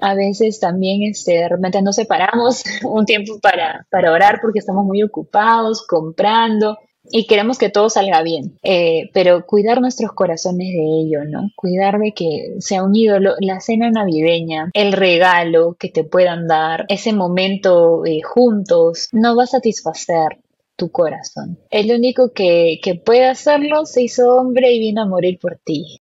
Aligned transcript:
A 0.00 0.14
veces 0.14 0.60
también 0.60 1.02
este, 1.02 1.32
de 1.32 1.48
repente 1.48 1.82
nos 1.82 1.96
separamos 1.96 2.62
un 2.84 3.04
tiempo 3.04 3.38
para, 3.40 3.86
para 3.90 4.12
orar 4.12 4.40
porque 4.40 4.58
estamos 4.58 4.84
muy 4.84 5.02
ocupados, 5.02 5.86
comprando, 5.86 6.78
y 7.10 7.26
queremos 7.26 7.58
que 7.58 7.70
todo 7.70 7.88
salga 7.88 8.22
bien, 8.22 8.58
eh, 8.62 9.10
pero 9.12 9.46
cuidar 9.46 9.80
nuestros 9.80 10.12
corazones 10.12 10.68
de 10.72 10.82
ello, 10.82 11.24
¿no? 11.24 11.50
Cuidar 11.54 11.98
de 11.98 12.12
que 12.12 12.56
sea 12.58 12.82
un 12.82 12.94
ídolo, 12.94 13.34
la 13.40 13.60
cena 13.60 13.90
navideña, 13.90 14.70
el 14.72 14.92
regalo 14.92 15.76
que 15.78 15.88
te 15.88 16.04
puedan 16.04 16.46
dar, 16.46 16.84
ese 16.88 17.12
momento 17.12 18.04
eh, 18.04 18.22
juntos, 18.22 19.08
no 19.12 19.36
va 19.36 19.44
a 19.44 19.46
satisfacer 19.46 20.38
tu 20.76 20.90
corazón. 20.90 21.58
El 21.70 21.90
único 21.92 22.32
que, 22.32 22.80
que 22.82 22.96
puede 22.96 23.26
hacerlo 23.26 23.86
se 23.86 24.02
hizo 24.02 24.34
hombre 24.34 24.72
y 24.72 24.78
vino 24.78 25.02
a 25.02 25.06
morir 25.06 25.38
por 25.40 25.58
ti. 25.64 26.00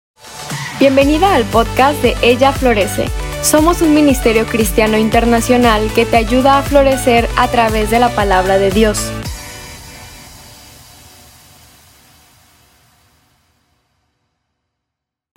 Bienvenida 0.79 1.35
al 1.35 1.43
podcast 1.45 2.01
de 2.01 2.13
Ella 2.23 2.51
Florece. 2.51 3.30
Somos 3.41 3.81
un 3.81 3.95
ministerio 3.95 4.45
cristiano 4.45 4.97
internacional 4.97 5.91
que 5.95 6.05
te 6.05 6.17
ayuda 6.17 6.59
a 6.59 6.63
florecer 6.63 7.27
a 7.37 7.47
través 7.47 7.89
de 7.89 7.99
la 7.99 8.09
palabra 8.09 8.59
de 8.59 8.69
Dios. 8.69 9.11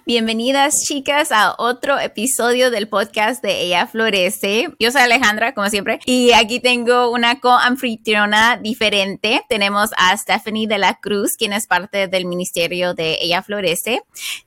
Bienvenidas 0.07 0.83
chicas 0.87 1.33
a 1.33 1.55
otro 1.57 1.99
episodio 1.99 2.71
del 2.71 2.89
podcast 2.89 3.43
de 3.43 3.63
Ella 3.63 3.87
Florece. 3.87 4.69
Yo 4.79 4.91
soy 4.91 5.01
Alejandra, 5.01 5.55
como 5.55 5.71
siempre, 5.71 5.99
y 6.05 6.33
aquí 6.33 6.61
tengo 6.61 7.11
una 7.11 7.41
co-anfitriona 7.41 8.59
diferente. 8.59 9.41
Tenemos 9.49 9.93
a 9.97 10.15
Stephanie 10.15 10.67
de 10.67 10.77
la 10.77 11.01
Cruz, 11.01 11.39
quien 11.39 11.55
es 11.55 11.67
parte 11.67 12.07
del 12.07 12.27
ministerio 12.27 12.93
de 12.93 13.17
Ella 13.23 13.43
Florece. 13.43 14.03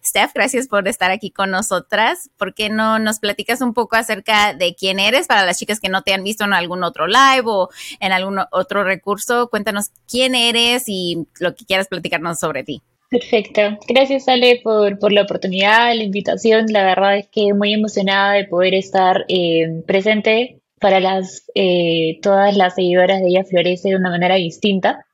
Steph, 0.05 0.33
gracias 0.35 0.67
por 0.67 0.87
estar 0.87 1.09
aquí 1.09 1.31
con 1.31 1.49
nosotras. 1.49 2.29
¿Por 2.37 2.53
qué 2.53 2.69
no 2.69 2.99
nos 2.99 3.17
platicas 3.17 3.61
un 3.61 3.73
poco 3.73 3.95
acerca 3.95 4.53
de 4.53 4.75
quién 4.75 4.99
eres 4.99 5.25
para 5.25 5.43
las 5.43 5.57
chicas 5.57 5.79
que 5.79 5.89
no 5.89 6.03
te 6.03 6.13
han 6.13 6.23
visto 6.23 6.43
en 6.43 6.53
algún 6.53 6.83
otro 6.83 7.07
live 7.07 7.45
o 7.45 7.69
en 7.99 8.11
algún 8.11 8.39
otro 8.51 8.83
recurso? 8.83 9.49
Cuéntanos 9.49 9.85
quién 10.07 10.35
eres 10.35 10.83
y 10.85 11.25
lo 11.39 11.55
que 11.55 11.65
quieras 11.65 11.87
platicarnos 11.87 12.37
sobre 12.37 12.63
ti. 12.63 12.83
Perfecto. 13.09 13.61
Gracias, 13.87 14.27
Ale, 14.27 14.59
por, 14.61 14.99
por 14.99 15.13
la 15.13 15.21
oportunidad, 15.21 15.95
la 15.95 16.03
invitación. 16.03 16.65
La 16.69 16.83
verdad 16.83 17.17
es 17.17 17.27
que 17.29 17.53
muy 17.53 17.73
emocionada 17.73 18.33
de 18.33 18.45
poder 18.45 18.73
estar 18.73 19.23
eh, 19.29 19.81
presente 19.87 20.59
para 20.79 20.99
las 20.99 21.45
eh, 21.55 22.19
todas 22.21 22.57
las 22.57 22.75
seguidoras 22.75 23.21
de 23.21 23.29
Ella 23.29 23.45
Florece 23.45 23.89
de 23.89 23.95
una 23.95 24.09
manera 24.09 24.35
distinta, 24.35 25.05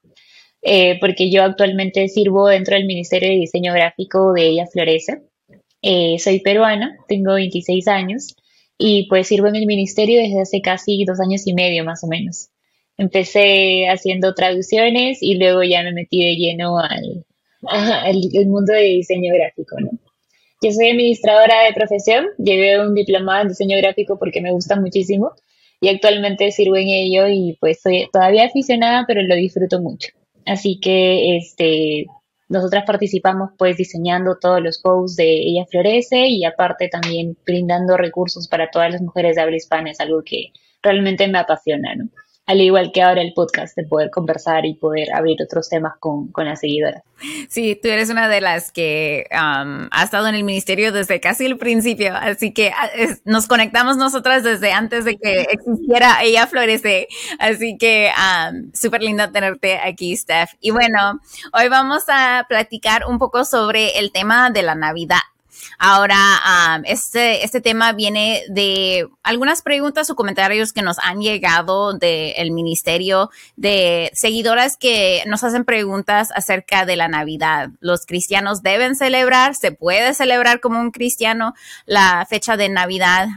eh, 0.64 0.98
porque 1.00 1.30
yo 1.30 1.44
actualmente 1.44 2.08
sirvo 2.08 2.48
dentro 2.48 2.76
del 2.76 2.86
Ministerio 2.86 3.30
de 3.30 3.36
Diseño 3.36 3.74
Gráfico 3.74 4.34
de 4.34 4.48
Ella 4.48 4.66
Florece. 4.66 5.22
soy 6.18 6.40
peruana, 6.40 6.98
tengo 7.08 7.34
26 7.36 7.88
años 7.88 8.36
y 8.78 9.08
pues 9.08 9.28
sirvo 9.28 9.48
en 9.48 9.56
el 9.56 9.68
ministerio 9.68 10.20
desde 10.20 10.42
hace 10.42 10.62
casi 10.62 11.06
dos 11.06 11.20
años 11.20 11.46
y 11.46 11.54
medio 11.54 11.84
más 11.86 12.04
o 12.04 12.08
menos. 12.08 12.50
Empecé 12.98 13.88
haciendo 13.88 14.34
traducciones 14.34 15.22
y 15.22 15.36
luego 15.36 15.64
ya 15.64 15.84
me 15.84 15.94
metí 15.94 16.24
de 16.24 16.36
lleno 16.36 16.80
al, 16.80 17.26
el, 18.06 18.48
mundo 18.48 18.74
de 18.74 18.82
diseño 18.82 19.34
gráfico, 19.34 19.76
¿no? 19.80 19.92
Yo 20.62 20.72
soy 20.72 20.92
administradora 20.92 21.64
de 21.64 21.74
profesión, 21.74 22.26
llevé 22.38 22.80
un 22.80 22.96
diplomado 22.96 23.42
en 23.42 23.48
diseño 23.50 23.78
gráfico 23.78 24.18
porque 24.18 24.42
me 24.42 24.52
gusta 24.52 24.80
muchísimo 24.80 25.32
y 25.82 25.90
actualmente 25.90 26.52
sirvo 26.52 26.78
en 26.78 26.88
ello 26.88 27.28
y 27.28 27.58
pues 27.60 27.82
soy 27.82 28.08
todavía 28.14 28.46
aficionada, 28.46 29.04
pero 29.06 29.22
lo 29.22 29.36
disfruto 29.36 29.82
mucho. 29.82 30.10
Así 30.46 30.80
que 30.80 31.36
este, 31.36 32.06
nosotras 32.48 32.86
participamos 32.86 33.52
pues 33.58 33.76
diseñando 33.76 34.38
todos 34.40 34.62
los 34.62 34.80
posts 34.80 35.18
de 35.18 35.40
Ella 35.40 35.66
Florece 35.70 36.28
y 36.28 36.46
aparte 36.46 36.88
también 36.88 37.38
brindando 37.46 37.98
recursos 37.98 38.48
para 38.48 38.70
todas 38.70 38.92
las 38.92 39.02
mujeres 39.02 39.36
de 39.36 39.42
habla 39.42 39.58
hispana, 39.58 39.92
es 39.92 40.00
algo 40.00 40.22
que 40.24 40.52
realmente 40.82 41.28
me 41.28 41.40
apasiona, 41.40 41.96
¿no? 41.96 42.10
Al 42.46 42.60
igual 42.60 42.92
que 42.94 43.02
ahora 43.02 43.22
el 43.22 43.34
podcast, 43.34 43.76
de 43.78 43.86
poder 43.86 44.10
conversar 44.10 44.66
y 44.66 44.74
poder 44.74 45.14
abrir 45.14 45.42
otros 45.42 45.70
temas 45.70 45.94
con, 46.00 46.28
con 46.28 46.46
las 46.46 46.60
seguidoras. 46.60 47.04
Sí, 47.48 47.80
tú 47.82 47.88
eres 47.88 48.10
una 48.10 48.28
de 48.28 48.42
las 48.42 48.72
que 48.72 49.28
um, 49.32 49.88
ha 49.92 50.04
estado 50.04 50.28
en 50.28 50.36
el 50.36 50.44
ministerio 50.44 50.92
desde 50.92 51.22
casi 51.22 51.46
el 51.46 51.58
principio, 51.58 52.14
así 52.16 52.54
que 52.54 52.72
ah, 52.72 52.90
nos 53.24 53.48
conectamos 53.48 53.96
nosotras 53.96 54.44
desde 54.44 54.74
antes 54.74 55.06
de 55.06 55.18
que 55.18 55.48
existiera 55.52 56.22
Ella 56.22 56.46
Florece, 56.48 57.08
así 57.40 57.78
que 57.78 58.12
um, 58.18 58.72
súper 58.74 59.04
lindo 59.04 59.32
tenerte 59.32 59.78
aquí, 59.78 60.16
Steph. 60.18 60.52
Y 60.60 60.72
bueno, 60.72 61.22
hoy 61.54 61.70
vamos 61.70 62.04
a 62.10 62.46
platicar 62.50 63.06
un 63.08 63.20
poco 63.20 63.46
sobre 63.46 64.00
el 64.00 64.12
tema 64.12 64.50
de 64.50 64.64
la 64.64 64.76
Navidad. 64.76 65.20
Ahora, 65.78 66.82
este, 66.86 67.44
este 67.44 67.62
tema 67.62 67.94
viene 67.94 68.44
de 68.50 69.08
algunas 69.24 69.62
preguntas 69.62 70.10
o 70.10 70.16
comentarios 70.16 70.74
que 70.74 70.82
nos 70.82 70.98
han 71.00 71.22
llegado 71.22 71.94
del 71.94 72.52
ministerio 72.52 73.30
de 73.56 74.12
seguidoras 74.14 74.78
que 74.78 75.24
nos 75.28 75.44
hacen 75.44 75.66
preguntas 75.66 76.30
acerca 76.36 76.86
de 76.86 76.96
la 76.96 77.08
Navidad. 77.08 77.70
¿Los 77.80 78.06
cristianos 78.06 78.62
deben 78.62 78.96
celebrar? 78.96 79.56
¿Se 79.56 79.72
puede 79.72 80.14
celebrar 80.14 80.60
como 80.60 80.80
un 80.80 80.92
cristiano 80.92 81.54
la 81.86 82.26
fecha 82.30 82.58
de 82.58 82.70
Navidad? 82.70 83.28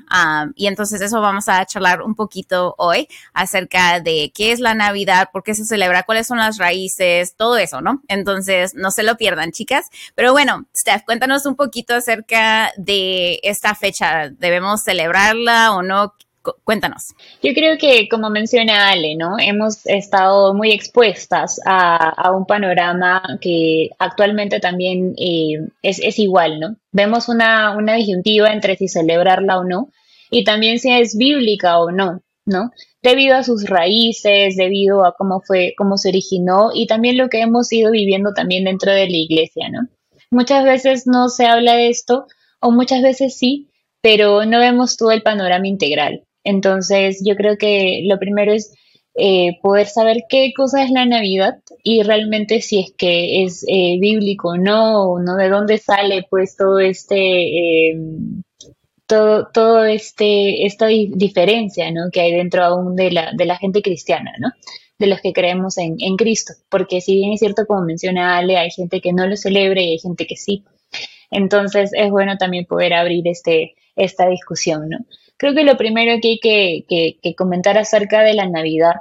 y 0.54 0.66
entonces 0.66 1.00
eso 1.00 1.20
vamos 1.20 1.48
a 1.48 1.64
charlar 1.66 2.02
un 2.02 2.14
poquito 2.14 2.74
hoy 2.78 3.08
acerca 3.32 4.00
de 4.00 4.32
qué 4.34 4.52
es 4.52 4.60
la 4.60 4.74
Navidad, 4.74 5.28
por 5.32 5.42
qué 5.42 5.54
se 5.54 5.64
celebra, 5.64 6.04
cuáles 6.04 6.26
son 6.26 6.38
las 6.38 6.58
raíces, 6.58 7.34
todo 7.36 7.56
eso, 7.56 7.80
¿no? 7.80 8.02
Entonces, 8.08 8.74
no 8.74 8.90
se 8.90 9.02
lo 9.02 9.16
pierdan, 9.16 9.52
chicas. 9.52 9.86
Pero 10.14 10.32
bueno, 10.32 10.66
Steph, 10.74 11.04
cuéntanos 11.04 11.46
un 11.46 11.56
poquito 11.56 11.94
acerca 11.94 12.15
acerca 12.16 12.72
de 12.76 13.38
esta 13.42 13.74
fecha? 13.74 14.30
¿Debemos 14.30 14.82
celebrarla 14.82 15.74
o 15.74 15.82
no? 15.82 16.14
Cuéntanos. 16.62 17.02
Yo 17.42 17.52
creo 17.54 17.76
que, 17.76 18.08
como 18.08 18.30
menciona 18.30 18.90
Ale, 18.90 19.16
¿no? 19.16 19.36
Hemos 19.36 19.84
estado 19.86 20.54
muy 20.54 20.70
expuestas 20.70 21.60
a, 21.66 22.30
un 22.30 22.46
panorama 22.46 23.20
que 23.40 23.90
actualmente 23.98 24.60
también 24.60 25.14
eh, 25.18 25.58
es, 25.82 26.18
igual, 26.20 26.60
¿no? 26.60 26.76
Vemos 26.92 27.28
una, 27.28 27.76
una 27.76 27.94
disyuntiva 27.94 28.52
entre 28.52 28.76
si 28.76 28.86
celebrarla 28.86 29.58
o 29.58 29.64
no 29.64 29.88
y 30.30 30.44
también 30.44 30.78
si 30.78 30.92
es 30.92 31.16
bíblica 31.16 31.80
o 31.80 31.90
no, 31.90 32.20
¿no? 32.44 32.70
Debido 33.02 33.34
a 33.34 33.42
sus 33.42 33.68
raíces, 33.68 34.54
debido 34.54 35.04
a 35.04 35.16
cómo 35.16 35.40
fue, 35.40 35.74
cómo 35.76 35.96
se 35.98 36.10
originó 36.10 36.70
y 36.72 36.86
también 36.86 37.18
lo 37.18 37.28
que 37.28 37.40
hemos 37.40 37.72
ido 37.72 37.90
viviendo 37.90 38.34
también 38.34 38.64
dentro 38.64 38.92
de 38.92 39.08
la 39.08 39.16
iglesia, 39.16 39.68
¿no? 39.68 39.88
Muchas 40.30 40.64
veces 40.64 41.06
no 41.06 41.28
se 41.28 41.46
habla 41.46 41.74
de 41.74 41.88
esto 41.88 42.26
o 42.60 42.70
muchas 42.70 43.02
veces 43.02 43.36
sí, 43.36 43.70
pero 44.00 44.44
no 44.44 44.58
vemos 44.58 44.96
todo 44.96 45.10
el 45.10 45.22
panorama 45.22 45.66
integral. 45.66 46.24
Entonces 46.44 47.22
yo 47.24 47.36
creo 47.36 47.56
que 47.58 48.02
lo 48.06 48.18
primero 48.18 48.52
es 48.52 48.72
eh, 49.18 49.58
poder 49.62 49.86
saber 49.86 50.24
qué 50.28 50.52
cosa 50.54 50.84
es 50.84 50.90
la 50.90 51.06
Navidad 51.06 51.58
y 51.82 52.02
realmente 52.02 52.60
si 52.60 52.80
es 52.80 52.92
que 52.96 53.44
es 53.44 53.64
eh, 53.66 53.96
bíblico 53.98 54.50
o 54.50 54.56
no, 54.56 55.18
no 55.18 55.36
de 55.36 55.48
dónde 55.48 55.78
sale 55.78 56.26
pues 56.28 56.56
todo 56.56 56.78
este, 56.80 57.90
em, 57.90 58.42
todo, 59.06 59.48
todo 59.52 59.84
este, 59.84 60.66
esta 60.66 60.86
diferencia 60.88 61.90
¿no? 61.90 62.10
que 62.12 62.20
hay 62.20 62.32
dentro 62.32 62.62
aún 62.62 62.94
de 62.94 63.10
la, 63.10 63.32
de 63.34 63.46
la 63.46 63.56
gente 63.56 63.80
cristiana, 63.82 64.32
¿no? 64.38 64.48
De 64.98 65.06
los 65.06 65.20
que 65.20 65.32
creemos 65.32 65.78
en, 65.78 65.96
en 65.98 66.16
Cristo, 66.16 66.54
porque 66.70 67.00
si 67.00 67.14
bien 67.16 67.32
es 67.32 67.40
cierto, 67.40 67.66
como 67.66 67.82
menciona 67.82 68.38
Ale, 68.38 68.56
hay 68.56 68.70
gente 68.70 69.00
que 69.00 69.12
no 69.12 69.26
lo 69.26 69.36
celebra 69.36 69.80
y 69.82 69.92
hay 69.92 69.98
gente 69.98 70.26
que 70.26 70.36
sí. 70.36 70.64
Entonces 71.30 71.90
es 71.92 72.10
bueno 72.10 72.36
también 72.38 72.66
poder 72.66 72.94
abrir 72.94 73.26
este, 73.28 73.74
esta 73.96 74.28
discusión, 74.28 74.88
¿no? 74.88 74.98
Creo 75.36 75.54
que 75.54 75.64
lo 75.64 75.76
primero 75.76 76.18
que 76.20 76.28
hay 76.28 76.38
que, 76.38 77.18
que, 77.22 77.34
comentar 77.34 77.76
acerca 77.76 78.22
de 78.22 78.32
la 78.32 78.48
Navidad 78.48 78.94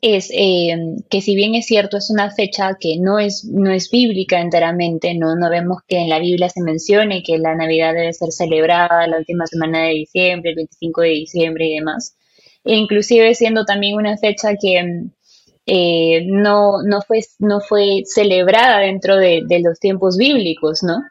es 0.00 0.30
eh, 0.32 0.96
que 1.10 1.20
si 1.20 1.34
bien 1.34 1.54
es 1.54 1.66
cierto, 1.66 1.98
es 1.98 2.08
una 2.08 2.30
fecha 2.30 2.78
que 2.80 2.96
no 2.98 3.18
es, 3.18 3.44
no 3.44 3.70
es 3.70 3.90
bíblica 3.90 4.40
enteramente, 4.40 5.14
¿no? 5.14 5.36
no 5.36 5.50
vemos 5.50 5.78
que 5.86 5.98
en 5.98 6.08
la 6.08 6.20
Biblia 6.20 6.48
se 6.48 6.62
mencione 6.62 7.22
que 7.22 7.36
la 7.36 7.54
Navidad 7.54 7.92
debe 7.92 8.12
ser 8.14 8.32
celebrada 8.32 9.06
la 9.06 9.18
última 9.18 9.46
semana 9.46 9.82
de 9.82 9.94
diciembre, 9.94 10.50
el 10.50 10.56
25 10.56 11.00
de 11.02 11.08
diciembre 11.08 11.66
y 11.66 11.74
demás 11.74 12.17
inclusive 12.74 13.34
siendo 13.34 13.64
también 13.64 13.96
una 13.96 14.16
fecha 14.16 14.56
que 14.60 14.82
mm, 14.82 15.10
eh, 15.66 16.24
no, 16.26 16.82
no, 16.82 17.02
fue, 17.02 17.20
no 17.38 17.60
fue 17.60 18.02
celebrada 18.06 18.78
dentro 18.78 19.16
de, 19.16 19.44
los 19.62 19.78
tiempos 19.78 20.16
bíblicos, 20.16 20.82
¿no? 20.82 21.02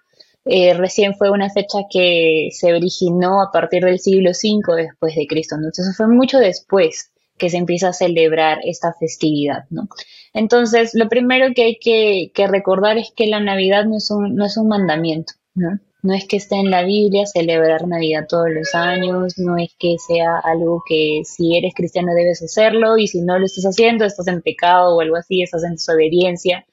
Eh, 0.45 0.73
recién 0.73 1.13
fue 1.15 1.29
una 1.29 1.49
fecha 1.49 1.79
que 1.91 2.49
se 2.51 2.73
originó 2.73 3.41
a 3.41 3.51
partir 3.51 3.83
del 3.83 3.99
siglo 3.99 4.31
V 4.31 4.81
después 4.81 5.15
de 5.15 5.27
Cristo, 5.27 5.55
Entonces 5.55 5.95
fue 5.95 6.07
mucho 6.07 6.39
después 6.39 7.11
que 7.37 7.49
se 7.49 7.57
empieza 7.57 7.89
a 7.89 7.93
celebrar 7.93 8.59
esta 8.63 8.93
festividad, 8.93 9.65
¿no? 9.69 9.89
Entonces, 10.33 10.91
lo 10.93 11.07
primero 11.07 11.53
que 11.55 11.63
hay 11.63 11.77
que, 11.79 12.31
que 12.33 12.47
recordar 12.47 12.97
es 12.97 13.11
que 13.15 13.27
la 13.27 13.39
Navidad 13.39 13.85
no 13.85 13.97
es 13.97 14.09
un, 14.09 14.35
no 14.35 14.45
es 14.45 14.57
un 14.57 14.69
mandamiento, 14.69 15.33
¿no? 15.53 15.79
No 16.03 16.13
es 16.13 16.27
que 16.27 16.37
esté 16.37 16.55
en 16.55 16.69
la 16.69 16.83
Biblia 16.83 17.25
celebrar 17.25 17.87
Navidad 17.87 18.27
todos 18.29 18.49
los 18.49 18.73
años, 18.75 19.37
no 19.37 19.57
es 19.57 19.75
que 19.79 19.97
sea 19.97 20.39
algo 20.43 20.83
que 20.87 21.21
si 21.25 21.57
eres 21.57 21.73
cristiano 21.75 22.13
debes 22.13 22.41
hacerlo 22.41 22.97
y 22.97 23.07
si 23.07 23.21
no 23.21 23.39
lo 23.39 23.45
estás 23.45 23.65
haciendo 23.65 24.05
estás 24.05 24.27
en 24.27 24.41
pecado 24.41 24.95
o 24.95 25.01
algo 25.01 25.15
así, 25.15 25.41
estás 25.41 25.63
en 25.63 25.71
desobediencia. 25.73 26.65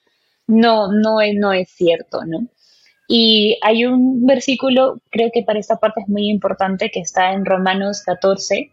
No, 0.47 0.93
no 0.93 1.21
es, 1.21 1.35
no 1.35 1.53
es 1.53 1.71
cierto, 1.71 2.25
¿no? 2.26 2.49
Y 3.09 3.59
hay 3.62 3.85
un 3.85 4.26
versículo, 4.26 5.00
creo 5.11 5.31
que 5.32 5.43
para 5.43 5.59
esta 5.59 5.76
parte 5.76 6.03
es 6.03 6.09
muy 6.09 6.29
importante, 6.31 6.91
que 6.91 7.00
está 7.00 7.32
en 7.32 7.44
Romanos 7.44 8.03
14, 8.05 8.71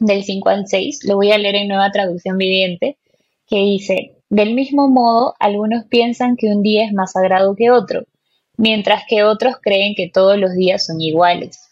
del 0.00 0.24
5 0.24 0.48
al 0.48 0.66
6. 0.66 1.00
Lo 1.04 1.16
voy 1.16 1.32
a 1.32 1.38
leer 1.38 1.56
en 1.56 1.68
nueva 1.68 1.90
traducción 1.90 2.38
viviente, 2.38 2.98
que 3.46 3.56
dice, 3.56 4.12
del 4.28 4.54
mismo 4.54 4.88
modo, 4.88 5.34
algunos 5.38 5.84
piensan 5.86 6.36
que 6.36 6.48
un 6.48 6.62
día 6.62 6.84
es 6.84 6.92
más 6.92 7.12
sagrado 7.12 7.54
que 7.56 7.70
otro, 7.70 8.04
mientras 8.60 9.04
que 9.08 9.24
otros 9.24 9.54
creen 9.60 9.94
que 9.94 10.10
todos 10.12 10.36
los 10.36 10.52
días 10.52 10.84
son 10.84 11.00
iguales. 11.00 11.70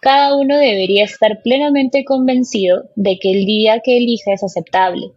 Cada 0.00 0.36
uno 0.36 0.56
debería 0.56 1.04
estar 1.04 1.42
plenamente 1.42 2.04
convencido 2.04 2.84
de 2.94 3.18
que 3.18 3.32
el 3.32 3.46
día 3.46 3.80
que 3.80 3.96
elija 3.96 4.32
es 4.32 4.44
aceptable. 4.44 5.08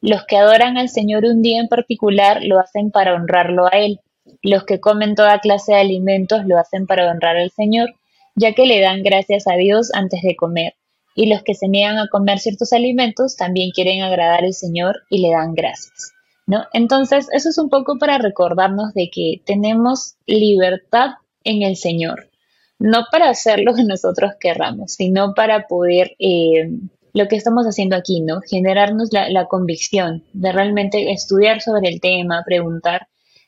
Los 0.00 0.24
que 0.24 0.38
adoran 0.38 0.78
al 0.78 0.88
Señor 0.88 1.26
un 1.26 1.42
día 1.42 1.60
en 1.60 1.68
particular 1.68 2.42
lo 2.42 2.58
hacen 2.58 2.90
para 2.90 3.14
honrarlo 3.14 3.66
a 3.66 3.78
Él. 3.78 4.00
Los 4.42 4.64
que 4.64 4.80
comen 4.80 5.14
toda 5.14 5.40
clase 5.40 5.72
de 5.72 5.80
alimentos 5.80 6.46
lo 6.46 6.58
hacen 6.58 6.86
para 6.86 7.10
honrar 7.10 7.36
al 7.36 7.50
Señor, 7.50 7.90
ya 8.34 8.54
que 8.54 8.64
le 8.64 8.80
dan 8.80 9.02
gracias 9.02 9.46
a 9.46 9.56
Dios 9.56 9.90
antes 9.92 10.22
de 10.22 10.36
comer. 10.36 10.72
Y 11.14 11.26
los 11.26 11.42
que 11.42 11.54
se 11.54 11.68
niegan 11.68 11.98
a 11.98 12.08
comer 12.08 12.38
ciertos 12.38 12.72
alimentos 12.72 13.36
también 13.36 13.72
quieren 13.72 14.00
agradar 14.00 14.42
al 14.42 14.54
Señor 14.54 15.02
y 15.10 15.20
le 15.20 15.32
dan 15.32 15.52
gracias. 15.52 16.14
Entonces, 16.72 17.28
eso 17.32 17.48
es 17.48 17.58
un 17.58 17.68
poco 17.68 17.98
para 17.98 18.18
recordarnos 18.18 18.94
de 18.94 19.10
que 19.10 19.42
tenemos 19.44 20.16
libertad 20.26 21.10
en 21.44 21.62
el 21.62 21.76
Señor 21.76 22.28
no 22.82 23.04
para 23.12 23.30
hacer 23.30 23.60
lo 23.60 23.74
que 23.74 23.84
nosotros 23.84 24.32
querramos, 24.40 24.92
sino 24.94 25.34
para 25.34 25.68
poder, 25.68 26.16
eh, 26.18 26.68
lo 27.14 27.28
que 27.28 27.36
estamos 27.36 27.64
haciendo 27.64 27.94
aquí, 27.94 28.20
¿no? 28.20 28.40
Generarnos 28.40 29.10
la, 29.12 29.46
convicción 29.46 30.24
de 30.32 30.50
realmente 30.50 31.12
estudiar 31.12 31.60
sobre 31.60 31.90
el 31.90 32.00
tema, 32.00 32.42
preguntar 32.44 33.06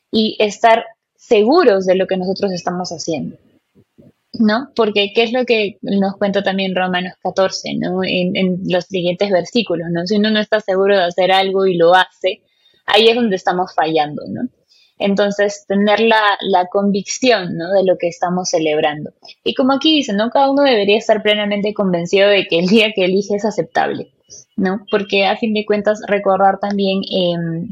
y 0.09 0.37
estar 0.39 0.85
seguros 1.17 1.85
de 1.85 1.95
lo 1.95 2.07
que 2.07 2.15
nosotros 2.15 2.53
estamos 2.53 2.89
haciendo. 2.91 3.37
¿no? 4.37 4.69
Porque 4.75 5.11
qué 5.15 5.23
es 5.23 5.31
lo 5.31 5.45
que 5.45 5.77
nos 5.81 6.17
cuenta 6.17 6.43
también 6.43 6.75
Romanos 6.75 7.13
14, 7.23 7.75
¿no? 7.75 8.03
En, 8.03 8.35
en, 8.35 8.59
los 8.67 8.85
siguientes 8.85 9.31
versículos, 9.31 9.87
¿no? 9.91 10.05
Si 10.05 10.17
uno 10.17 10.29
no 10.29 10.39
está 10.39 10.59
seguro 10.59 10.95
de 10.95 11.03
hacer 11.03 11.31
algo 11.31 11.65
y 11.65 11.75
lo 11.75 11.95
hace, 11.95 12.41
ahí 12.85 13.07
es 13.07 13.15
donde 13.15 13.35
estamos 13.35 13.73
fallando, 13.75 14.23
¿no? 14.27 14.49
Entonces, 14.97 15.65
tener 15.67 15.99
la, 15.99 16.21
la 16.41 16.67
convicción 16.67 17.57
¿no? 17.57 17.71
de 17.73 17.83
lo 17.83 17.97
que 17.97 18.07
estamos 18.07 18.49
celebrando. 18.49 19.11
Y 19.43 19.53
como 19.53 19.73
aquí 19.73 19.93
dice, 19.93 20.13
¿no? 20.13 20.29
Cada 20.29 20.49
uno 20.49 20.63
debería 20.63 20.97
estar 20.97 21.21
plenamente 21.21 21.73
convencido 21.73 22.29
de 22.29 22.47
que 22.47 22.59
el 22.59 22.67
día 22.67 22.93
que 22.95 23.05
elige 23.05 23.35
es 23.35 23.43
aceptable, 23.43 24.13
¿no? 24.55 24.85
Porque 24.89 25.25
a 25.25 25.35
fin 25.35 25.53
de 25.53 25.65
cuentas, 25.65 25.99
recordar 26.07 26.59
también 26.59 27.01
eh, 27.11 27.67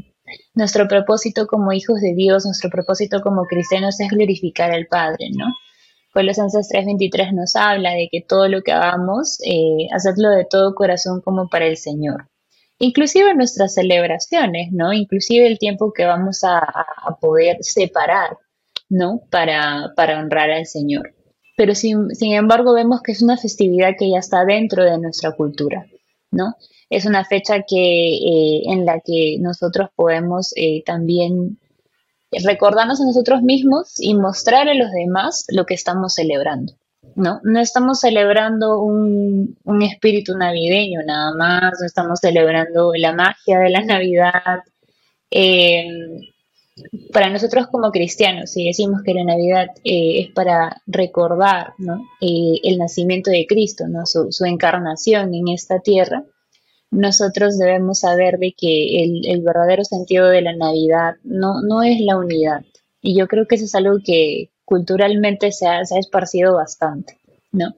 nuestro 0.54 0.86
propósito 0.86 1.46
como 1.46 1.72
hijos 1.72 2.00
de 2.00 2.14
Dios, 2.14 2.44
nuestro 2.44 2.68
propósito 2.68 3.22
como 3.22 3.44
cristianos 3.44 4.00
es 4.00 4.10
glorificar 4.10 4.70
al 4.70 4.86
Padre, 4.86 5.30
¿no? 5.34 5.46
Colosenses 6.12 6.68
3:23 6.68 7.32
nos 7.32 7.56
habla 7.56 7.92
de 7.92 8.08
que 8.12 8.20
todo 8.20 8.48
lo 8.48 8.62
que 8.62 8.72
hagamos, 8.72 9.38
eh, 9.46 9.88
hacedlo 9.92 10.30
de 10.30 10.44
todo 10.44 10.74
corazón 10.74 11.22
como 11.22 11.48
para 11.48 11.66
el 11.66 11.76
Señor 11.76 12.28
inclusive 12.78 13.34
nuestras 13.34 13.74
celebraciones, 13.74 14.72
¿no? 14.72 14.92
Inclusive 14.92 15.46
el 15.46 15.58
tiempo 15.58 15.92
que 15.92 16.04
vamos 16.04 16.44
a, 16.44 16.62
poder 17.20 17.58
separar, 17.60 18.36
¿no? 18.88 19.22
Para, 19.30 19.92
honrar 19.96 20.50
al 20.50 20.66
Señor. 20.66 21.14
Pero 21.56 21.74
sin, 21.74 22.08
embargo 22.20 22.74
vemos 22.74 23.00
que 23.02 23.12
es 23.12 23.22
una 23.22 23.36
festividad 23.36 23.92
que 23.98 24.10
ya 24.10 24.18
está 24.18 24.44
dentro 24.44 24.82
de 24.84 24.98
nuestra 24.98 25.32
cultura, 25.32 25.86
¿no? 26.30 26.54
Es 26.90 27.06
una 27.06 27.24
fecha 27.24 27.62
que, 27.62 28.16
eh, 28.16 28.62
en 28.66 28.84
la 28.84 29.00
que 29.00 29.38
nosotros 29.40 29.90
podemos 29.94 30.52
eh, 30.56 30.82
también 30.84 31.58
recordarnos 32.42 33.00
a 33.00 33.04
nosotros 33.04 33.42
mismos 33.42 33.94
y 34.00 34.14
mostrar 34.14 34.68
a 34.68 34.74
los 34.74 34.90
demás 34.90 35.46
lo 35.48 35.66
que 35.66 35.74
estamos 35.74 36.14
celebrando. 36.14 36.74
¿No? 37.16 37.40
No 37.44 37.60
estamos 37.60 38.00
celebrando 38.00 38.80
un, 38.80 39.56
espíritu 39.82 40.36
navideño 40.36 41.00
nada 41.06 41.34
más, 41.34 41.72
no 41.80 41.86
estamos 41.86 42.20
celebrando 42.20 42.92
la 42.96 43.12
magia 43.12 43.58
de 43.58 43.70
la 43.70 43.82
Navidad. 43.82 44.60
Eh, 45.30 45.88
para 47.12 47.30
nosotros 47.30 47.68
como 47.68 47.92
cristianos, 47.92 48.50
si 48.50 48.64
decimos 48.64 49.02
que 49.04 49.14
la 49.14 49.24
Navidad 49.24 49.68
eh, 49.84 50.20
es 50.20 50.32
para 50.32 50.82
recordar 50.86 51.74
eh, 52.20 52.60
el 52.64 52.78
nacimiento 52.78 53.30
de 53.30 53.46
Cristo, 53.46 53.86
¿no? 53.88 54.06
Su, 54.06 54.44
encarnación 54.44 55.34
en 55.34 55.48
esta 55.48 55.78
tierra, 55.80 56.24
nosotros 56.90 57.58
debemos 57.58 58.00
saber 58.00 58.38
de 58.38 58.54
que 58.56 59.02
el, 59.04 59.42
verdadero 59.42 59.84
sentido 59.84 60.28
de 60.28 60.42
la 60.42 60.54
Navidad 60.56 61.14
no, 61.22 61.62
no 61.62 61.82
es 61.82 62.00
la 62.00 62.16
unidad. 62.16 62.64
Y 63.00 63.16
yo 63.16 63.28
creo 63.28 63.46
que 63.46 63.56
eso 63.56 63.66
es 63.66 63.74
algo 63.74 63.98
que, 64.04 64.50
culturalmente 64.64 65.52
se 65.52 65.66
ha, 65.66 65.80
esparcido 65.82 66.54
bastante, 66.54 67.18
¿no? 67.52 67.74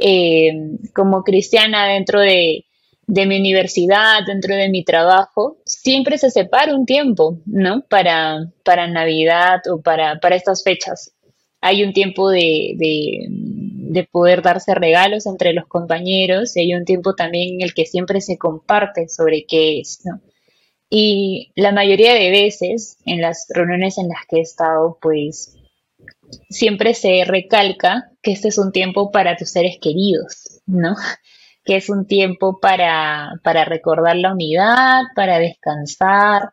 Eh, 0.00 0.52
como 0.94 1.24
cristiana 1.24 1.88
dentro 1.88 2.20
de, 2.20 2.64
mi 3.06 3.38
universidad, 3.38 4.20
dentro 4.26 4.54
de 4.54 4.68
mi 4.68 4.84
trabajo, 4.84 5.56
siempre 5.64 6.18
se 6.18 6.30
separa 6.30 6.74
un 6.74 6.86
tiempo, 6.86 7.38
¿no? 7.46 7.82
Para, 7.88 8.50
para 8.64 8.86
Navidad 8.86 9.60
o 9.70 9.80
para, 9.80 10.20
para 10.20 10.36
estas 10.36 10.62
fechas. 10.62 11.12
Hay 11.60 11.82
un 11.82 11.92
tiempo 11.92 12.30
de, 12.30 12.74
de, 12.78 14.04
poder 14.12 14.42
darse 14.42 14.74
regalos 14.74 15.26
entre 15.26 15.52
los 15.52 15.66
compañeros 15.66 16.56
y 16.56 16.60
hay 16.60 16.74
un 16.74 16.84
tiempo 16.84 17.14
también 17.14 17.54
en 17.54 17.62
el 17.62 17.74
que 17.74 17.84
siempre 17.84 18.20
se 18.20 18.38
comparte 18.38 19.08
sobre 19.08 19.44
qué 19.44 19.80
es, 19.80 20.00
¿no? 20.04 20.20
Y 20.90 21.52
la 21.54 21.72
mayoría 21.72 22.14
de 22.14 22.30
veces 22.30 22.98
en 23.04 23.20
las 23.20 23.46
reuniones 23.50 23.98
en 23.98 24.08
las 24.08 24.24
que 24.28 24.36
he 24.38 24.40
estado, 24.40 24.98
pues 25.02 25.57
siempre 26.48 26.94
se 26.94 27.24
recalca 27.24 28.10
que 28.22 28.32
este 28.32 28.48
es 28.48 28.58
un 28.58 28.72
tiempo 28.72 29.10
para 29.10 29.36
tus 29.36 29.50
seres 29.50 29.78
queridos, 29.80 30.60
¿no? 30.66 30.94
Que 31.64 31.76
es 31.76 31.90
un 31.90 32.06
tiempo 32.06 32.60
para, 32.60 33.40
para 33.44 33.66
recordar 33.66 34.16
la 34.16 34.32
unidad, 34.32 35.02
para 35.14 35.38
descansar. 35.38 36.50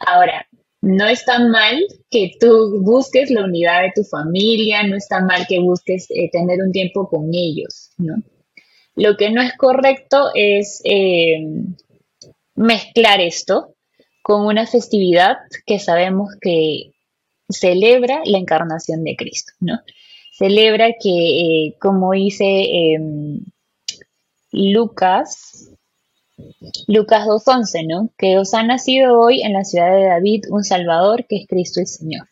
Ahora, 0.00 0.48
no 0.80 1.06
está 1.06 1.38
mal 1.38 1.80
que 2.10 2.32
tú 2.40 2.80
busques 2.82 3.30
la 3.30 3.44
unidad 3.44 3.82
de 3.82 3.92
tu 3.94 4.02
familia, 4.02 4.82
no 4.82 4.96
está 4.96 5.20
mal 5.20 5.46
que 5.46 5.60
busques 5.60 6.10
eh, 6.10 6.28
tener 6.32 6.58
un 6.60 6.72
tiempo 6.72 7.08
con 7.08 7.30
ellos, 7.32 7.92
¿no? 7.96 8.16
Lo 8.96 9.16
que 9.16 9.30
no 9.30 9.40
es 9.40 9.56
correcto 9.56 10.30
es 10.34 10.80
eh, 10.84 11.46
mezclar 12.54 13.20
esto 13.20 13.74
con 14.22 14.46
una 14.46 14.66
festividad 14.66 15.36
que 15.66 15.78
sabemos 15.78 16.30
que 16.40 16.93
celebra 17.48 18.22
la 18.24 18.38
encarnación 18.38 19.04
de 19.04 19.16
Cristo, 19.16 19.52
¿no? 19.60 19.80
Celebra 20.32 20.88
que, 21.00 21.10
eh, 21.66 21.76
como 21.80 22.12
dice 22.12 22.44
em, 22.44 23.40
Lucas, 24.50 25.70
Lucas 26.88 27.26
2.11, 27.26 27.86
¿no? 27.86 28.10
Que 28.18 28.38
os 28.38 28.54
ha 28.54 28.62
nacido 28.62 29.20
hoy 29.20 29.42
en 29.42 29.52
la 29.52 29.64
ciudad 29.64 29.92
de 29.92 30.04
David 30.06 30.44
un 30.50 30.64
Salvador 30.64 31.26
que 31.28 31.36
es 31.36 31.46
Cristo 31.46 31.80
el 31.80 31.86
Señor, 31.86 32.28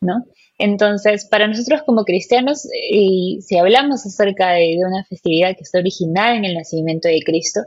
¿no? 0.00 0.24
Entonces, 0.58 1.24
para 1.24 1.46
nosotros 1.46 1.82
como 1.86 2.04
cristianos, 2.04 2.66
y 2.90 3.40
si 3.42 3.56
hablamos 3.58 4.04
acerca 4.04 4.50
de, 4.52 4.76
una 4.84 5.04
festividad 5.04 5.56
que 5.56 5.62
está 5.62 5.78
originada 5.78 6.36
en 6.36 6.44
el 6.44 6.54
nacimiento 6.54 7.08
de 7.08 7.22
Cristo, 7.24 7.60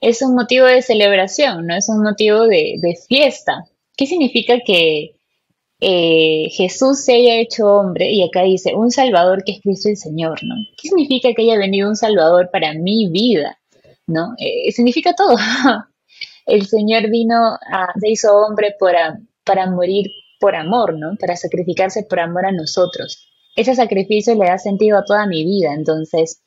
es 0.00 0.22
un 0.22 0.34
motivo 0.34 0.64
de 0.66 0.80
celebración, 0.80 1.66
¿no? 1.66 1.76
Es 1.76 1.88
un 1.88 2.02
motivo 2.02 2.46
de, 2.46 2.76
de 2.80 2.96
fiesta. 3.06 3.64
¿Qué 3.96 4.06
significa 4.06 4.60
que, 4.64 5.17
eh, 5.80 6.48
Jesús 6.50 7.04
se 7.04 7.14
haya 7.14 7.36
hecho 7.36 7.66
hombre, 7.66 8.10
y 8.10 8.22
acá 8.22 8.42
dice, 8.42 8.74
un 8.74 8.90
Salvador 8.90 9.44
que 9.44 9.52
es 9.52 9.60
Cristo 9.60 9.88
el 9.88 9.96
Señor, 9.96 10.40
¿no? 10.42 10.54
¿Qué 10.76 10.88
significa 10.88 11.32
que 11.34 11.42
haya 11.42 11.58
venido 11.58 11.88
un 11.88 11.96
Salvador 11.96 12.50
para 12.52 12.74
mi 12.74 13.08
vida? 13.10 13.58
¿No? 14.06 14.34
Eh, 14.38 14.72
significa 14.72 15.14
todo. 15.14 15.36
el 16.46 16.66
Señor 16.66 17.10
vino, 17.10 17.58
se 18.00 18.08
hizo 18.08 18.36
hombre 18.36 18.74
para, 18.80 19.18
para 19.44 19.70
morir 19.70 20.10
por 20.40 20.56
amor, 20.56 20.98
¿no? 20.98 21.16
Para 21.20 21.36
sacrificarse 21.36 22.04
por 22.04 22.20
amor 22.20 22.46
a 22.46 22.52
nosotros. 22.52 23.28
Ese 23.54 23.74
sacrificio 23.74 24.34
le 24.34 24.46
da 24.46 24.58
sentido 24.58 24.98
a 24.98 25.04
toda 25.04 25.26
mi 25.26 25.44
vida, 25.44 25.74
entonces 25.74 26.40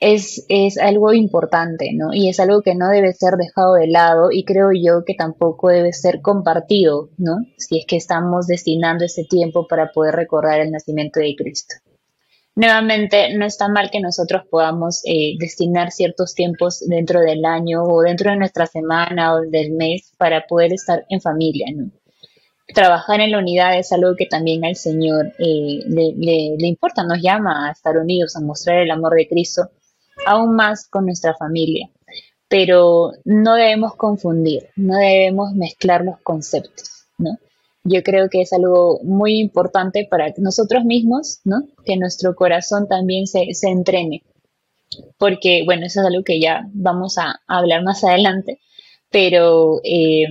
es, 0.00 0.44
es, 0.48 0.78
algo 0.78 1.12
importante, 1.12 1.90
¿no? 1.92 2.14
Y 2.14 2.28
es 2.28 2.38
algo 2.38 2.62
que 2.62 2.74
no 2.74 2.88
debe 2.88 3.12
ser 3.12 3.34
dejado 3.34 3.74
de 3.74 3.88
lado 3.88 4.30
y 4.30 4.44
creo 4.44 4.70
yo 4.72 5.04
que 5.04 5.14
tampoco 5.14 5.68
debe 5.68 5.92
ser 5.92 6.20
compartido, 6.20 7.10
¿no? 7.18 7.38
Si 7.56 7.78
es 7.78 7.86
que 7.86 7.96
estamos 7.96 8.46
destinando 8.46 9.04
ese 9.04 9.24
tiempo 9.24 9.66
para 9.66 9.90
poder 9.92 10.14
recordar 10.14 10.60
el 10.60 10.70
nacimiento 10.70 11.20
de 11.20 11.34
Cristo. 11.36 11.74
Nuevamente, 12.54 13.36
no 13.36 13.44
está 13.44 13.68
mal 13.68 13.90
que 13.90 14.00
nosotros 14.00 14.42
podamos 14.50 15.02
eh, 15.04 15.34
destinar 15.38 15.92
ciertos 15.92 16.34
tiempos 16.34 16.80
dentro 16.86 17.20
del 17.20 17.44
año 17.44 17.84
o 17.84 18.02
dentro 18.02 18.30
de 18.30 18.36
nuestra 18.36 18.66
semana 18.66 19.34
o 19.34 19.40
del 19.42 19.72
mes 19.72 20.12
para 20.16 20.46
poder 20.46 20.72
estar 20.72 21.06
en 21.08 21.20
familia, 21.20 21.66
¿no? 21.74 21.90
Trabajar 22.74 23.20
en 23.20 23.30
la 23.30 23.38
unidad 23.38 23.78
es 23.78 23.92
algo 23.92 24.14
que 24.16 24.26
también 24.26 24.64
al 24.64 24.76
Señor 24.76 25.32
eh, 25.38 25.80
le, 25.86 26.12
le 26.58 26.66
importa, 26.66 27.02
nos 27.02 27.22
llama 27.22 27.68
a 27.68 27.72
estar 27.72 27.96
unidos, 27.96 28.36
a 28.36 28.40
mostrar 28.40 28.78
el 28.82 28.90
amor 28.90 29.14
de 29.14 29.26
Cristo 29.26 29.70
aún 30.28 30.56
más 30.56 30.88
con 30.88 31.06
nuestra 31.06 31.34
familia. 31.34 31.90
Pero 32.48 33.12
no 33.24 33.54
debemos 33.54 33.94
confundir, 33.96 34.68
no 34.76 34.96
debemos 34.96 35.52
mezclar 35.54 36.04
los 36.04 36.18
conceptos, 36.20 37.06
¿no? 37.18 37.38
yo 37.88 38.02
creo 38.02 38.28
que 38.28 38.42
es 38.42 38.52
algo 38.52 39.00
muy 39.02 39.38
importante 39.38 40.06
para 40.08 40.32
nosotros 40.36 40.84
mismos, 40.84 41.40
¿no? 41.44 41.66
Que 41.84 41.96
nuestro 41.96 42.34
corazón 42.34 42.88
también 42.88 43.26
se, 43.26 43.54
se 43.54 43.68
entrene. 43.68 44.22
Porque, 45.16 45.62
bueno, 45.64 45.86
eso 45.86 46.00
es 46.00 46.06
algo 46.06 46.22
que 46.22 46.40
ya 46.40 46.68
vamos 46.72 47.18
a, 47.18 47.40
hablar 47.46 47.82
más 47.82 48.04
adelante, 48.04 48.60
pero 49.10 49.80
eh, 49.84 50.26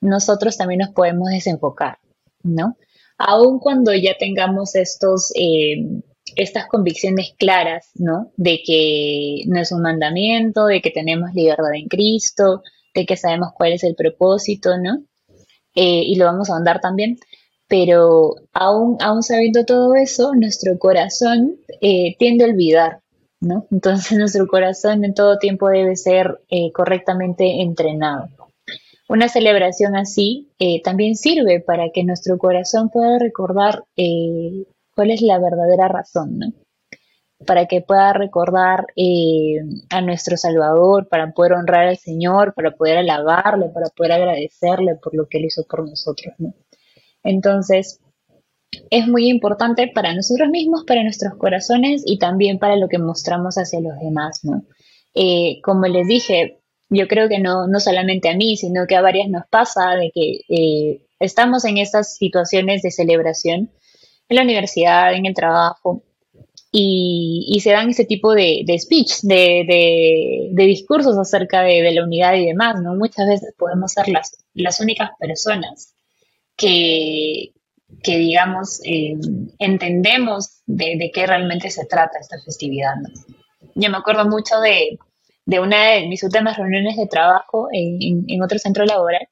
nosotros 0.00 0.56
también 0.56 0.80
nos 0.80 0.90
podemos 0.90 1.30
desenfocar, 1.30 1.98
¿no? 2.42 2.76
Aun 3.18 3.58
cuando 3.60 3.94
ya 3.94 4.16
tengamos 4.18 4.74
estos, 4.74 5.32
eh, 5.36 6.02
estas 6.36 6.66
convicciones 6.66 7.34
claras, 7.38 7.90
¿no? 7.94 8.32
De 8.36 8.62
que 8.64 9.42
no 9.46 9.60
es 9.60 9.72
un 9.72 9.82
mandamiento, 9.82 10.66
de 10.66 10.80
que 10.80 10.90
tenemos 10.90 11.32
libertad 11.34 11.74
en 11.74 11.88
Cristo, 11.88 12.62
de 12.94 13.06
que 13.06 13.16
sabemos 13.16 13.50
cuál 13.54 13.72
es 13.72 13.84
el 13.84 13.94
propósito, 13.94 14.78
¿no? 14.78 15.02
Eh, 15.74 16.02
y 16.06 16.16
lo 16.16 16.26
vamos 16.26 16.50
a 16.50 16.56
andar 16.56 16.80
también. 16.80 17.18
Pero 17.66 18.34
aún, 18.52 18.98
aún 19.00 19.22
sabiendo 19.22 19.64
todo 19.64 19.94
eso, 19.94 20.34
nuestro 20.34 20.78
corazón 20.78 21.56
eh, 21.80 22.14
tiende 22.18 22.44
a 22.44 22.48
olvidar, 22.48 23.00
¿no? 23.40 23.66
Entonces 23.70 24.12
nuestro 24.18 24.46
corazón 24.46 25.04
en 25.04 25.14
todo 25.14 25.38
tiempo 25.38 25.68
debe 25.68 25.96
ser 25.96 26.40
eh, 26.50 26.72
correctamente 26.72 27.62
entrenado. 27.62 28.28
Una 29.06 29.28
celebración 29.28 29.96
así 29.96 30.48
también 30.82 31.14
sirve 31.14 31.60
para 31.60 31.90
que 31.92 32.04
nuestro 32.04 32.38
corazón 32.38 32.88
pueda 32.88 33.18
recordar 33.18 33.84
cuál 34.94 35.10
es 35.10 35.22
la 35.22 35.38
verdadera 35.38 35.88
razón, 35.88 36.38
¿no? 36.38 36.52
para 37.44 37.66
que 37.66 37.80
pueda 37.80 38.12
recordar 38.12 38.86
eh, 38.96 39.58
a 39.90 40.00
nuestro 40.00 40.36
Salvador, 40.36 41.08
para 41.08 41.32
poder 41.32 41.52
honrar 41.54 41.88
al 41.88 41.98
Señor, 41.98 42.54
para 42.54 42.72
poder 42.72 42.98
alabarle, 42.98 43.68
para 43.68 43.88
poder 43.88 44.12
agradecerle 44.12 44.96
por 44.96 45.14
lo 45.14 45.26
que 45.28 45.38
Él 45.38 45.46
hizo 45.46 45.64
por 45.64 45.88
nosotros. 45.88 46.34
¿no? 46.38 46.54
Entonces, 47.22 48.00
es 48.90 49.06
muy 49.06 49.28
importante 49.28 49.90
para 49.94 50.14
nosotros 50.14 50.48
mismos, 50.48 50.84
para 50.84 51.02
nuestros 51.02 51.34
corazones 51.34 52.02
y 52.04 52.18
también 52.18 52.58
para 52.58 52.76
lo 52.76 52.88
que 52.88 52.98
mostramos 52.98 53.56
hacia 53.56 53.80
los 53.80 53.98
demás. 54.00 54.40
¿no? 54.44 54.64
Eh, 55.14 55.60
como 55.62 55.86
les 55.86 56.06
dije, 56.06 56.60
yo 56.88 57.08
creo 57.08 57.28
que 57.28 57.38
no, 57.38 57.66
no 57.66 57.80
solamente 57.80 58.28
a 58.28 58.36
mí, 58.36 58.56
sino 58.56 58.86
que 58.86 58.96
a 58.96 59.02
varias 59.02 59.28
nos 59.28 59.46
pasa 59.48 59.90
de 59.92 60.10
que 60.12 60.40
eh, 60.48 61.06
estamos 61.20 61.64
en 61.64 61.78
estas 61.78 62.16
situaciones 62.16 62.82
de 62.82 62.90
celebración 62.90 63.70
en 64.28 64.36
la 64.36 64.42
universidad, 64.42 65.14
en 65.14 65.26
el 65.26 65.34
trabajo, 65.34 66.02
y, 66.76 67.60
se 67.62 67.70
dan 67.70 67.90
ese 67.90 68.04
tipo 68.04 68.34
de, 68.34 68.64
speech, 68.80 69.20
de, 69.22 70.50
discursos 70.54 71.16
acerca 71.16 71.62
de, 71.62 71.88
la 71.92 72.02
unidad 72.02 72.34
y 72.34 72.46
demás, 72.46 72.80
¿no? 72.82 72.94
Muchas 72.94 73.28
veces 73.28 73.54
podemos 73.56 73.92
ser 73.92 74.08
las, 74.08 74.36
las 74.54 74.80
únicas 74.80 75.10
personas 75.20 75.94
que, 76.56 77.52
que 78.02 78.18
digamos, 78.18 78.80
eh, 78.84 79.14
entendemos 79.58 80.62
de, 80.66 81.10
qué 81.14 81.26
realmente 81.26 81.70
se 81.70 81.86
trata 81.86 82.18
esta 82.18 82.40
festividad, 82.44 82.96
¿no? 82.96 83.08
Yo 83.76 83.90
me 83.90 83.96
acuerdo 83.96 84.28
mucho 84.28 84.60
de, 84.60 84.98
una 85.60 85.92
de 85.92 86.08
mis 86.08 86.22
últimas 86.24 86.56
reuniones 86.56 86.96
de 86.96 87.06
trabajo 87.06 87.68
en, 87.72 88.24
en, 88.28 88.42
otro 88.42 88.58
centro 88.58 88.84
laboral, 88.84 89.28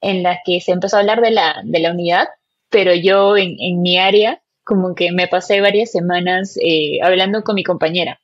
en 0.00 0.22
la 0.22 0.40
que 0.44 0.60
se 0.60 0.72
empezó 0.72 0.96
a 0.96 1.00
hablar 1.00 1.20
de 1.20 1.30
la, 1.30 1.60
de 1.62 1.78
la 1.78 1.92
unidad, 1.92 2.28
pero 2.70 2.94
yo 2.94 3.36
en, 3.36 3.56
en 3.58 3.82
mi 3.82 3.98
área 3.98 4.42
como 4.64 4.94
que 4.94 5.12
me 5.12 5.26
pasé 5.28 5.60
varias 5.60 5.90
semanas 5.90 6.56
eh, 6.62 7.00
hablando 7.02 7.42
con 7.42 7.56
mi 7.56 7.64
compañera 7.64 8.20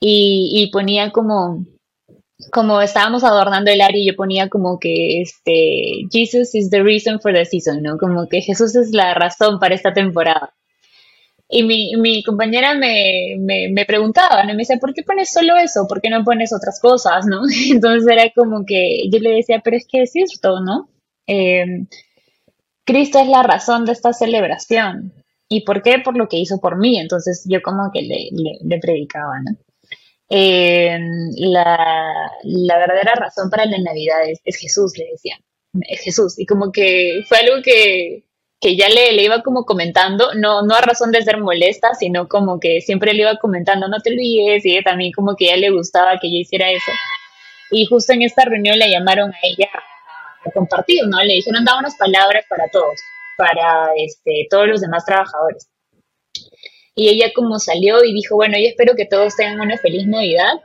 y, 0.00 0.70
ponía 0.72 1.10
como, 1.10 1.66
como 2.50 2.80
estábamos 2.80 3.22
adornando 3.22 3.70
el 3.70 3.80
área 3.80 4.00
y 4.00 4.06
yo 4.06 4.16
ponía 4.16 4.48
como 4.48 4.78
que 4.78 5.20
este, 5.20 6.06
Jesus 6.10 6.54
is 6.54 6.70
the 6.70 6.82
reason 6.82 7.20
for 7.20 7.32
the 7.34 7.44
season, 7.44 7.82
¿no? 7.82 7.98
Como 7.98 8.26
que 8.28 8.40
Jesús 8.40 8.74
es 8.76 8.92
la 8.92 9.14
razón 9.14 9.58
para 9.58 9.74
esta 9.74 9.92
temporada. 9.92 10.54
Y 11.48 11.64
mi, 11.64 11.96
mi 11.96 12.22
compañera 12.22 12.74
me, 12.74 13.36
me, 13.40 13.84
preguntaba, 13.84 14.44
¿no? 14.44 14.52
Me 14.52 14.60
decía, 14.60 14.78
¿por 14.78 14.94
qué 14.94 15.02
pones 15.02 15.32
solo 15.32 15.56
eso? 15.56 15.86
¿Por 15.88 16.00
qué 16.00 16.08
no 16.08 16.24
pones 16.24 16.52
otras 16.52 16.80
cosas, 16.80 17.26
no? 17.26 17.42
Entonces 17.70 18.10
era 18.10 18.30
como 18.30 18.64
que 18.64 19.08
yo 19.10 19.18
le 19.18 19.30
decía, 19.30 19.60
pero 19.62 19.76
es 19.76 19.86
que 19.86 20.02
es 20.02 20.12
cierto, 20.12 20.60
¿no? 20.60 20.88
Eh, 21.26 21.86
Cristo 22.90 23.20
es 23.20 23.28
la 23.28 23.44
razón 23.44 23.84
de 23.84 23.92
esta 23.92 24.12
celebración. 24.12 25.12
¿Y 25.48 25.60
por 25.60 25.80
qué? 25.80 26.00
Por 26.00 26.16
lo 26.16 26.28
que 26.28 26.38
hizo 26.38 26.60
por 26.60 26.76
mí. 26.76 26.98
Entonces 26.98 27.44
yo 27.46 27.62
como 27.62 27.92
que 27.92 28.02
le, 28.02 28.80
predicaba, 28.80 29.34
¿no? 29.44 29.56
Eh, 30.28 30.98
la, 31.36 32.30
verdadera 32.44 33.14
razón 33.14 33.48
para 33.48 33.64
la 33.66 33.78
Navidad 33.78 34.18
es, 34.44 34.56
Jesús, 34.56 34.98
le 34.98 35.06
decía. 35.12 35.38
Es 35.88 36.00
Jesús. 36.00 36.36
Y 36.36 36.46
como 36.46 36.72
que 36.72 37.22
fue 37.28 37.38
algo 37.38 37.62
que, 37.62 38.24
ya 38.60 38.88
le, 38.88 39.12
le, 39.12 39.22
iba 39.22 39.42
como 39.42 39.64
comentando, 39.64 40.34
no, 40.34 40.62
no 40.62 40.74
a 40.74 40.80
razón 40.80 41.12
de 41.12 41.22
ser 41.22 41.38
molesta, 41.38 41.94
sino 41.94 42.26
como 42.26 42.58
que 42.58 42.80
siempre 42.80 43.14
le 43.14 43.22
iba 43.22 43.36
comentando, 43.36 43.86
no 43.86 44.00
te 44.00 44.10
olvides, 44.10 44.66
y 44.66 44.82
también 44.82 45.12
como 45.12 45.36
que 45.36 45.46
ya 45.46 45.56
le 45.56 45.70
gustaba 45.70 46.18
que 46.20 46.28
yo 46.28 46.38
hiciera 46.38 46.72
eso. 46.72 46.90
Y 47.70 47.86
justo 47.86 48.12
en 48.12 48.22
esta 48.22 48.44
reunión 48.44 48.80
le 48.80 48.90
llamaron 48.90 49.30
a 49.30 49.38
ella 49.44 49.70
a, 50.44 50.50
compartir, 50.50 51.06
¿no? 51.06 51.18
Le 51.22 51.34
dijeron, 51.34 51.64
da 51.64 51.78
unas 51.78 51.96
palabras 51.96 52.44
para 52.48 52.68
todos 52.70 53.00
para 53.40 53.88
este, 53.96 54.46
todos 54.50 54.68
los 54.68 54.80
demás 54.82 55.04
trabajadores. 55.06 55.70
Y 56.94 57.08
ella 57.08 57.32
como 57.34 57.58
salió 57.58 58.04
y 58.04 58.12
dijo, 58.12 58.36
bueno, 58.36 58.58
yo 58.58 58.68
espero 58.68 58.94
que 58.94 59.06
todos 59.06 59.34
tengan 59.34 59.60
una 59.60 59.78
feliz 59.78 60.06
Navidad. 60.06 60.60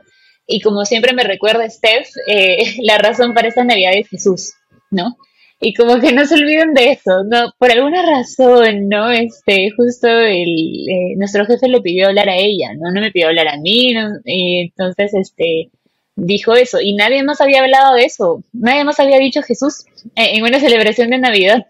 Y 0.46 0.60
como 0.60 0.84
siempre 0.84 1.14
me 1.14 1.24
recuerda 1.24 1.68
Steph, 1.70 2.08
eh, 2.28 2.76
la 2.82 2.98
razón 2.98 3.32
para 3.32 3.48
esta 3.48 3.64
Navidad 3.64 3.92
es 3.94 4.08
Jesús, 4.08 4.52
¿no? 4.90 5.16
Y 5.58 5.72
como 5.72 5.98
que 6.00 6.12
no 6.12 6.26
se 6.26 6.34
olviden 6.34 6.74
de 6.74 6.92
eso, 6.92 7.24
¿no? 7.24 7.50
Por 7.58 7.72
alguna 7.72 8.02
razón, 8.02 8.90
¿no? 8.90 9.10
Este, 9.10 9.70
justo 9.74 10.06
el, 10.06 10.86
eh, 10.86 11.16
nuestro 11.16 11.46
jefe 11.46 11.68
le 11.68 11.80
pidió 11.80 12.08
hablar 12.08 12.28
a 12.28 12.36
ella, 12.36 12.74
¿no? 12.74 12.92
No 12.92 13.00
me 13.00 13.10
pidió 13.10 13.28
hablar 13.28 13.48
a 13.48 13.56
mí, 13.56 13.94
Y 14.26 14.60
entonces, 14.60 15.14
este, 15.14 15.70
dijo 16.16 16.54
eso. 16.54 16.80
Y 16.80 16.94
nadie 16.94 17.22
más 17.22 17.40
había 17.40 17.60
hablado 17.60 17.94
de 17.94 18.04
eso. 18.04 18.42
Nadie 18.52 18.84
más 18.84 18.98
había 18.98 19.18
dicho 19.18 19.42
Jesús 19.42 19.84
en 20.16 20.42
una 20.42 20.58
celebración 20.60 21.10
de 21.10 21.18
Navidad 21.18 21.66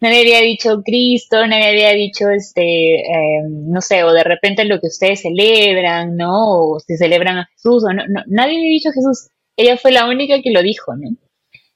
nadie 0.00 0.20
había 0.20 0.40
dicho 0.40 0.82
Cristo, 0.84 1.46
nadie 1.46 1.68
había 1.68 1.92
dicho, 1.92 2.30
este, 2.30 3.00
em, 3.00 3.68
no 3.70 3.80
sé, 3.80 4.04
o 4.04 4.12
de 4.12 4.24
repente 4.24 4.64
lo 4.64 4.80
que 4.80 4.88
ustedes 4.88 5.22
celebran, 5.22 6.16
¿no? 6.16 6.74
O 6.74 6.80
si 6.80 6.96
celebran 6.96 7.38
a 7.38 7.48
Jesús, 7.52 7.84
o 7.84 7.92
no, 7.92 8.02
nadie 8.26 8.56
había 8.56 8.68
dicho 8.70 8.90
Jesús. 8.92 9.30
Ella 9.56 9.76
fue 9.76 9.92
la 9.92 10.06
única 10.08 10.42
que 10.42 10.50
lo 10.50 10.62
dijo, 10.62 10.94
¿no? 10.96 11.16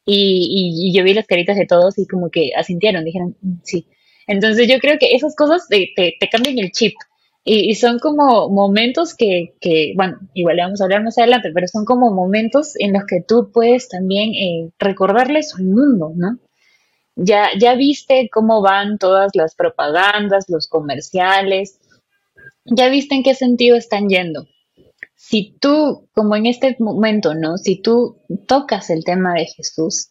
Y, 0.07 0.93
yo 0.95 1.05
vi 1.05 1.14
las 1.14 1.26
caritas 1.26 1.57
de 1.57 1.67
todos 1.67 1.99
y 1.99 2.07
como 2.07 2.31
que 2.31 2.50
asintieron, 2.57 3.05
dijeron, 3.05 3.37
mm, 3.40 3.61
sí. 3.62 3.87
Entonces 4.26 4.69
yo 4.69 4.79
creo 4.81 4.99
que 4.99 5.14
esas 5.14 5.35
cosas 5.37 5.67
te, 5.69 5.93
te, 5.97 6.29
cambian 6.31 6.59
el 6.59 6.73
chip. 6.73 6.95
Y, 7.42 7.75
son 7.76 7.99
como 7.99 8.50
momentos 8.50 9.14
que, 9.14 9.54
que, 9.61 9.94
bueno, 9.97 10.18
igual 10.35 10.59
vamos 10.59 10.80
a 10.80 10.85
hablar 10.85 11.02
más 11.02 11.16
adelante, 11.16 11.50
pero 11.54 11.66
son 11.68 11.85
como 11.87 12.12
momentos 12.12 12.75
en 12.78 12.92
los 12.92 13.04
que 13.06 13.23
tú 13.26 13.50
puedes 13.52 13.88
también 13.88 14.35
eh, 14.35 14.70
recordarles 14.78 15.54
al 15.54 15.64
mundo, 15.64 16.12
¿no? 16.14 16.38
Ya, 17.16 17.49
ya 17.59 17.75
viste 17.75 18.28
cómo 18.30 18.62
van 18.62 18.99
todas 18.99 19.32
las 19.35 19.54
propagandas, 19.54 20.47
los 20.49 20.68
comerciales, 20.68 21.80
ya 22.64 22.88
viste 22.88 23.14
en 23.14 23.23
qué 23.23 23.35
sentido 23.35 23.76
están 23.76 24.09
yendo. 24.09 24.47
Si 25.16 25.56
tú, 25.61 26.09
como 26.14 26.37
en 26.37 26.47
este 26.47 26.76
momento, 26.78 27.35
¿no? 27.35 27.56
Si 27.56 27.80
tú 27.80 28.18
tocas 28.47 28.90
el 28.90 29.04
tema 29.04 29.35
de 29.35 29.47
Jesús, 29.47 30.10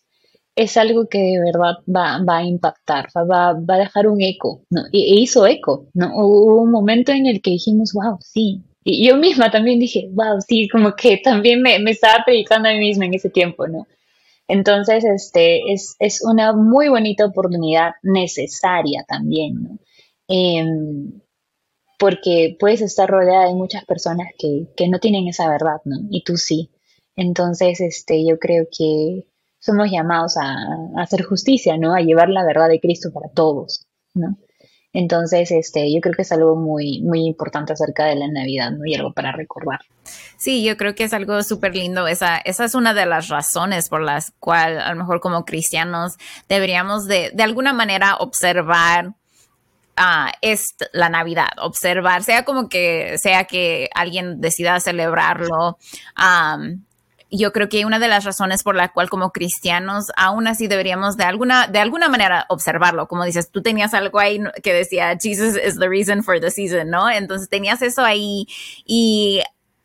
es 0.59 0.75
algo 0.75 1.07
que 1.07 1.19
de 1.19 1.39
verdad 1.39 1.75
va, 1.87 2.21
va 2.21 2.39
a 2.39 2.43
impactar, 2.43 3.07
va, 3.15 3.53
va, 3.53 3.75
a 3.75 3.77
dejar 3.77 4.07
un 4.07 4.21
eco, 4.21 4.61
¿no? 4.69 4.81
E 4.91 5.21
hizo 5.21 5.47
eco, 5.47 5.87
¿no? 5.93 6.11
Hubo 6.17 6.61
un 6.61 6.69
momento 6.71 7.13
en 7.13 7.27
el 7.27 7.41
que 7.41 7.51
dijimos, 7.51 7.93
wow, 7.93 8.17
sí. 8.19 8.61
Y 8.83 9.07
yo 9.07 9.15
misma 9.15 9.51
también 9.51 9.79
dije, 9.79 10.09
wow, 10.11 10.41
sí, 10.45 10.67
como 10.67 10.95
que 10.95 11.17
también 11.23 11.61
me, 11.61 11.79
me 11.79 11.91
estaba 11.91 12.25
predicando 12.25 12.67
a 12.67 12.73
mí 12.73 12.79
misma 12.79 13.05
en 13.05 13.13
ese 13.13 13.29
tiempo, 13.29 13.67
¿no? 13.67 13.87
Entonces, 14.49 15.05
este, 15.05 15.71
es, 15.71 15.95
es 15.99 16.21
una 16.25 16.51
muy 16.51 16.89
bonita 16.89 17.25
oportunidad 17.25 17.91
necesaria 18.03 19.05
también, 19.07 19.63
¿no? 19.63 19.79
Em, 20.27 21.21
porque 21.97 22.57
puedes 22.59 22.81
estar 22.81 23.09
rodeada 23.09 23.47
de 23.47 23.55
muchas 23.55 23.85
personas 23.85 24.27
que, 24.37 24.67
que, 24.75 24.89
no 24.89 24.99
tienen 24.99 25.27
esa 25.29 25.49
verdad, 25.49 25.77
¿no? 25.85 25.97
Y 26.11 26.23
tú 26.23 26.35
sí. 26.35 26.69
Entonces, 27.15 27.79
este, 27.79 28.25
yo 28.25 28.39
creo 28.39 28.67
que 28.77 29.25
somos 29.59 29.91
llamados 29.91 30.37
a, 30.37 31.01
hacer 31.01 31.23
justicia, 31.23 31.77
¿no? 31.77 31.93
A 31.93 32.01
llevar 32.01 32.29
la 32.29 32.45
verdad 32.45 32.69
de 32.69 32.79
Cristo 32.79 33.11
para 33.13 33.29
todos, 33.29 33.85
¿no? 34.13 34.37
Entonces, 34.91 35.51
este, 35.51 35.93
yo 35.93 36.01
creo 36.01 36.15
que 36.15 36.23
es 36.23 36.31
algo 36.31 36.55
muy, 36.55 37.01
muy 37.01 37.25
importante 37.25 37.73
acerca 37.73 38.05
de 38.05 38.15
la 38.15 38.27
Navidad, 38.27 38.71
¿no? 38.71 38.85
Y 38.85 38.95
algo 38.95 39.13
para 39.13 39.31
recordar. 39.31 39.81
Sí, 40.37 40.63
yo 40.63 40.77
creo 40.77 40.95
que 40.95 41.03
es 41.03 41.13
algo 41.13 41.43
súper 41.43 41.75
lindo. 41.75 42.07
Esa, 42.07 42.37
esa 42.37 42.65
es 42.65 42.73
una 42.73 42.95
de 42.95 43.05
las 43.05 43.27
razones 43.27 43.87
por 43.87 44.01
las 44.01 44.31
cuales, 44.39 44.81
a 44.81 44.89
lo 44.89 44.95
mejor 44.95 45.19
como 45.19 45.45
cristianos, 45.45 46.17
deberíamos 46.47 47.05
de, 47.05 47.29
de 47.35 47.43
alguna 47.43 47.71
manera 47.71 48.15
observar 48.15 49.13
uh, 49.99 50.31
es 50.41 50.75
la 50.93 51.09
Navidad, 51.09 51.49
observar, 51.61 52.23
sea 52.23 52.45
como 52.45 52.69
que 52.69 53.17
sea 53.19 53.43
que 53.43 53.89
alguien 53.93 54.41
decida 54.41 54.79
celebrarlo, 54.79 55.77
yo 57.31 57.51
creo 57.51 57.69
que 57.69 57.85
una 57.85 57.99
de 57.99 58.07
las 58.07 58.23
razones 58.23 58.63
por 58.63 58.75
la 58.75 58.91
cual 58.91 59.09
como 59.09 59.31
cristianos 59.31 60.07
aún 60.17 60.47
así 60.47 60.67
deberíamos 60.67 61.17
de 61.17 61.23
alguna, 61.25 61.67
de 61.67 61.79
alguna 61.79 62.09
manera 62.09 62.45
observarlo. 62.49 63.07
Como 63.07 63.23
dices, 63.23 63.51
tú 63.51 63.61
tenías 63.61 63.93
algo 63.93 64.19
ahí 64.19 64.39
que 64.63 64.73
decía, 64.73 65.17
Jesus 65.21 65.57
is 65.57 65.77
the 65.79 65.87
reason 65.87 66.23
for 66.23 66.39
the 66.39 66.51
season, 66.51 66.89
¿no? 66.89 67.09
Entonces 67.09 67.49
tenías 67.49 67.81
eso 67.81 68.03
ahí 68.03 68.47
y 68.85 69.41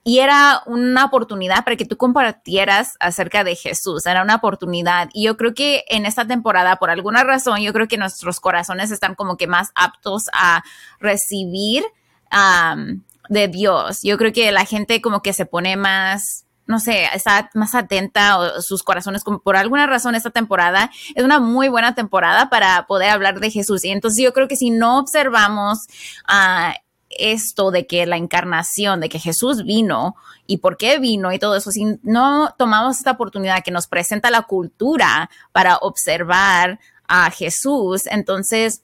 y 0.07 0.19
era 0.19 0.63
una 0.67 1.07
oportunidad 1.07 1.65
para 1.65 1.77
que 1.77 1.87
tú 1.87 1.97
compartieras 1.97 2.97
acerca 3.01 3.43
de 3.43 3.57
Jesús, 3.57 4.05
era 4.05 4.23
una 4.23 4.35
oportunidad. 4.35 5.09
Y 5.15 5.25
yo 5.25 5.39
creo 5.39 5.55
que 5.55 5.85
en 5.89 6.05
esta 6.05 6.27
temporada, 6.27 6.77
por 6.77 6.91
alguna 6.91 7.25
razón, 7.25 7.61
yo 7.61 7.73
creo 7.73 7.89
que 7.89 7.97
nuestros 7.97 8.39
corazones 8.39 8.91
están 8.91 9.15
como 9.15 9.39
que 9.39 9.47
más 9.47 9.71
aptos 9.75 10.27
a 10.35 10.63
recibir 11.01 11.85
de 13.31 13.49
Dios. 13.49 14.01
Yo 14.03 14.19
creo 14.19 14.33
que 14.33 14.53
la 14.53 14.67
gente 14.67 15.01
como 15.01 15.23
que 15.23 15.33
se 15.33 15.47
pone 15.47 15.77
más, 15.77 16.45
no 16.67 16.81
sé, 16.81 17.07
está 17.15 17.51
más 17.55 17.75
atenta 17.75 18.39
o 18.39 18.63
sus 18.63 18.83
corazones, 18.83 19.23
como 19.23 19.41
por 19.41 19.57
alguna 19.57 19.87
razón 19.87 20.15
esta 20.15 20.31
temporada 20.31 20.91
es 21.15 21.25
una 21.25 21.39
muy 21.39 21.69
buena 21.69 21.95
temporada 21.95 22.49
para 22.49 22.87
poder 22.87 23.11
hablar 23.11 23.41
de 23.41 23.51
Jesús. 23.51 23.85
Y 23.85 23.91
entonces 23.91 24.23
yo 24.23 24.33
creo 24.33 24.49
que 24.49 24.57
si 24.57 24.71
no 24.71 24.99
observamos 24.99 25.79
uh, 26.29 26.73
esto 27.11 27.71
de 27.71 27.87
que 27.87 28.07
la 28.07 28.17
encarnación, 28.17 29.01
de 29.01 29.09
que 29.09 29.19
Jesús 29.19 29.65
vino 29.65 30.17
y 30.47 30.59
por 30.59 30.77
qué 30.77 30.99
vino 30.99 31.33
y 31.33 31.39
todo 31.39 31.57
eso, 31.57 31.71
si 31.71 31.99
no 32.03 32.55
tomamos 32.59 32.99
esta 32.99 33.13
oportunidad 33.13 33.63
que 33.63 33.71
nos 33.71 33.87
presenta 33.87 34.31
la 34.31 34.43
cultura 34.43 35.31
para 35.53 35.77
observar 35.77 36.81
a 37.07 37.31
Jesús, 37.31 38.07
entonces 38.07 38.83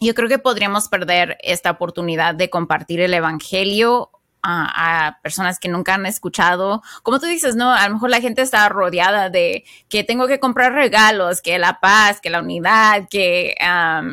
yo 0.00 0.14
creo 0.14 0.28
que 0.28 0.38
podríamos 0.38 0.88
perder 0.88 1.36
esta 1.42 1.70
oportunidad 1.70 2.34
de 2.34 2.50
compartir 2.50 3.00
el 3.00 3.14
Evangelio 3.14 4.10
a, 4.44 5.18
personas 5.22 5.58
que 5.58 5.68
nunca 5.68 5.94
han 5.94 6.06
escuchado. 6.06 6.82
Como 7.02 7.18
tú 7.18 7.26
dices, 7.26 7.56
¿no? 7.56 7.72
A 7.72 7.88
lo 7.88 7.94
mejor 7.94 8.10
la 8.10 8.20
gente 8.20 8.42
está 8.42 8.68
rodeada 8.68 9.30
de 9.30 9.64
que 9.88 10.04
tengo 10.04 10.26
que 10.26 10.38
comprar 10.38 10.72
regalos, 10.72 11.40
que 11.40 11.58
la 11.58 11.80
paz, 11.80 12.20
que 12.20 12.30
la 12.30 12.40
unidad, 12.40 13.08
que 13.08 13.54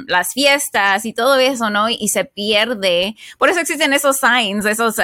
las 0.08 0.34
fiestas 0.34 1.06
y 1.06 1.14
todo 1.14 1.38
eso, 1.38 1.70
¿no? 1.70 1.90
Y, 1.90 2.12
se 2.12 2.26
pierde. 2.26 3.16
Por 3.38 3.50
eso 3.50 3.62
existen 3.62 3.94
esos 3.94 4.18
signs, 4.18 4.66
esos, 4.66 4.96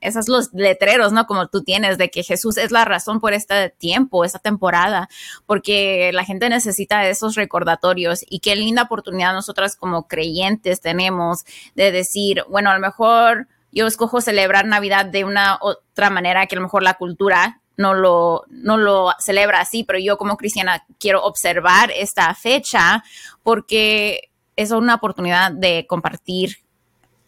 esos 0.00 0.28
los 0.28 0.52
letreros, 0.52 1.12
¿no? 1.12 1.26
Como 1.26 1.46
tú 1.46 1.62
tienes 1.62 1.96
de 1.96 2.10
que 2.10 2.24
Jesús 2.24 2.56
es 2.56 2.72
la 2.72 2.84
razón 2.84 3.20
por 3.20 3.32
este 3.32 3.70
tiempo, 3.70 4.24
esta 4.24 4.40
temporada, 4.40 5.08
porque 5.46 6.10
la 6.12 6.24
gente 6.24 6.48
necesita 6.48 7.08
esos 7.08 7.36
recordatorios 7.36 8.24
y 8.28 8.40
qué 8.40 8.56
linda 8.56 8.82
oportunidad 8.82 9.32
nosotras 9.32 9.76
como 9.76 10.08
creyentes 10.08 10.80
tenemos 10.80 11.44
de 11.76 11.92
decir, 11.92 12.44
bueno, 12.48 12.70
a 12.70 12.74
lo 12.74 12.80
mejor 12.80 13.46
yo 13.74 13.86
escojo 13.86 14.20
celebrar 14.20 14.66
Navidad 14.66 15.06
de 15.06 15.24
una 15.24 15.58
otra 15.60 16.08
manera 16.10 16.46
que 16.46 16.54
a 16.54 16.58
lo 16.58 16.64
mejor 16.64 16.82
la 16.82 16.94
cultura 16.94 17.60
no 17.76 17.92
lo, 17.92 18.44
no 18.48 18.76
lo 18.76 19.10
celebra 19.18 19.60
así, 19.60 19.84
pero 19.84 19.98
yo 19.98 20.16
como 20.16 20.36
cristiana 20.36 20.84
quiero 20.98 21.24
observar 21.24 21.90
esta 21.90 22.32
fecha 22.34 23.02
porque 23.42 24.30
es 24.56 24.70
una 24.70 24.94
oportunidad 24.94 25.50
de 25.50 25.86
compartir 25.88 26.58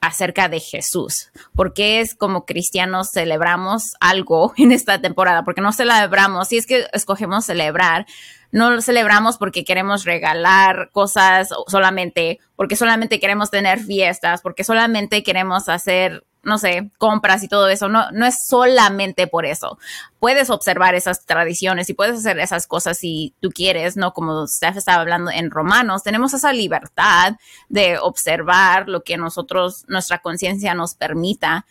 acerca 0.01 0.49
de 0.49 0.61
Jesús. 0.61 1.31
porque 1.55 2.01
es 2.01 2.15
como 2.15 2.45
cristianos 2.45 3.11
celebramos 3.13 3.95
algo 4.01 4.53
en 4.57 4.73
esta 4.73 5.01
temporada? 5.01 5.45
Porque 5.45 5.61
no 5.61 5.73
celebramos, 5.73 6.49
si 6.49 6.59
es 6.59 6.67
que 6.67 6.87
escogemos 6.93 7.45
celebrar, 7.45 8.07
no 8.53 8.71
lo 8.71 8.81
celebramos 8.81 9.39
porque 9.39 9.65
queremos 9.65 10.05
regalar 10.05 10.91
cosas 10.93 11.49
solamente, 11.67 12.39
porque 12.55 12.77
solamente 12.77 13.19
queremos 13.19 13.51
tener 13.51 13.81
fiestas, 13.81 14.41
porque 14.41 14.65
solamente 14.65 15.23
queremos 15.23 15.69
hacer 15.69 16.25
no 16.47 16.59
sé, 16.59 16.93
compras 16.97 17.43
y 17.43 17.49
todo 17.49 17.69
eso. 17.69 17.89
No, 17.89 18.09
no 18.13 18.25
es 18.25 18.47
solamente 18.47 19.27
por 19.27 19.45
eso. 19.45 19.79
Puedes 20.21 20.49
observar 20.49 20.95
esas 20.95 21.27
tradiciones 21.27 21.91
y 21.91 21.95
puedes 21.95 22.21
hacer 22.21 22.39
esas 22.39 22.69
cosas 22.69 22.99
si 22.99 23.35
tú 23.41 23.51
quieres, 23.51 23.97
¿no? 23.97 24.13
Como 24.13 24.47
Steph 24.47 24.77
estaba 24.77 25.03
hablando 25.03 25.33
en 25.33 25.51
Romanos, 25.51 26.05
tenemos 26.05 26.35
esa 26.35 26.53
libertad 26.53 27.35
de 27.69 27.99
observar 27.99 28.89
lo 28.89 29.03
que 29.03 29.17
nosotros, 29.17 29.85
nuestra 29.89 30.19
conciencia 30.19 30.73
nos 30.75 30.95
permita, 30.95 31.67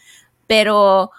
pero 0.45 1.11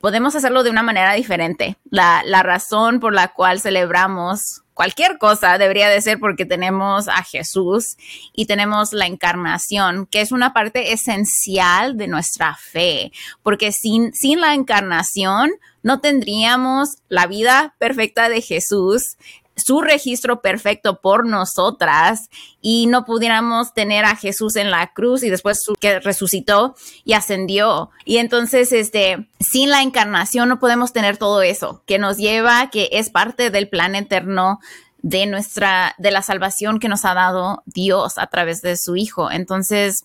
podemos 0.00 0.34
hacerlo 0.34 0.62
de 0.62 0.70
una 0.70 0.82
manera 0.82 1.12
diferente. 1.14 1.76
La, 1.90 2.22
razón 2.42 3.00
por 3.00 3.14
la 3.14 3.28
cual 3.28 3.60
celebramos 3.60 4.62
cualquier 4.74 5.18
cosa 5.18 5.58
debería 5.58 5.88
de 5.88 6.00
ser 6.00 6.20
porque 6.20 6.46
tenemos 6.46 7.08
a 7.08 7.24
Jesús 7.24 7.96
y 8.32 8.46
tenemos 8.46 8.92
la 8.92 9.06
encarnación, 9.06 10.06
que 10.06 10.20
es 10.20 10.30
una 10.30 10.52
parte 10.52 10.92
esencial 10.92 11.96
de 11.96 12.06
nuestra 12.06 12.56
fe, 12.56 13.10
porque 13.42 13.72
sin, 13.72 14.14
sin 14.14 14.40
la 14.40 14.54
encarnación 14.54 15.50
no 15.82 16.00
tendríamos 16.00 16.98
la 17.08 17.26
vida 17.26 17.74
perfecta 17.78 18.28
de 18.28 18.40
Jesús, 18.40 19.16
su 19.58 19.80
registro 19.80 20.40
perfecto 20.40 21.00
por 21.00 21.26
nosotras 21.26 22.28
y 22.60 22.86
no 22.86 23.04
pudiéramos 23.04 23.74
tener 23.74 24.04
a 24.04 24.16
Jesús 24.16 24.56
en 24.56 24.70
la 24.70 24.92
cruz 24.92 25.22
y 25.22 25.30
después 25.30 25.60
que 25.80 26.00
resucitó 26.00 26.74
y 27.04 27.12
ascendió. 27.12 27.90
Y 28.04 28.18
entonces, 28.18 28.72
este, 28.72 29.28
sin 29.40 29.70
la 29.70 29.82
encarnación 29.82 30.48
no 30.48 30.58
podemos 30.58 30.92
tener 30.92 31.16
todo 31.16 31.42
eso 31.42 31.82
que 31.86 31.98
nos 31.98 32.16
lleva, 32.16 32.70
que 32.70 32.88
es 32.92 33.10
parte 33.10 33.50
del 33.50 33.68
plan 33.68 33.94
eterno 33.94 34.60
de 35.02 35.26
nuestra, 35.26 35.94
de 35.98 36.10
la 36.10 36.22
salvación 36.22 36.80
que 36.80 36.88
nos 36.88 37.04
ha 37.04 37.14
dado 37.14 37.62
Dios 37.66 38.18
a 38.18 38.26
través 38.26 38.62
de 38.62 38.76
su 38.76 38.96
Hijo. 38.96 39.30
Entonces, 39.30 40.04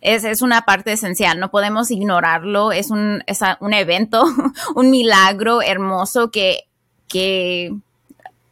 es, 0.00 0.24
es, 0.24 0.42
una 0.42 0.62
parte 0.62 0.92
esencial, 0.92 1.40
no 1.40 1.50
podemos 1.50 1.90
ignorarlo, 1.90 2.72
es 2.72 2.90
un, 2.90 3.22
es 3.26 3.40
un 3.60 3.72
evento, 3.72 4.24
un 4.74 4.90
milagro 4.90 5.62
hermoso 5.62 6.30
que, 6.30 6.64
que 7.08 7.74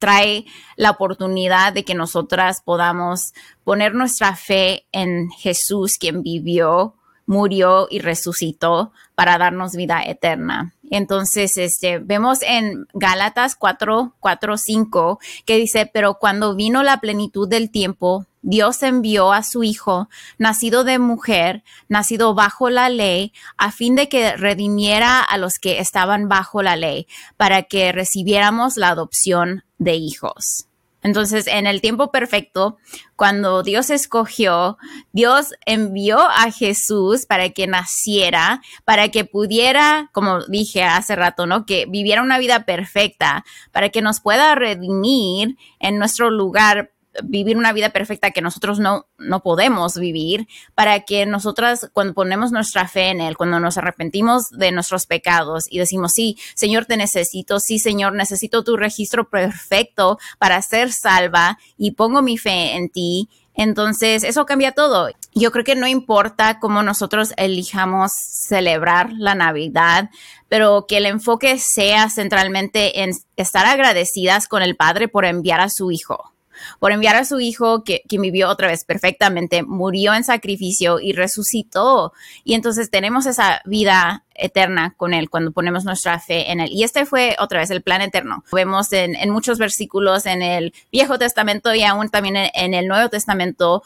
trae 0.02 0.46
la 0.74 0.90
oportunidad 0.90 1.72
de 1.72 1.84
que 1.84 1.94
nosotras 1.94 2.60
podamos 2.60 3.34
poner 3.62 3.94
nuestra 3.94 4.34
fe 4.34 4.84
en 4.90 5.30
Jesús, 5.30 5.92
quien 5.96 6.24
vivió, 6.24 6.96
murió 7.24 7.86
y 7.88 8.00
resucitó 8.00 8.90
para 9.14 9.38
darnos 9.38 9.76
vida 9.76 10.02
eterna. 10.04 10.74
Entonces, 10.90 11.56
este, 11.56 12.00
vemos 12.00 12.40
en 12.42 12.88
Gálatas 12.94 13.54
4, 13.54 14.16
4, 14.18 14.56
5, 14.58 15.20
que 15.46 15.56
dice, 15.56 15.88
pero 15.94 16.18
cuando 16.18 16.56
vino 16.56 16.82
la 16.82 16.98
plenitud 16.98 17.48
del 17.48 17.70
tiempo, 17.70 18.26
Dios 18.42 18.82
envió 18.82 19.32
a 19.32 19.42
su 19.42 19.62
Hijo, 19.62 20.08
nacido 20.36 20.84
de 20.84 20.98
mujer, 20.98 21.62
nacido 21.88 22.34
bajo 22.34 22.70
la 22.70 22.88
ley, 22.88 23.32
a 23.56 23.72
fin 23.72 23.94
de 23.94 24.08
que 24.08 24.36
redimiera 24.36 25.20
a 25.20 25.38
los 25.38 25.54
que 25.58 25.78
estaban 25.78 26.28
bajo 26.28 26.62
la 26.62 26.76
ley, 26.76 27.06
para 27.36 27.62
que 27.62 27.92
recibiéramos 27.92 28.76
la 28.76 28.88
adopción 28.88 29.64
de 29.78 29.94
hijos. 29.94 30.66
Entonces, 31.02 31.48
en 31.48 31.66
el 31.66 31.80
tiempo 31.80 32.12
perfecto, 32.12 32.78
cuando 33.16 33.64
Dios 33.64 33.90
escogió, 33.90 34.78
Dios 35.12 35.52
envió 35.66 36.20
a 36.20 36.52
Jesús 36.52 37.26
para 37.26 37.50
que 37.50 37.66
naciera, 37.66 38.62
para 38.84 39.08
que 39.08 39.24
pudiera, 39.24 40.10
como 40.12 40.44
dije 40.46 40.84
hace 40.84 41.16
rato, 41.16 41.46
¿no? 41.46 41.66
Que 41.66 41.86
viviera 41.86 42.22
una 42.22 42.38
vida 42.38 42.64
perfecta, 42.64 43.44
para 43.72 43.88
que 43.88 44.00
nos 44.00 44.20
pueda 44.20 44.54
redimir 44.54 45.56
en 45.80 45.98
nuestro 45.98 46.30
lugar 46.30 46.91
vivir 47.22 47.56
una 47.56 47.72
vida 47.72 47.90
perfecta 47.90 48.30
que 48.30 48.40
nosotros 48.40 48.78
no, 48.78 49.06
no 49.18 49.42
podemos 49.42 49.98
vivir, 49.98 50.48
para 50.74 51.00
que 51.00 51.26
nosotras 51.26 51.90
cuando 51.92 52.14
ponemos 52.14 52.52
nuestra 52.52 52.88
fe 52.88 53.10
en 53.10 53.20
Él, 53.20 53.36
cuando 53.36 53.60
nos 53.60 53.76
arrepentimos 53.78 54.50
de 54.50 54.72
nuestros 54.72 55.06
pecados 55.06 55.64
y 55.68 55.78
decimos, 55.78 56.12
sí, 56.12 56.38
Señor, 56.54 56.86
te 56.86 56.96
necesito, 56.96 57.60
sí, 57.60 57.78
Señor, 57.78 58.14
necesito 58.14 58.64
tu 58.64 58.76
registro 58.76 59.28
perfecto 59.28 60.18
para 60.38 60.60
ser 60.62 60.92
salva 60.92 61.58
y 61.76 61.92
pongo 61.92 62.22
mi 62.22 62.38
fe 62.38 62.76
en 62.76 62.88
ti. 62.88 63.28
Entonces, 63.54 64.24
eso 64.24 64.46
cambia 64.46 64.72
todo. 64.72 65.10
Yo 65.34 65.52
creo 65.52 65.64
que 65.64 65.74
no 65.74 65.86
importa 65.86 66.58
cómo 66.58 66.82
nosotros 66.82 67.34
elijamos 67.36 68.12
celebrar 68.12 69.12
la 69.12 69.34
Navidad, 69.34 70.08
pero 70.48 70.86
que 70.88 70.96
el 70.96 71.06
enfoque 71.06 71.58
sea 71.58 72.08
centralmente 72.08 73.02
en 73.02 73.12
estar 73.36 73.66
agradecidas 73.66 74.48
con 74.48 74.62
el 74.62 74.74
Padre 74.74 75.08
por 75.08 75.26
enviar 75.26 75.60
a 75.60 75.68
su 75.68 75.90
Hijo 75.90 76.32
por 76.78 76.92
enviar 76.92 77.16
a 77.16 77.24
su 77.24 77.40
hijo 77.40 77.84
que, 77.84 78.02
que 78.08 78.18
vivió 78.18 78.48
otra 78.48 78.68
vez 78.68 78.84
perfectamente, 78.84 79.62
murió 79.62 80.14
en 80.14 80.24
sacrificio 80.24 81.00
y 81.00 81.12
resucitó. 81.12 82.12
Y 82.44 82.54
entonces 82.54 82.90
tenemos 82.90 83.26
esa 83.26 83.62
vida 83.64 84.24
eterna 84.42 84.94
con 84.96 85.14
Él 85.14 85.30
cuando 85.30 85.52
ponemos 85.52 85.84
nuestra 85.84 86.18
fe 86.18 86.50
en 86.50 86.60
Él. 86.60 86.70
Y 86.72 86.84
este 86.84 87.06
fue 87.06 87.36
otra 87.38 87.60
vez 87.60 87.70
el 87.70 87.82
plan 87.82 88.02
eterno. 88.02 88.44
Vemos 88.52 88.92
en, 88.92 89.30
muchos 89.30 89.58
versículos 89.58 90.26
en 90.26 90.42
el 90.42 90.74
Viejo 90.90 91.18
Testamento 91.18 91.74
y 91.74 91.82
aún 91.82 92.08
también 92.08 92.36
en, 92.36 92.74
el 92.74 92.88
Nuevo 92.88 93.08
Testamento, 93.08 93.82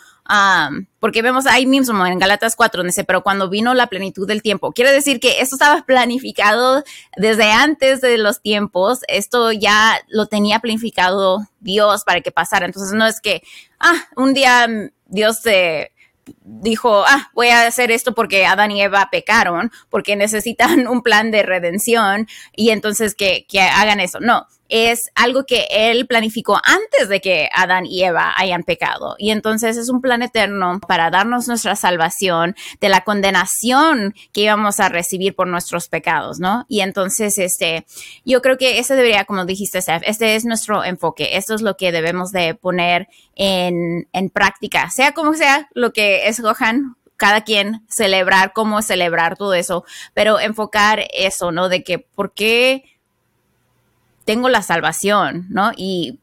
porque 0.99 1.23
vemos 1.23 1.47
ahí 1.47 1.67
mismo 1.67 2.07
en 2.07 2.19
Galatas 2.19 2.57
4, 2.57 2.79
donde 2.79 2.91
dice, 2.91 3.05
pero 3.05 3.23
cuando 3.23 3.49
vino 3.49 3.75
la 3.75 3.87
plenitud 3.87 4.27
del 4.27 4.43
tiempo, 4.43 4.73
quiere 4.73 4.93
decir 4.93 5.21
que 5.21 5.41
esto 5.41 5.57
estaba 5.57 5.83
planificado 5.83 6.83
desde 7.17 7.53
antes 7.53 8.01
de 8.01 8.19
los 8.19 8.41
tiempos, 8.41 9.01
esto 9.09 9.53
ya 9.53 10.01
lo 10.09 10.27
tenía 10.27 10.61
planificado 10.61 11.47
Dios 11.61 12.03
para 12.05 12.21
que 12.21 12.33
pasara. 12.33 12.67
Entonces 12.67 12.93
no 12.93 13.07
es 13.07 13.21
que, 13.21 13.43
ah, 13.79 13.95
un 14.17 14.35
día 14.35 14.67
Dios 15.07 15.41
se 15.41 15.93
dijo, 16.43 17.05
ah, 17.07 17.31
voy 17.35 17.49
a 17.49 17.67
hacer 17.67 17.91
esto 17.91 18.15
porque 18.15 18.47
Adán 18.47 18.71
y 18.71 18.83
Eva 18.83 19.09
pecaron, 19.11 19.71
porque 19.91 20.17
necesitan 20.17 20.87
un 20.89 21.03
plan 21.03 21.31
de 21.31 21.43
redención 21.43 22.27
y 22.55 22.71
entonces 22.71 23.15
que, 23.15 23.47
que 23.49 23.61
hagan 23.61 24.01
eso. 24.01 24.21
No, 24.21 24.47
es 24.69 25.11
algo 25.15 25.45
que 25.45 25.67
él 25.71 26.07
planificó 26.07 26.61
antes 26.63 27.09
de 27.09 27.21
que 27.21 27.49
Adán 27.53 27.87
y 27.87 28.03
Eva 28.03 28.33
hayan 28.37 28.63
pecado. 28.63 29.15
Y 29.19 29.31
entonces 29.31 29.77
es 29.77 29.89
un 29.89 30.01
plan 30.01 30.23
eterno 30.23 30.81
para 30.87 31.11
darnos 31.11 31.49
nuestra 31.49 31.77
salvación 31.77 32.55
de 32.81 32.89
la 32.89 33.03
condenación 33.03 34.15
que 34.33 34.43
íbamos 34.43 34.81
a 34.81 34.89
recibir 34.89 35.35
por 35.35 35.47
nuestros 35.47 35.89
pecados, 35.89 36.39
¿no? 36.41 36.65
Y 36.69 36.81
entonces, 36.81 37.39
este, 37.39 37.87
yo 38.25 38.43
creo 38.43 38.57
que 38.57 38.79
ese 38.79 38.95
debería, 38.95 39.25
como 39.25 39.45
dijiste, 39.45 39.81
Steph, 39.81 40.03
este 40.07 40.37
es 40.37 40.45
nuestro 40.45 40.85
enfoque. 40.85 41.37
Esto 41.37 41.55
es 41.55 41.63
lo 41.63 41.77
que 41.77 41.93
debemos 41.93 42.33
de 42.33 42.55
poner 42.55 43.09
en, 43.35 44.09
en 44.13 44.31
práctica, 44.31 44.91
sea 44.91 45.13
como 45.13 45.35
sea 45.35 45.69
lo 45.75 45.93
que 45.93 46.29
escojan 46.29 46.97
cada 47.17 47.45
quien 47.45 47.85
celebrar, 47.89 48.53
cómo 48.53 48.83
celebrar 48.83 49.37
todo 49.37 49.55
eso, 49.55 49.85
pero 50.15 50.39
enfocar 50.39 51.07
eso, 51.15 51.51
¿no? 51.51 51.69
De 51.69 51.83
que, 51.83 51.99
¿por 51.99 52.33
qué? 52.33 52.85
Tengo 54.27 54.51
la 54.51 54.61
salvación, 54.61 55.47
¿no? 55.49 55.71
Y 55.75 56.21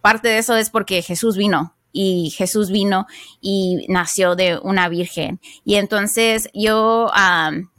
parte 0.00 0.28
de 0.28 0.38
eso 0.38 0.56
es 0.56 0.70
porque 0.70 1.02
Jesús 1.02 1.36
vino 1.36 1.76
y 1.92 2.30
Jesús 2.30 2.70
vino 2.70 3.06
y 3.40 3.86
nació 3.88 4.34
de 4.34 4.58
una 4.58 4.88
virgen. 4.88 5.40
Y 5.64 5.76
entonces 5.76 6.48
yo, 6.54 7.10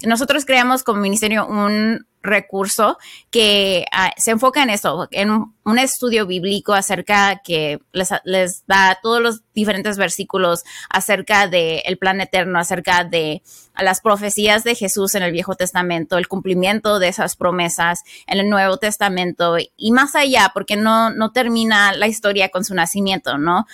nosotros 0.06 0.46
creamos 0.46 0.84
como 0.84 1.02
ministerio 1.02 1.46
un 1.48 2.06
recurso 2.22 2.98
que 3.32 3.86
ah, 3.92 4.12
se 4.18 4.32
enfoca 4.32 4.64
en 4.64 4.70
eso, 4.70 5.08
en 5.12 5.32
un, 5.32 5.54
estudio 5.78 6.26
bíblico 6.26 6.74
acerca 6.74 7.42
que 7.44 7.80
les, 7.92 8.10
les, 8.24 8.66
da 8.66 8.98
todos 9.04 9.22
los 9.22 9.42
diferentes 9.54 9.98
versículos 9.98 10.64
acerca 10.90 11.48
del 11.48 11.82
el 11.86 11.98
plan 12.00 12.20
eterno, 12.22 12.58
acerca 12.58 13.04
de 13.04 13.44
las 13.80 14.02
profecías 14.02 14.64
de 14.64 14.74
Jesús 14.74 15.14
en 15.14 15.22
el 15.22 15.32
Viejo 15.32 15.56
Testamento, 15.56 16.18
el 16.18 16.28
cumplimiento 16.28 16.98
de 16.98 17.10
esas 17.10 17.36
promesas 17.36 18.02
en 18.26 18.40
el 18.40 18.50
Nuevo 18.50 18.78
Testamento 18.78 19.58
y 19.78 19.92
más 19.92 20.16
allá, 20.16 20.50
porque 20.56 20.76
no, 20.76 21.12
no 21.12 21.32
termina 21.32 21.94
la 21.94 22.08
historia 22.08 22.50
con 22.50 22.66
su 22.66 22.74
nacimiento, 22.74 23.38
¿no? 23.38 23.68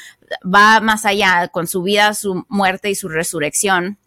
Va 0.43 0.81
más 0.81 1.05
allá 1.05 1.47
con 1.47 1.65
su 1.65 1.81
vida, 1.81 2.13
su 2.13 2.45
muerte 2.49 2.89
y 2.89 2.95
su 2.95 3.07
resurrección 3.07 3.97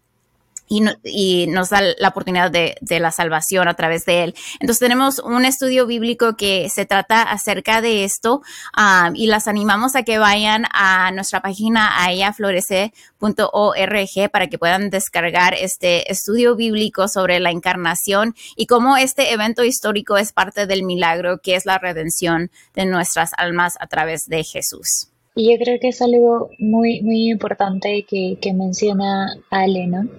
y, 0.69 1.47
nos 1.49 1.71
da 1.71 1.81
la 1.99 2.09
oportunidad 2.09 2.51
de, 2.51 2.77
la 3.01 3.11
salvación 3.11 3.69
a 3.69 3.75
través 3.75 4.05
de 4.05 4.25
él. 4.25 4.35
Entonces 4.61 4.81
tenemos 4.81 5.19
un 5.21 5.45
estudio 5.45 5.87
bíblico 5.87 6.37
que 6.37 6.69
se 6.69 6.87
trata 6.87 7.23
acerca 7.23 7.81
de 7.81 8.05
esto 8.05 8.43
um, 8.77 9.15
y 9.15 9.27
las 9.27 9.49
animamos 9.49 9.97
a 9.97 10.03
que 10.03 10.19
vayan 10.19 10.65
a 10.73 11.11
nuestra 11.13 11.41
página 11.41 12.03
a 12.03 12.13
ellaflorece.org 12.13 14.31
para 14.33 14.47
que 14.49 14.59
puedan 14.59 14.91
descargar 14.91 15.55
este 15.55 16.11
estudio 16.11 16.57
bíblico 16.57 17.09
sobre 17.09 17.41
la 17.41 17.51
encarnación 17.51 18.35
y 18.57 18.67
cómo 18.67 18.97
este 18.97 19.33
evento 19.33 19.65
histórico 19.65 20.17
es 20.17 20.33
parte 20.33 20.67
del 20.67 20.83
milagro 20.83 21.39
que 21.43 21.55
es 21.55 21.67
la 21.67 21.79
redención 21.79 22.51
de 22.75 22.87
nuestras 22.87 23.31
almas 23.37 23.77
a 23.81 23.87
través 23.87 24.27
de 24.27 24.45
Jesús. 24.45 25.09
Y 25.39 25.53
yo 25.53 25.57
creo 25.57 25.79
que 25.79 25.91
es 25.91 26.03
algo 26.03 26.51
muy, 26.59 27.01
muy 27.03 27.31
importante 27.31 28.05
que, 28.05 28.53
menciona 28.55 29.37
Ale, 29.51 29.87
¿no? 29.87 30.11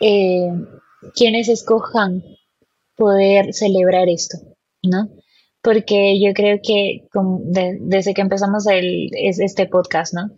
Eh, 0.00 0.50
quienes 1.14 1.50
escojan 1.50 2.24
poder 2.96 3.52
celebrar 3.52 4.08
esto, 4.08 4.38
¿no? 4.82 5.10
Porque 5.60 6.18
yo 6.18 6.32
creo 6.32 6.60
que 6.62 7.06
desde 7.42 8.14
que 8.14 8.22
empezamos 8.22 8.66
el, 8.68 9.10
este 9.12 9.66
podcast, 9.66 10.14
¿no? 10.14 10.30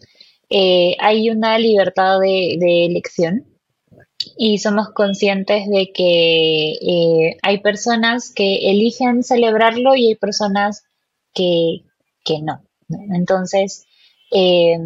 Eh, 0.50 0.96
hay 0.98 1.30
una 1.30 1.56
libertad 1.60 2.18
de, 2.18 2.86
elección 2.86 3.46
y 4.36 4.58
somos 4.58 4.88
conscientes 4.90 5.68
de 5.68 5.92
que 5.92 6.72
eh, 6.72 7.36
hay 7.42 7.58
personas 7.60 8.32
que 8.34 8.72
eligen 8.72 9.22
celebrarlo 9.22 9.94
y 9.94 10.08
hay 10.08 10.14
personas 10.16 10.82
que, 11.32 11.84
que 12.24 12.42
no. 12.42 12.63
Entonces, 12.88 13.86
eh, 14.30 14.78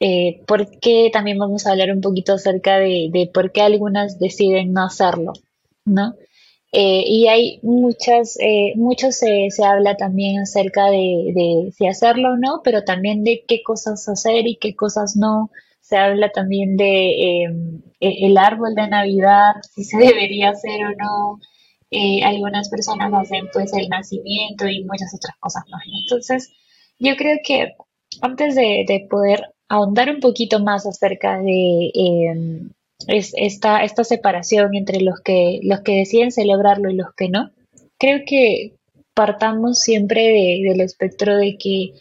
eh, 0.00 0.42
¿por 0.46 0.78
qué 0.78 1.10
también 1.12 1.38
vamos 1.38 1.66
a 1.66 1.72
hablar 1.72 1.90
un 1.90 2.00
poquito 2.00 2.34
acerca 2.34 2.78
de, 2.78 3.30
por 3.34 3.50
qué 3.52 3.62
algunas 3.62 4.18
deciden 4.18 4.72
no 4.72 4.84
hacerlo? 4.84 5.32
¿no? 5.84 6.14
Eh, 6.70 7.04
y 7.06 7.28
hay 7.28 7.60
muchas, 7.62 8.38
eh, 8.40 8.74
mucho 8.76 9.10
se, 9.10 9.48
habla 9.64 9.96
también 9.96 10.40
acerca 10.40 10.86
de, 10.90 11.72
si 11.76 11.88
hacerlo 11.88 12.34
o 12.34 12.36
no, 12.36 12.60
pero 12.62 12.84
también 12.84 13.24
de 13.24 13.44
qué 13.48 13.62
cosas 13.62 14.08
hacer 14.08 14.46
y 14.46 14.56
qué 14.56 14.76
cosas 14.76 15.16
no. 15.16 15.50
Se 15.80 15.96
habla 15.96 16.30
también 16.30 16.76
de 16.76 17.44
em, 17.44 17.82
e, 18.00 18.26
el 18.26 18.36
árbol 18.36 18.74
de 18.74 18.88
Navidad, 18.88 19.54
si 19.74 19.84
se 19.84 19.96
debería 19.98 20.50
hacer 20.50 20.84
o 20.84 20.90
no. 20.90 21.40
algunas 22.24 22.68
personas 22.68 23.12
hacen 23.14 23.48
pues 23.52 23.72
el 23.72 23.88
nacimiento 23.88 24.68
y 24.68 24.84
muchas 24.84 25.14
otras 25.14 25.36
cosas 25.40 25.64
más. 25.70 25.82
Entonces, 26.04 26.52
yo 26.98 27.16
creo 27.16 27.38
que 27.44 27.74
antes 28.22 28.54
de, 28.54 29.06
poder 29.10 29.42
ahondar 29.68 30.10
un 30.10 30.20
poquito 30.20 30.60
más 30.60 30.86
acerca 30.86 31.38
de 31.38 31.90
em, 31.94 32.70
esta, 33.06 33.84
esta 33.84 34.04
separación 34.04 34.74
entre 34.74 35.00
los 35.00 35.20
que, 35.20 35.60
los 35.62 35.80
que 35.80 35.96
deciden 35.96 36.32
celebrarlo 36.32 36.90
y 36.90 36.96
los 36.96 37.12
que 37.14 37.28
no, 37.28 37.50
creo 37.98 38.20
que 38.26 38.74
partamos 39.14 39.80
siempre 39.80 40.22
del 40.62 40.80
espectro 40.80 41.36
de 41.36 41.56
que 41.58 41.92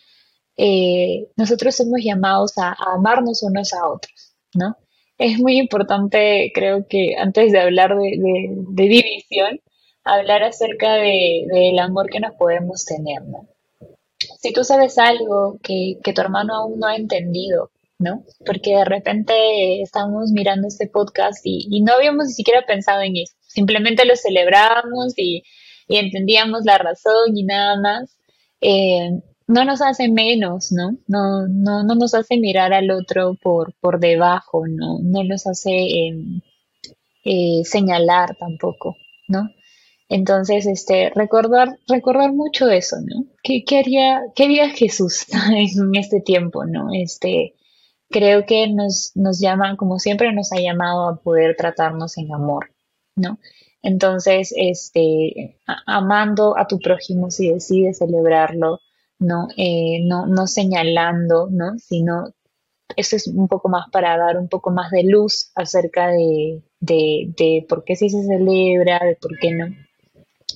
eh, 0.57 1.27
nosotros 1.35 1.75
somos 1.75 1.99
llamados 2.03 2.57
a, 2.57 2.75
amarnos 2.93 3.43
unos 3.43 3.73
a 3.73 3.87
otros, 3.87 4.35
¿no? 4.53 4.77
Es 5.17 5.39
muy 5.39 5.57
importante, 5.57 6.51
creo 6.53 6.87
que 6.87 7.15
antes 7.17 7.51
de 7.51 7.59
hablar 7.59 7.95
de, 7.97 8.49
división, 8.69 9.59
hablar 10.03 10.43
acerca 10.43 10.93
del 10.93 11.79
amor 11.79 12.09
que 12.09 12.19
nos 12.19 12.33
podemos 12.35 12.85
tener, 12.85 13.23
¿no? 13.23 13.47
Si 14.39 14.53
tú 14.53 14.63
sabes 14.63 14.97
algo 14.97 15.59
que, 15.61 15.97
tu 16.03 16.21
hermano 16.21 16.55
aún 16.55 16.79
no 16.79 16.87
ha 16.87 16.95
entendido, 16.95 17.71
¿no? 17.99 18.23
Porque 18.45 18.75
de 18.75 18.85
repente 18.85 19.81
estamos 19.81 20.31
mirando 20.31 20.67
este 20.67 20.87
podcast 20.87 21.39
y, 21.43 21.81
no 21.81 21.93
habíamos 21.93 22.27
ni 22.27 22.33
siquiera 22.33 22.65
pensado 22.65 23.01
en 23.01 23.17
eso. 23.17 23.33
Simplemente 23.47 24.05
lo 24.05 24.15
celebrábamos 24.15 25.13
y, 25.17 25.43
entendíamos 25.89 26.65
la 26.65 26.77
razón 26.77 27.35
y 27.35 27.43
nada 27.43 27.79
más. 27.79 28.17
Eh, 28.61 29.11
no 29.47 29.63
nos 29.63 29.81
hace 29.81 30.09
menos, 30.09 30.71
¿no? 30.73 30.97
No, 31.07 31.47
no, 31.47 31.83
no 31.83 31.95
nos 31.95 32.13
hace 32.13 32.37
mirar 32.37 32.73
al 32.73 32.91
otro 32.91 33.35
por, 33.41 33.73
por 33.79 33.99
debajo, 33.99 34.67
¿no? 34.67 34.99
No 35.01 35.23
nos 35.23 35.47
hace 35.47 35.71
em, 35.71 36.41
eh, 37.23 37.63
señalar 37.63 38.35
tampoco, 38.37 38.97
¿no? 39.27 39.49
Entonces, 40.09 40.65
este, 40.65 41.11
recordar, 41.13 41.77
recordar 41.87 42.33
mucho 42.33 42.69
eso, 42.69 42.97
¿no? 43.05 43.25
¿Qué, 43.43 43.63
qué 43.65 43.79
haría, 43.79 44.21
qué 44.35 44.45
haría 44.45 44.69
Jesús 44.69 45.25
en 45.51 45.95
este 45.95 46.21
tiempo, 46.21 46.65
¿no? 46.65 46.89
Este, 46.93 47.55
creo 48.09 48.45
que 48.45 48.67
nos, 48.67 49.11
nos 49.15 49.39
llama, 49.39 49.75
como 49.75 49.99
siempre 49.99 50.33
nos 50.33 50.51
ha 50.53 50.59
llamado 50.59 51.09
a 51.09 51.17
poder 51.17 51.55
tratarnos 51.57 52.17
en 52.17 52.33
amor, 52.33 52.71
¿no? 53.15 53.39
Entonces, 53.81 54.53
este, 54.55 55.59
amando 55.85 56.57
a 56.57 56.67
tu 56.67 56.79
prójimo 56.79 57.29
si 57.31 57.51
decides 57.51 57.99
celebrarlo, 57.99 58.79
¿no? 59.19 59.47
Eh, 59.57 59.99
no, 60.03 60.25
no 60.25 60.47
señalando, 60.47 61.49
¿no? 61.51 61.77
Sino, 61.79 62.33
eso 62.95 63.15
es 63.15 63.27
un 63.27 63.47
poco 63.47 63.69
más 63.69 63.89
para 63.91 64.17
dar 64.17 64.37
un 64.37 64.47
poco 64.47 64.71
más 64.71 64.91
de 64.91 65.03
luz 65.03 65.51
acerca 65.55 66.07
de, 66.09 66.63
de, 66.79 67.33
de 67.37 67.65
por 67.67 67.83
qué 67.83 67.95
sí 67.95 68.09
se 68.09 68.23
celebra, 68.23 68.99
de 68.99 69.15
por 69.15 69.37
qué 69.39 69.51
no. 69.53 69.67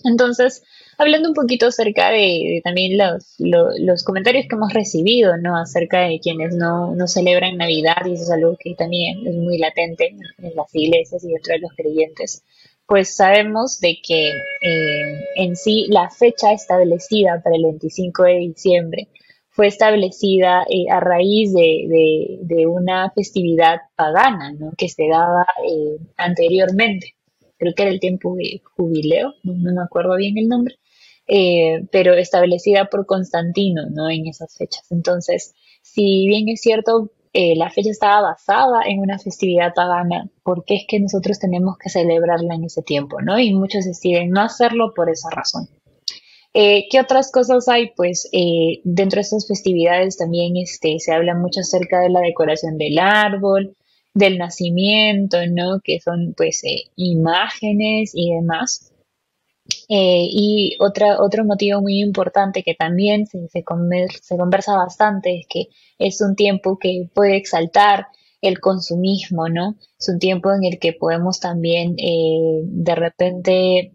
Entonces, 0.03 0.63
hablando 0.97 1.29
un 1.29 1.35
poquito 1.35 1.67
acerca 1.67 2.09
de, 2.09 2.61
también 2.63 2.97
los, 2.97 3.35
los, 3.37 4.03
comentarios 4.03 4.45
que 4.47 4.55
hemos 4.55 4.73
recibido, 4.73 5.37
¿no? 5.37 5.57
Acerca 5.57 6.01
de 6.01 6.19
quienes 6.19 6.55
no, 6.55 6.95
no, 6.95 7.07
celebran 7.07 7.57
Navidad, 7.57 8.05
y 8.05 8.13
eso 8.13 8.23
es 8.23 8.31
algo 8.31 8.57
que 8.59 8.75
también 8.75 9.25
es 9.25 9.35
muy 9.35 9.57
latente 9.57 10.15
en 10.37 10.55
las 10.55 10.73
iglesias 10.73 11.23
y 11.23 11.27
dentro 11.29 11.53
de 11.53 11.59
los 11.59 11.71
creyentes, 11.75 12.43
pues 12.85 13.15
sabemos 13.15 13.79
de 13.79 13.97
que 14.05 14.29
eh, 14.29 15.25
en 15.35 15.55
sí 15.55 15.85
la 15.89 16.09
fecha 16.09 16.51
establecida 16.51 17.41
para 17.41 17.55
el 17.55 17.63
25 17.63 18.23
de 18.23 18.35
diciembre 18.35 19.07
fue 19.49 19.67
establecida 19.67 20.65
eh, 20.69 20.89
a 20.89 20.99
raíz 20.99 21.53
de, 21.53 22.39
de, 22.41 22.67
una 22.67 23.11
festividad 23.11 23.79
pagana, 23.95 24.53
¿no? 24.53 24.71
Que 24.77 24.89
se 24.89 25.07
daba 25.07 25.45
eh, 25.67 25.97
anteriormente 26.17 27.15
creo 27.62 27.76
que 27.76 27.84
era 27.84 27.91
el 27.91 28.00
tiempo 28.00 28.36
de 28.36 28.60
jubileo, 28.76 29.36
no, 29.43 29.71
me 29.71 29.82
acuerdo 29.82 30.15
bien 30.15 30.36
el 30.39 30.47
nombre, 30.47 30.80
eh, 31.28 31.86
pero 31.91 32.15
establecida 32.15 32.86
por 32.86 33.06
Constantino, 33.06 33.84
¿no? 33.91 34.10
En 34.10 34.26
esas 34.26 34.58
fechas. 34.58 34.91
Entonces, 34.91 35.54
si 35.84 36.28
bien 36.28 36.50
es 36.50 36.60
cierto, 36.62 37.12
eh, 37.34 37.56
la 37.56 37.69
fecha 37.69 37.91
estaba 37.91 38.32
basada 38.32 38.82
en 38.88 39.00
una 39.00 39.19
festividad 39.19 39.76
pagana, 39.76 40.28
¿por 40.41 40.65
qué 40.65 40.76
es 40.78 40.86
que 40.88 41.00
nosotros 41.00 41.38
tenemos 41.38 41.78
que 41.78 41.91
celebrarla 41.91 42.56
en 42.56 42.63
ese 42.63 42.82
tiempo, 42.82 43.21
¿no? 43.21 43.39
Y 43.39 43.54
muchos 43.54 43.86
deciden 43.86 44.32
no 44.32 44.41
hacerlo 44.41 44.93
por 44.95 45.12
esa 45.12 45.30
razón. 45.30 45.69
Eh, 46.56 46.88
¿Qué 46.89 47.00
otras 47.00 47.32
cosas 47.32 47.67
hay? 47.67 47.91
Pues 47.95 48.28
dentro 48.84 49.17
de 49.17 49.21
estas 49.21 49.47
festividades 49.47 50.17
también 50.17 50.58
este, 50.58 51.00
se 51.00 51.13
habla 51.13 51.36
mucho 51.36 51.60
acerca 51.60 52.00
de 52.00 52.10
la 52.10 52.21
decoración 52.21 52.80
del 52.80 52.97
árbol, 52.97 53.78
del 54.13 54.38
nacimiento, 54.38 55.38
¿no? 55.50 55.80
Que 55.84 56.00
son 56.00 56.34
pues 56.36 56.63
eh, 56.63 56.86
imágenes 56.95 58.12
y 58.13 58.34
demás. 58.34 58.91
y 59.88 60.76
otra, 60.80 61.21
otro 61.21 61.45
motivo 61.45 61.82
muy 61.82 62.00
importante 62.00 62.63
que 62.63 62.74
también 62.76 63.26
se, 63.28 63.47
se, 63.50 63.63
se 64.21 64.38
conversa 64.38 64.76
bastante 64.76 65.39
es 65.39 65.45
que 65.47 65.67
es 66.00 66.21
un 66.21 66.36
tiempo 66.36 66.78
que 66.80 67.10
puede 67.13 67.38
exaltar 67.38 68.08
el 68.41 68.60
consumismo, 68.60 69.50
¿no? 69.50 69.76
Es 70.00 70.10
un 70.10 70.19
tiempo 70.19 70.52
en 70.54 70.63
el 70.65 70.80
que 70.80 70.93
podemos 70.93 71.39
también 71.39 71.95
de 71.95 72.95
repente 72.95 73.93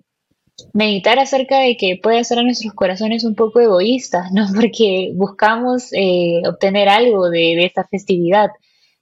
meditar 0.72 1.18
acerca 1.18 1.60
de 1.60 1.76
que 1.76 1.98
puede 2.02 2.18
hacer 2.18 2.38
a 2.38 2.42
nuestros 2.42 2.72
corazones 2.74 3.24
un 3.24 3.34
poco 3.34 3.60
egoístas, 3.60 4.32
¿no? 4.32 4.46
Porque 4.54 5.12
buscamos 5.14 5.92
eh, 5.92 6.42
obtener 6.46 6.88
algo 6.88 7.30
de, 7.30 7.64
esta 7.64 7.86
festividad. 7.86 8.50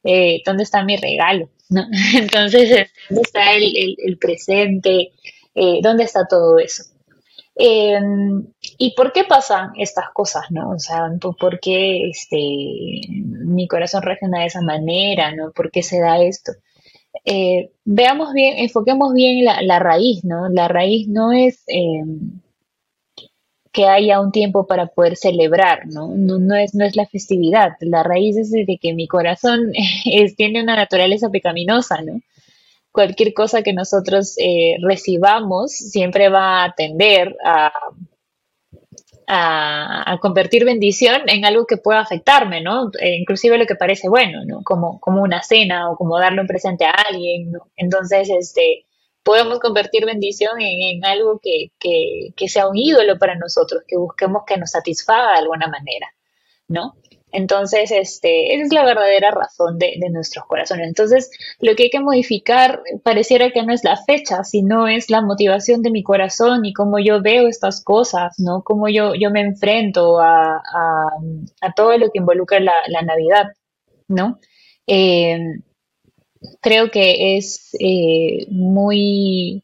Eh, 0.05 0.43
¿Dónde 0.45 0.63
está 0.63 0.85
mi 0.85 0.97
regalo? 0.97 1.49
Entonces, 2.15 2.91
¿dónde 3.09 3.23
está 3.23 3.53
el, 3.55 4.19
presente? 4.19 5.13
Eh, 5.55 5.81
¿Dónde 5.83 6.05
está 6.05 6.27
todo 6.29 6.59
eso? 6.59 6.85
Em, 7.57 8.47
¿Y 8.79 8.95
por 8.95 9.13
qué 9.13 9.25
pasan 9.25 9.71
estas 9.77 10.07
cosas, 10.13 10.45
no? 10.51 10.71
O 10.71 10.79
sea, 10.79 11.09
¿por 11.21 11.61
qué 11.61 12.09
este, 12.11 12.37
mi 13.09 13.69
corazón 13.69 14.03
reacciona 14.03 14.41
de 14.41 14.47
esa 14.47 14.61
manera, 14.61 15.33
no? 15.35 15.53
¿Por 15.53 15.71
qué 15.71 15.83
se 15.83 16.01
da 16.01 16.23
esto? 16.23 16.53
Eh, 17.25 17.71
veamos 17.85 18.33
bien, 18.33 18.59
enfoquemos 18.59 19.15
bien 19.15 19.45
la, 19.45 19.79
raíz, 19.79 20.25
¿no? 20.25 20.49
La 20.49 20.69
raíz 20.69 21.09
no 21.09 21.33
es 21.33 21.63
em, 21.69 22.41
que 23.75 23.87
haya 23.87 24.21
un 24.21 24.33
tiempo 24.33 24.67
para 24.67 24.87
poder 24.87 25.17
celebrar, 25.17 25.87
¿no? 25.87 26.13
No, 26.17 26.55
es, 26.55 26.75
no 26.75 26.85
es 26.85 26.97
la 26.97 27.07
festividad. 27.07 27.73
La 27.81 28.05
raíz 28.05 28.37
es 28.37 28.51
de 28.53 28.79
que 28.81 28.95
mi 28.95 29.09
corazón 29.09 29.73
tiene 30.37 30.63
una 30.63 30.77
naturaleza 30.77 31.29
pecaminosa, 31.29 32.01
¿no? 32.03 32.21
Cualquier 32.93 33.35
cosa 33.35 33.63
que 33.63 33.73
nosotros 33.73 34.37
eh, 34.39 34.77
recibamos 34.81 35.73
siempre 35.73 36.29
va 36.29 36.65
a 36.65 36.75
tender 36.75 37.37
a 37.45 37.73
a, 39.27 40.19
convertir 40.21 40.65
bendición 40.65 41.23
en 41.27 41.45
algo 41.45 41.67
que 41.67 41.77
pueda 41.77 42.01
afectarme, 42.01 42.61
¿no? 42.61 42.91
E 43.01 43.17
inclusive 43.17 43.59
lo 43.59 43.67
que 43.67 43.75
parece 43.75 44.09
bueno, 44.09 44.45
¿no? 44.45 44.63
Como, 44.63 45.01
como 45.01 45.23
una 45.23 45.43
cena 45.43 45.91
o 45.91 45.97
como 45.97 46.19
darle 46.19 46.41
un 46.41 46.47
presente 46.47 46.85
a 46.85 46.91
alguien, 46.91 47.53
¿no? 47.53 47.69
Entonces, 47.77 48.29
este, 48.31 48.85
podemos 49.25 49.59
convertir 49.59 50.05
bendición 50.05 50.61
en, 50.61 51.05
algo 51.05 51.41
que, 51.43 51.71
sea 52.49 52.69
un 52.69 52.77
ídolo 52.77 53.19
para 53.19 53.35
nosotros, 53.35 53.83
que 53.89 53.97
busquemos 53.97 54.43
que 54.47 54.59
nos 54.59 54.71
satisfaga 54.71 55.33
de 55.33 55.39
alguna 55.39 55.67
manera, 55.67 56.07
¿no? 56.69 56.95
Entonces, 57.33 57.91
este, 57.91 58.55
esa 58.55 58.63
es 58.63 58.73
la 58.73 58.85
verdadera 58.85 59.33
razón 59.33 59.77
de, 59.77 59.97
nuestros 60.13 60.45
corazones. 60.47 60.87
Entonces, 60.87 61.33
lo 61.59 61.75
que 61.75 61.85
hay 61.85 61.91
que 61.91 61.99
modificar 61.99 62.81
pareciera 63.03 63.51
que 63.51 63.65
no 63.65 63.73
es 63.73 63.83
la 63.83 63.97
fecha, 63.97 64.45
sino 64.45 64.87
es 64.87 65.11
la 65.11 65.21
motivación 65.21 65.83
de 65.83 65.91
mi 65.91 66.05
corazón 66.05 66.65
y 66.65 66.73
cómo 66.73 67.01
yo 67.01 67.23
veo 67.23 67.49
estas 67.49 67.83
cosas, 67.83 68.35
¿no? 68.39 68.63
Cómo 68.63 68.89
yo, 68.89 69.15
yo 69.17 69.31
me 69.33 69.41
enfrento 69.41 70.21
a, 70.21 70.63
todo 71.75 71.99
lo 71.99 72.11
que 72.13 72.19
involucra 72.21 72.61
la, 72.61 73.03
Navidad, 73.03 73.47
¿no? 74.07 74.39
Eh, 74.87 75.39
creo 76.61 76.91
que 76.91 77.37
es 77.37 77.71
eh, 77.79 78.47
muy 78.51 79.63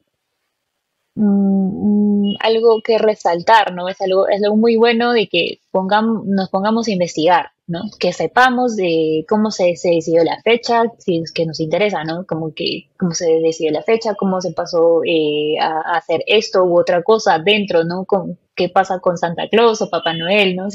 Mm, 1.22 2.36
algo 2.40 2.80
que 2.82 2.96
resaltar, 2.98 3.74
¿no? 3.74 3.88
Es 3.88 4.00
algo, 4.00 4.28
es 4.28 4.42
algo 4.42 4.56
muy 4.56 4.76
bueno 4.76 5.12
de 5.12 5.28
que 5.28 5.60
pongamos, 5.70 6.24
nos 6.24 6.48
pongamos 6.48 6.88
a 6.88 6.92
investigar, 6.92 7.50
¿no? 7.66 7.82
Que 7.98 8.12
sepamos 8.12 8.76
de 8.76 9.26
cómo 9.28 9.50
se, 9.50 9.76
se, 9.76 9.90
decidió 9.90 10.24
la 10.24 10.40
fecha, 10.42 10.84
si 10.98 11.18
es 11.18 11.32
que 11.32 11.46
nos 11.46 11.60
interesa, 11.60 12.04
¿no? 12.04 12.24
Como 12.26 12.54
que 12.54 12.88
cómo 12.98 13.12
se 13.12 13.26
decidió 13.40 13.72
la 13.72 13.82
fecha, 13.82 14.14
cómo 14.14 14.40
se 14.40 14.52
pasó 14.52 15.02
eh, 15.04 15.58
a, 15.60 15.96
hacer 15.98 16.22
esto 16.26 16.64
u 16.64 16.78
otra 16.78 17.02
cosa 17.02 17.38
dentro, 17.38 17.84
¿no? 17.84 18.04
Con, 18.06 18.38
¿Qué 18.54 18.68
pasa 18.68 19.00
con 19.00 19.18
Santa 19.18 19.48
Claus 19.50 19.82
o 19.82 19.90
Papá 19.90 20.14
Noel, 20.14 20.56
¿no? 20.56 20.68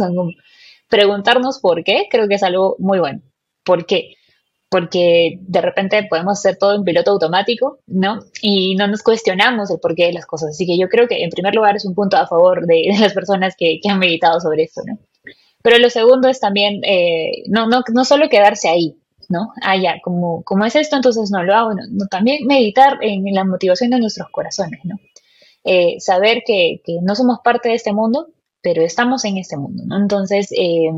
Preguntarnos 0.89 1.60
por 1.60 1.84
qué, 1.84 2.08
creo 2.12 2.28
que 2.28 2.36
es 2.36 2.44
algo 2.44 2.76
muy 2.80 3.00
bueno. 3.00 3.22
¿Por 3.63 3.86
qué? 3.86 4.15
Porque 4.69 5.38
de 5.41 5.62
repente 5.62 6.06
podemos 6.10 6.39
hacer 6.39 6.58
todo 6.58 6.75
en 6.75 6.84
piloto 6.84 7.12
automático, 7.12 7.80
¿no? 7.88 8.19
Y 8.41 8.75
no 8.75 8.88
nos 8.88 9.04
cuestionamos 9.04 9.69
el 9.71 9.80
porqué 9.80 10.08
de 10.08 10.13
las 10.13 10.25
cosas. 10.25 10.49
Así 10.49 10.65
que 10.65 10.78
yo 10.78 10.89
creo 10.89 11.08
que 11.08 11.23
en 11.23 11.30
primer 11.30 11.54
lugar 11.54 11.75
es 11.75 11.86
un 11.86 11.93
punto 11.93 12.17
a 12.17 12.28
favor 12.28 12.65
de, 12.65 12.88
las 12.99 13.13
personas 13.13 13.56
que, 13.58 13.80
han 13.88 13.99
meditado 13.99 14.39
sobre 14.39 14.63
esto, 14.63 14.82
¿no? 14.86 14.99
Pero 15.62 15.80
lo 15.80 15.89
segundo 15.89 16.28
es 16.28 16.39
también 16.39 16.82
eh, 16.84 17.43
no, 17.47 17.67
no, 17.67 17.84
no 17.93 18.06
solo 18.06 18.30
quedarse 18.30 18.69
ahí, 18.69 18.97
¿no? 19.30 19.51
Ah, 19.62 19.78
ya, 19.78 19.99
como, 20.04 20.43
como 20.43 20.65
es 20.65 20.75
esto, 20.75 20.95
entonces 20.95 21.32
no 21.32 21.43
lo 21.43 21.56
hago, 21.56 21.71
no, 21.73 22.08
también 22.08 22.45
meditar 22.45 22.97
en 23.01 23.23
la 23.34 23.45
motivación 23.45 23.89
de 23.91 23.99
nuestros 23.99 24.30
corazones, 24.30 24.80
¿no? 24.84 24.97
Eh, 25.63 25.99
saber 25.99 26.43
que, 26.45 26.82
que, 26.84 26.99
no 27.01 27.15
somos 27.15 27.39
parte 27.43 27.69
de 27.69 27.75
este 27.75 27.93
mundo, 27.93 28.28
pero 28.62 28.84
estamos 28.84 29.25
en 29.25 29.38
este 29.38 29.58
mundo, 29.58 29.84
¿no? 29.88 29.97
Entonces, 29.97 30.51
eh, 30.51 30.91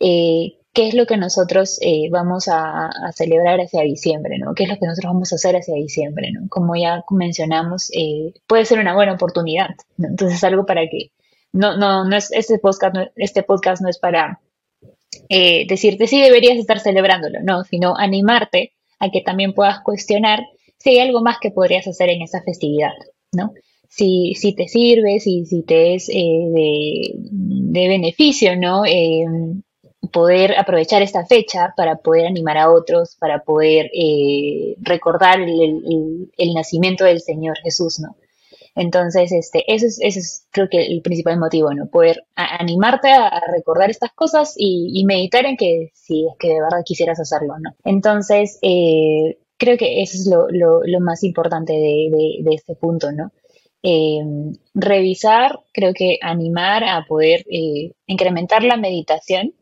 eh 0.00 0.58
qué 0.74 0.88
es 0.88 0.94
lo 0.94 1.06
que 1.06 1.16
nosotros 1.16 1.78
eh, 1.80 2.08
vamos 2.10 2.48
a, 2.48 2.90
celebrar 3.14 3.60
hacia 3.60 3.82
diciembre, 3.82 4.38
¿no? 4.38 4.54
¿Qué 4.54 4.64
es 4.64 4.68
lo 4.68 4.76
que 4.76 4.86
nosotros 4.86 5.12
vamos 5.12 5.32
a 5.32 5.36
hacer 5.36 5.54
hacia 5.56 5.76
diciembre, 5.76 6.30
¿no? 6.32 6.48
Como 6.48 6.74
ya 6.74 7.04
mencionamos, 7.10 7.90
eh, 7.92 8.34
puede 8.46 8.64
ser 8.64 8.80
una 8.80 8.94
buena 8.94 9.14
oportunidad, 9.14 9.70
¿no? 9.96 10.08
Entonces 10.08 10.42
algo 10.42 10.66
para 10.66 10.82
que, 10.88 11.12
no, 11.52 11.76
no, 11.76 12.04
no 12.04 12.16
es, 12.16 12.32
este 12.32 12.58
podcast 12.58 12.94
no, 12.94 13.06
este 13.14 13.44
podcast 13.44 13.82
no 13.82 13.88
es 13.88 13.98
para 13.98 14.40
eh, 15.28 15.64
decirte 15.68 16.08
sí 16.08 16.20
deberías 16.20 16.58
estar 16.58 16.80
celebrándolo, 16.80 17.38
no, 17.42 17.62
sino 17.62 17.96
animarte 17.96 18.72
a 18.98 19.10
que 19.10 19.20
también 19.20 19.54
puedas 19.54 19.80
cuestionar 19.80 20.44
si 20.78 20.90
hay 20.90 20.98
algo 20.98 21.22
más 21.22 21.38
que 21.40 21.52
podrías 21.52 21.86
hacer 21.86 22.10
en 22.10 22.22
esa 22.22 22.42
festividad, 22.42 22.92
¿no? 23.32 23.54
Si, 23.88 24.34
si 24.34 24.56
te 24.56 24.66
sirve, 24.66 25.20
si, 25.20 25.46
si 25.46 25.62
te 25.62 25.94
es 25.94 26.08
de, 26.08 27.12
de, 27.14 27.88
beneficio, 27.88 28.56
¿no? 28.56 28.82
Poder 30.14 30.56
aprovechar 30.56 31.02
esta 31.02 31.26
fecha 31.26 31.74
para 31.76 31.96
poder 31.96 32.26
animar 32.26 32.56
a 32.56 32.70
otros, 32.70 33.16
para 33.16 33.42
poder 33.42 33.90
eh, 33.92 34.76
recordar 34.80 35.40
el, 35.40 36.54
nacimiento 36.54 37.04
del 37.04 37.20
Señor 37.20 37.58
Jesús, 37.64 37.98
¿no? 37.98 38.14
Entonces, 38.76 39.32
este, 39.32 39.64
eso 39.66 39.86
es, 39.86 40.46
creo 40.52 40.68
que 40.68 40.86
el 40.86 41.02
principal 41.02 41.38
motivo, 41.40 41.74
¿no? 41.74 41.88
Poder 41.88 42.24
animarte 42.36 43.10
a, 43.10 43.40
recordar 43.52 43.90
estas 43.90 44.12
cosas 44.12 44.54
y, 44.56 45.04
meditar 45.04 45.46
en 45.46 45.56
que 45.56 45.90
si 45.94 46.26
es 46.28 46.34
que 46.38 46.48
de 46.48 46.62
verdad 46.62 46.84
quisieras 46.84 47.18
hacerlo, 47.18 47.54
¿no? 47.58 47.74
Entonces, 47.84 48.60
eh, 48.62 49.38
creo 49.56 49.76
que 49.76 50.00
eso 50.00 50.16
es 50.16 50.28
lo, 50.28 51.00
más 51.00 51.24
importante 51.24 51.72
de, 51.72 52.54
este 52.54 52.76
punto, 52.76 53.10
¿no? 53.10 53.32
Eh, 53.82 54.22
revisar, 54.74 55.58
creo 55.72 55.92
que 55.92 56.18
animar 56.22 56.84
a 56.84 57.04
poder 57.04 57.44
incrementar 58.06 58.62
la 58.62 58.76
meditación 58.76 59.54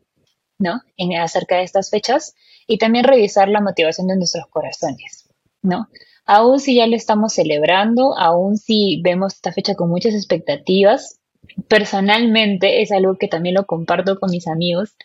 ¿no? 0.63 0.81
En, 0.97 1.15
acerca 1.15 1.57
de 1.57 1.63
estas 1.63 1.89
fechas 1.89 2.35
y 2.65 2.77
también 2.77 3.03
revisar 3.03 3.49
la 3.49 3.61
motivación 3.61 4.07
de 4.07 4.15
nuestros 4.15 4.47
corazones, 4.47 5.29
¿no? 5.61 5.89
Aún 6.25 6.59
si 6.59 6.75
ya 6.75 6.87
lo 6.87 6.95
estamos 6.95 7.33
celebrando, 7.33 8.17
aún 8.17 8.57
si 8.57 9.01
vemos 9.03 9.33
esta 9.33 9.51
fecha 9.51 9.75
con 9.75 9.89
muchas 9.89 10.13
expectativas, 10.13 11.19
personalmente 11.67 12.81
es 12.81 12.91
algo 12.93 13.17
que 13.17 13.27
también 13.27 13.55
lo 13.55 13.65
comparto 13.65 14.17
con 14.19 14.31
mis 14.31 14.47
amigos. 14.47 14.95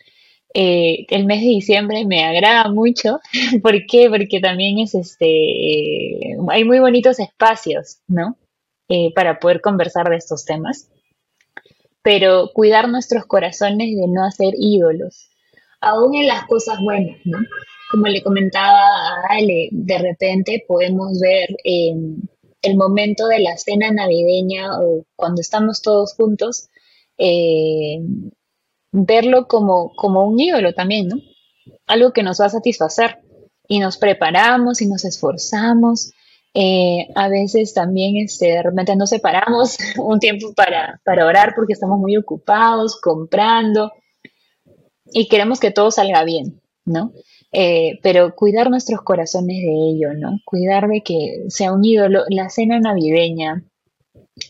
Eh, 0.53 1.05
el 1.09 1.25
mes 1.25 1.41
de 1.41 1.47
diciembre 1.47 2.05
me 2.05 2.23
agrada 2.23 2.69
mucho. 2.69 3.19
¿Por 3.61 3.85
qué? 3.85 4.09
Porque 4.09 4.39
también 4.39 4.79
es 4.79 4.95
este, 4.95 6.37
hay 6.49 6.63
muy 6.63 6.79
bonitos 6.79 7.19
espacios, 7.19 7.99
¿no? 8.07 8.37
Eh, 8.87 9.13
para 9.13 9.39
poder 9.39 9.59
conversar 9.59 10.09
de 10.09 10.15
estos 10.15 10.45
temas. 10.45 10.89
Pero 12.01 12.51
cuidar 12.53 12.87
nuestros 12.87 13.25
corazones 13.25 13.95
de 13.95 14.07
no 14.07 14.23
hacer 14.25 14.53
ídolos, 14.57 15.29
aún 15.81 16.15
en 16.15 16.27
las 16.27 16.45
cosas 16.45 16.79
buenas, 16.81 17.17
¿no? 17.25 17.39
Como 17.91 18.07
le 18.07 18.21
comentaba 18.21 18.79
a 18.79 19.27
Ale, 19.29 19.69
de 19.71 19.97
repente 19.97 20.63
podemos 20.67 21.19
ver 21.19 21.49
em, 21.63 22.21
el 22.61 22.77
momento 22.77 23.27
de 23.27 23.39
la 23.39 23.57
cena 23.57 23.91
navideña 23.91 24.79
o 24.79 25.05
cuando 25.15 25.41
estamos 25.41 25.81
todos 25.81 26.13
juntos, 26.13 26.69
em, 27.17 28.31
verlo 28.91 29.47
como, 29.47 29.93
como 29.95 30.25
un 30.25 30.39
ídolo 30.39 30.73
también, 30.73 31.07
¿no? 31.07 31.17
Algo 31.87 32.11
que 32.13 32.23
nos 32.23 32.39
va 32.41 32.45
a 32.45 32.49
satisfacer. 32.49 33.19
Y 33.67 33.79
nos 33.79 33.97
preparamos 33.97 34.81
y 34.81 34.87
nos 34.87 35.05
esforzamos. 35.05 36.11
Eh, 36.55 37.07
a 37.15 37.29
veces 37.29 37.73
también 37.75 38.17
este, 38.17 38.47
de 38.47 38.63
repente 38.63 38.95
nos 38.95 39.11
separamos 39.11 39.77
un 39.97 40.19
tiempo 40.19 40.53
para, 40.55 40.99
para 41.05 41.25
orar 41.25 41.53
porque 41.55 41.73
estamos 41.73 41.99
muy 41.99 42.17
ocupados, 42.17 42.99
comprando, 42.99 43.91
y 45.11 45.27
queremos 45.27 45.59
que 45.59 45.71
todo 45.71 45.91
salga 45.91 46.23
bien, 46.23 46.61
¿no? 46.85 47.13
Eh, 47.51 47.99
pero 48.03 48.35
cuidar 48.35 48.69
nuestros 48.69 49.01
corazones 49.01 49.57
de 49.57 49.73
ello, 49.91 50.13
¿no? 50.13 50.39
Cuidar 50.45 50.87
de 50.87 51.01
que 51.01 51.45
sea 51.49 51.73
un 51.73 51.83
ídolo. 51.83 52.23
La 52.29 52.49
cena 52.49 52.79
navideña 52.79 53.63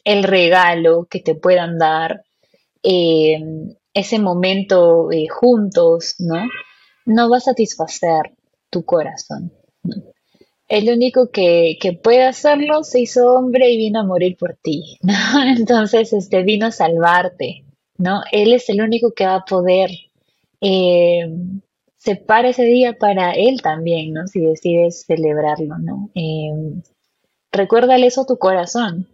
el 0.03 0.23
regalo 0.23 1.07
que 1.09 1.19
te 1.19 1.35
puedan 1.35 1.77
dar, 1.77 2.23
eh, 2.83 3.39
ese 3.93 4.19
momento 4.19 5.11
eh, 5.11 5.27
juntos, 5.27 6.15
¿no? 6.19 6.47
No 7.05 7.29
va 7.29 7.37
a 7.37 7.41
satisfacer 7.41 8.33
tu 8.69 8.85
corazón. 8.85 9.51
El 10.67 10.89
único 10.89 11.31
que, 11.31 11.77
puede 12.03 12.23
hacerlo 12.23 12.83
se 12.83 13.01
hizo 13.01 13.33
hombre 13.33 13.71
y 13.71 13.77
vino 13.77 14.01
a 14.01 14.05
morir 14.05 14.37
por 14.37 14.55
ti, 14.61 14.97
¿no? 15.01 15.13
Entonces, 15.57 16.13
este, 16.13 16.43
vino 16.43 16.67
a 16.67 16.71
salvarte, 16.71 17.65
¿no? 17.97 18.21
Él 18.31 18.53
es 18.53 18.69
el 18.69 18.81
único 18.81 19.11
que 19.13 19.25
va 19.25 19.35
a 19.35 19.45
poder 19.45 19.89
eh, 20.61 21.27
separa 21.97 22.49
ese 22.49 22.63
día 22.63 22.93
para 22.97 23.31
él 23.31 23.61
también, 23.61 24.13
¿no? 24.13 24.27
Si 24.27 24.39
decides 24.41 25.05
celebrarlo, 25.05 25.77
¿no? 25.79 26.09
Eh, 26.15 26.81
recuérdale 27.51 28.07
eso 28.07 28.21
a 28.21 28.25
tu 28.25 28.37
corazón. 28.37 29.07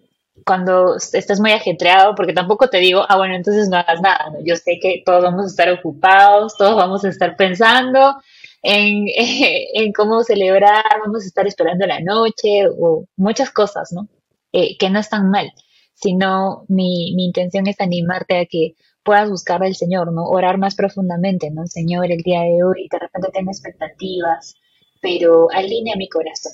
Cuando 0.46 0.98
estés 0.98 1.40
muy 1.40 1.52
ajetreado, 1.52 2.14
porque 2.16 2.34
tampoco 2.34 2.70
te 2.70 2.78
digo, 2.80 3.06
ah, 3.08 3.18
bueno, 3.18 3.36
entonces 3.36 3.70
no 3.70 3.78
hagas 3.78 4.02
nada. 4.02 4.32
¿no? 4.32 4.40
Yo 4.44 4.56
sé 4.58 4.80
que 4.82 5.02
todos 5.06 5.24
vamos 5.24 5.46
a 5.46 5.48
estar 5.48 5.70
ocupados, 5.72 6.58
todos 6.58 6.76
vamos 6.76 7.06
a 7.06 7.10
estar 7.10 7.36
pensando 7.38 8.18
en, 8.62 9.06
en 9.16 9.94
cómo 9.94 10.24
celebrar, 10.24 10.84
vamos 11.06 11.24
a 11.24 11.28
estar 11.28 11.48
esperando 11.48 11.86
la 11.88 12.02
noche 12.02 12.68
o 12.80 13.06
muchas 13.16 13.50
cosas, 13.52 13.92
¿no? 13.94 14.08
Eh, 14.52 14.78
que 14.78 14.90
no 14.90 15.00
están 15.00 15.30
mal, 15.32 15.52
sino 15.94 16.66
mi, 16.70 17.14
mi 17.16 17.26
intención 17.26 17.68
es 17.68 17.80
animarte 17.82 18.38
a 18.38 18.46
que 18.46 18.76
puedas 19.06 19.30
buscar 19.30 19.64
al 19.64 19.76
Señor, 19.76 20.12
¿no? 20.12 20.26
Orar 20.26 20.58
más 20.58 20.76
profundamente, 20.76 21.52
¿no? 21.52 21.68
Señor, 21.68 22.12
el 22.12 22.24
día 22.24 22.42
de 22.42 22.64
hoy, 22.64 22.88
de 22.92 23.00
repente 23.00 23.30
tengo 23.32 23.52
expectativas, 23.52 24.56
pero 25.00 25.48
alinea 25.52 25.96
mi 25.96 26.10
corazón, 26.10 26.54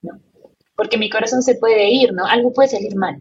¿no? 0.00 0.12
Porque 0.76 0.96
mi 0.96 1.10
corazón 1.10 1.42
se 1.42 1.56
puede 1.56 1.90
ir, 1.90 2.14
¿no? 2.14 2.24
Algo 2.26 2.52
puede 2.52 2.68
salir 2.68 2.94
mal. 2.94 3.20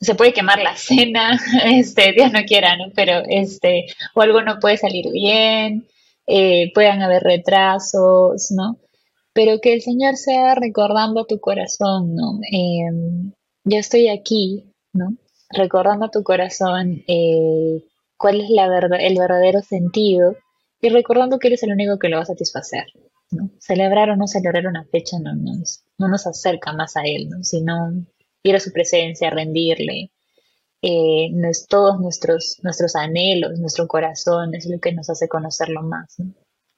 Se 0.00 0.16
puede 0.16 0.32
quemar 0.32 0.60
la 0.60 0.76
cena, 0.88 1.40
este, 1.64 2.12
Dios 2.12 2.32
no 2.32 2.40
quiera, 2.42 2.76
¿no? 2.76 2.86
Pero, 2.94 3.22
este, 3.28 3.86
o 4.14 4.20
algo 4.20 4.42
no 4.42 4.58
puede 4.58 4.76
salir 4.76 5.06
bien, 5.12 5.86
eh, 6.26 6.72
puedan 6.74 7.02
haber 7.02 7.22
retrasos, 7.22 8.50
¿no? 8.50 8.78
Pero 9.32 9.60
que 9.60 9.74
el 9.74 9.80
Señor 9.80 10.16
sea 10.16 10.56
recordando 10.56 11.24
tu 11.24 11.38
corazón, 11.38 12.16
¿no? 12.16 12.40
Eh, 12.50 13.30
yo 13.64 13.78
estoy 13.78 14.08
aquí, 14.08 14.64
¿no? 14.92 15.16
Recordando 15.50 16.06
a 16.06 16.10
tu 16.10 16.22
corazón 16.22 17.02
eh, 17.06 17.84
cuál 18.16 18.40
es 18.40 18.50
la 18.50 18.68
verdad, 18.68 18.98
el 19.00 19.18
verdadero 19.18 19.62
sentido 19.62 20.36
y 20.80 20.88
recordando 20.88 21.38
que 21.38 21.48
eres 21.48 21.62
el 21.62 21.72
único 21.72 21.98
que 21.98 22.08
lo 22.08 22.16
va 22.16 22.22
a 22.22 22.26
satisfacer. 22.26 22.86
¿no? 23.30 23.50
Celebrar 23.58 24.10
o 24.10 24.16
no 24.16 24.26
celebrar 24.26 24.66
una 24.66 24.84
fecha 24.84 25.18
no 25.20 25.34
nos, 25.34 25.82
no 25.98 26.08
nos 26.08 26.26
acerca 26.26 26.72
más 26.72 26.96
a 26.96 27.02
Él, 27.02 27.28
¿no? 27.28 27.44
sino 27.44 27.92
ir 28.42 28.56
a 28.56 28.60
su 28.60 28.72
presencia, 28.72 29.30
rendirle. 29.30 30.10
Eh, 30.82 31.30
todos 31.68 32.00
nuestros, 32.00 32.58
nuestros 32.62 32.96
anhelos, 32.96 33.58
nuestro 33.58 33.86
corazón, 33.86 34.54
es 34.54 34.66
lo 34.66 34.80
que 34.80 34.92
nos 34.92 35.10
hace 35.10 35.28
conocerlo 35.28 35.82
más. 35.82 36.18
¿no? 36.18 36.32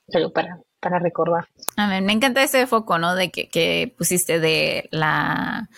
Solo 0.08 0.32
para, 0.32 0.60
para 0.80 0.98
recordar. 0.98 1.46
Amén. 1.76 2.04
Me 2.04 2.12
encanta 2.12 2.42
ese 2.42 2.66
foco, 2.66 2.98
¿no? 2.98 3.14
De 3.14 3.30
que 3.30 3.94
pusiste 3.96 4.40
de 4.40 4.88
la 4.90 5.68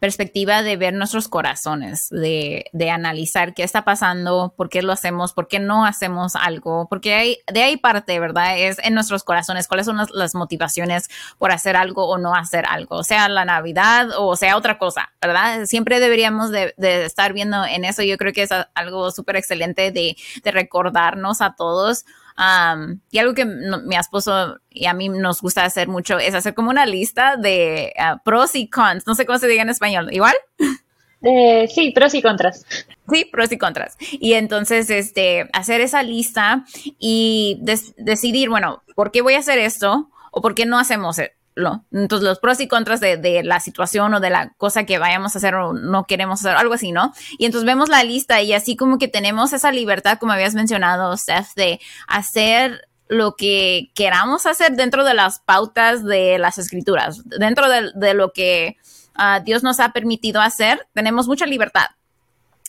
perspectiva 0.00 0.62
de 0.62 0.76
ver 0.76 0.94
nuestros 0.94 1.28
corazones, 1.28 2.08
de, 2.10 2.66
de, 2.72 2.90
analizar 2.90 3.54
qué 3.54 3.62
está 3.62 3.84
pasando, 3.84 4.54
por 4.56 4.68
qué 4.68 4.82
lo 4.82 4.92
hacemos, 4.92 5.32
por 5.32 5.48
qué 5.48 5.58
no 5.58 5.84
hacemos 5.84 6.36
algo, 6.36 6.86
porque 6.88 7.14
hay, 7.14 7.38
de 7.52 7.62
ahí 7.62 7.76
parte, 7.76 8.18
¿verdad? 8.20 8.58
Es 8.58 8.78
en 8.82 8.94
nuestros 8.94 9.24
corazones, 9.24 9.66
cuáles 9.68 9.86
son 9.86 9.96
las, 9.96 10.34
motivaciones 10.34 11.08
por 11.38 11.50
hacer 11.50 11.74
algo 11.74 12.06
o 12.06 12.18
no 12.18 12.34
hacer 12.34 12.64
algo, 12.66 13.02
sea 13.02 13.28
la 13.28 13.44
Navidad 13.44 14.10
o 14.16 14.36
sea 14.36 14.56
otra 14.56 14.78
cosa, 14.78 15.10
¿verdad? 15.20 15.66
Siempre 15.66 16.00
deberíamos 16.00 16.50
de, 16.50 16.74
de 16.76 17.04
estar 17.04 17.32
viendo 17.32 17.64
en 17.64 17.84
eso. 17.84 18.02
Yo 18.02 18.16
creo 18.18 18.32
que 18.32 18.42
es 18.42 18.50
algo 18.74 19.10
súper 19.10 19.36
excelente 19.36 19.90
de, 19.90 20.16
de 20.42 20.50
recordarnos 20.50 21.40
a 21.40 21.54
todos 21.56 22.04
y 23.10 23.18
algo 23.18 23.34
que 23.34 23.44
mi 23.44 23.96
esposo 23.96 24.58
y 24.70 24.86
a 24.86 24.94
mí 24.94 25.08
nos 25.08 25.42
gusta 25.42 25.64
hacer 25.64 25.88
mucho 25.88 26.18
es 26.18 26.34
hacer 26.34 26.54
como 26.54 26.70
una 26.70 26.86
lista 26.86 27.36
de 27.36 27.92
ah, 27.98 28.20
pros 28.24 28.54
y 28.54 28.68
cons. 28.68 29.06
No 29.06 29.14
sé 29.14 29.26
cómo 29.26 29.38
se 29.38 29.48
diga 29.48 29.62
en 29.62 29.70
español. 29.70 30.08
¿Igual? 30.12 30.34
Eh, 31.22 31.66
sí, 31.68 31.90
pros 31.90 32.14
y 32.14 32.22
contras. 32.22 32.64
Sí, 33.10 33.24
pros 33.24 33.50
y 33.50 33.58
contras. 33.58 33.96
Y 34.12 34.34
entonces, 34.34 34.88
este, 34.88 35.48
hacer 35.52 35.80
esa 35.80 36.04
lista 36.04 36.64
y 36.98 37.60
decidir, 37.96 38.50
bueno, 38.50 38.82
¿por 38.94 39.10
qué 39.10 39.20
voy 39.22 39.34
a 39.34 39.40
hacer 39.40 39.58
esto? 39.58 40.10
¿O 40.30 40.40
por 40.40 40.54
qué 40.54 40.64
no 40.64 40.78
hacemos 40.78 41.18
entonces, 41.92 42.28
los 42.28 42.38
pros 42.38 42.60
y 42.60 42.68
contras 42.68 43.00
de, 43.00 43.42
la 43.44 43.60
situación 43.60 44.14
o 44.14 44.20
de 44.20 44.30
la 44.30 44.50
cosa 44.56 44.84
que 44.84 44.98
vayamos 44.98 45.34
a 45.34 45.38
hacer 45.38 45.54
o 45.54 45.72
no 45.72 46.04
queremos 46.04 46.40
hacer, 46.40 46.56
algo 46.56 46.74
así, 46.74 46.92
¿no? 46.92 47.12
Y 47.38 47.46
entonces 47.46 47.66
vemos 47.66 47.88
la 47.88 48.04
lista 48.04 48.40
y 48.42 48.52
así 48.52 48.76
como 48.76 48.98
que 48.98 49.08
tenemos 49.08 49.52
esa 49.52 49.72
libertad, 49.72 50.18
como 50.18 50.32
habías 50.32 50.54
mencionado, 50.54 51.16
Steph, 51.16 51.54
de 51.56 51.80
hacer 52.06 52.88
lo 53.08 53.36
que 53.36 53.90
queramos 53.94 54.46
hacer 54.46 54.72
dentro 54.72 55.04
de 55.04 55.14
las 55.14 55.40
pautas 55.40 56.04
de 56.04 56.38
las 56.38 56.58
escrituras, 56.58 57.22
dentro 57.24 57.66
de, 57.68 58.14
lo 58.14 58.32
que 58.32 58.76
ah, 59.14 59.40
Dios 59.40 59.62
nos 59.62 59.80
ha 59.80 59.92
permitido 59.92 60.40
hacer, 60.40 60.86
tenemos 60.92 61.26
mucha 61.26 61.46
libertad. 61.46 61.86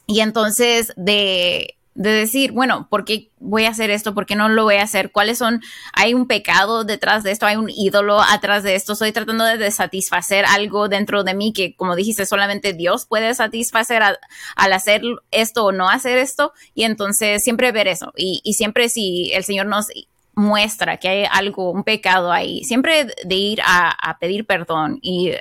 Y 0.07 0.21
entonces 0.21 0.93
de 0.95 1.75
de 1.99 2.11
decir, 2.11 2.53
bueno, 2.53 2.87
¿por 2.89 3.03
qué 3.03 3.29
voy 3.39 3.65
a 3.65 3.71
hacer 3.71 3.89
esto? 3.89 4.13
¿Por 4.13 4.25
qué 4.25 4.37
no 4.37 4.47
lo 4.47 4.63
voy 4.63 4.75
a 4.75 4.83
hacer? 4.83 5.11
¿Cuáles 5.11 5.37
son? 5.37 5.61
¿Hay 5.91 6.13
un 6.13 6.27
pecado 6.27 6.85
detrás 6.85 7.23
de 7.23 7.31
esto? 7.31 7.45
¿Hay 7.45 7.57
un 7.57 7.69
ídolo 7.69 8.21
atrás 8.21 8.63
de 8.63 8.75
esto? 8.75 8.93
Estoy 8.93 9.11
tratando 9.11 9.43
de 9.43 9.69
satisfacer 9.69 10.45
algo 10.45 10.87
dentro 10.87 11.25
de 11.25 11.33
mí 11.33 11.51
que, 11.51 11.75
como 11.75 11.97
dijiste, 11.97 12.25
solamente 12.25 12.71
Dios 12.71 13.05
puede 13.05 13.35
satisfacer 13.35 14.01
al 14.01 14.73
hacer 14.73 15.01
esto 15.31 15.65
o 15.65 15.71
no 15.73 15.89
hacer 15.89 16.17
esto. 16.17 16.53
Y 16.73 16.83
entonces 16.83 17.43
siempre 17.43 17.73
ver 17.73 17.89
eso. 17.89 18.13
Y, 18.15 18.39
y 18.45 18.53
siempre 18.53 18.87
si 18.87 19.33
el 19.33 19.43
Señor 19.43 19.65
nos 19.65 19.87
muestra 20.35 20.95
que 20.95 21.09
hay 21.09 21.25
algo, 21.29 21.71
un 21.71 21.83
pecado 21.83 22.31
ahí, 22.31 22.63
siempre 22.63 23.07
de 23.25 23.35
ir 23.35 23.59
a, 23.65 24.17
pedir 24.21 24.45
perdón 24.45 24.99
y 25.01 25.33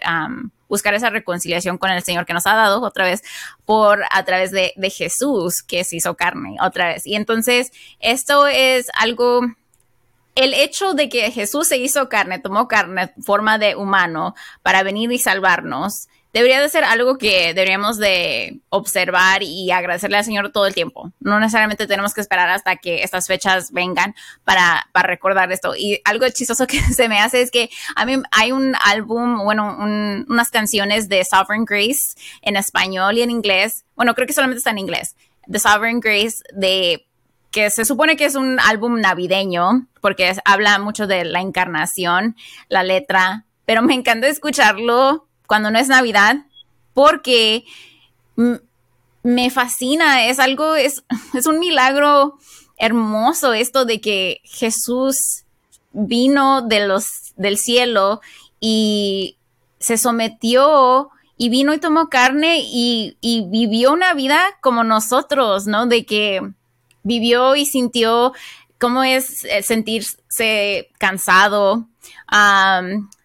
buscar 0.68 0.94
esa 0.94 1.10
reconciliación 1.10 1.78
con 1.78 1.90
el 1.90 2.02
Señor 2.02 2.26
que 2.26 2.34
nos 2.34 2.46
ha 2.46 2.54
dado 2.54 2.82
otra 2.82 3.04
vez 3.04 3.22
por 3.64 4.04
a 4.10 4.24
través 4.24 4.50
de, 4.50 4.72
de 4.76 4.90
Jesús 4.90 5.62
que 5.66 5.84
se 5.84 5.96
hizo 5.96 6.14
carne 6.14 6.56
otra 6.60 6.88
vez. 6.88 7.06
Y 7.06 7.16
entonces 7.16 7.72
esto 8.00 8.46
es 8.46 8.88
algo 8.94 9.42
el 10.38 10.54
hecho 10.54 10.94
de 10.94 11.08
que 11.08 11.32
Jesús 11.32 11.66
se 11.66 11.78
hizo 11.78 12.08
carne, 12.08 12.38
tomó 12.38 12.68
carne, 12.68 13.12
forma 13.24 13.58
de 13.58 13.74
humano, 13.74 14.36
para 14.62 14.84
venir 14.84 15.10
y 15.10 15.18
salvarnos, 15.18 16.06
debería 16.32 16.60
de 16.60 16.68
ser 16.68 16.84
algo 16.84 17.18
que 17.18 17.54
deberíamos 17.54 17.98
de 17.98 18.60
observar 18.68 19.42
y 19.42 19.70
agradecerle 19.70 20.18
al 20.18 20.24
Señor 20.24 20.52
todo 20.52 20.66
el 20.66 20.74
tiempo. 20.74 21.12
No 21.20 21.40
necesariamente 21.40 21.86
tenemos 21.86 22.14
que 22.14 22.20
esperar 22.20 22.50
hasta 22.50 22.76
que 22.76 23.02
estas 23.02 23.26
fechas 23.26 23.72
vengan 23.72 24.14
para, 24.44 24.88
para 24.92 25.08
recordar 25.08 25.50
esto. 25.52 25.74
Y 25.76 26.00
algo 26.04 26.28
chistoso 26.28 26.66
que 26.68 26.80
se 26.80 27.08
me 27.08 27.20
hace 27.20 27.42
es 27.42 27.50
que 27.50 27.70
a 27.96 28.04
mí 28.04 28.16
hay 28.32 28.52
un 28.52 28.74
álbum, 28.84 29.42
bueno, 29.42 29.76
unas 29.78 30.50
canciones 30.50 31.08
de 31.08 31.24
Sovereign 31.24 31.64
Grace 31.64 32.14
en 32.42 32.56
español 32.56 33.16
y 33.18 33.22
en 33.22 33.30
inglés. 33.30 33.84
Bueno, 33.94 34.14
creo 34.14 34.26
que 34.26 34.32
solamente 34.32 34.58
está 34.58 34.70
en 34.70 34.78
inglés. 34.78 35.16
The 35.50 35.58
Sovereign 35.58 36.00
Grace 36.00 36.42
de 36.52 37.06
que 37.50 37.70
se 37.70 37.86
supone 37.86 38.16
que 38.16 38.26
es 38.26 38.34
un 38.34 38.60
álbum 38.60 39.00
navideño 39.00 39.86
porque 40.02 40.34
habla 40.44 40.78
mucho 40.78 41.06
de 41.06 41.24
la 41.24 41.40
encarnación, 41.40 42.36
la 42.68 42.82
letra, 42.82 43.46
pero 43.64 43.82
me 43.82 43.94
encanta 43.94 44.28
escucharlo 44.28 45.27
cuando 45.48 45.72
no 45.72 45.78
es 45.80 45.88
Navidad, 45.88 46.36
porque 46.94 47.64
me 49.24 49.50
fascina, 49.50 50.26
es 50.26 50.38
algo, 50.38 50.76
es, 50.76 51.02
es 51.34 51.46
un 51.46 51.58
milagro 51.58 52.38
hermoso 52.76 53.52
esto 53.52 53.84
de 53.84 54.00
que 54.00 54.40
Jesús 54.44 55.16
vino 55.90 56.62
de 56.62 56.86
los, 56.86 57.32
del 57.36 57.58
cielo 57.58 58.20
y 58.60 59.36
se 59.80 59.98
sometió 59.98 61.10
y 61.38 61.48
vino 61.48 61.72
y 61.72 61.78
tomó 61.78 62.08
carne 62.08 62.60
y, 62.62 63.16
vivió 63.50 63.92
una 63.92 64.12
vida 64.12 64.38
como 64.60 64.84
nosotros, 64.84 65.66
¿no? 65.66 65.86
De 65.86 66.04
que 66.04 66.42
vivió 67.04 67.56
y 67.56 67.64
sintió 67.64 68.34
cómo 68.78 69.02
es 69.02 69.44
eh, 69.44 69.62
sentirse 69.62 70.90
cansado, 70.98 71.86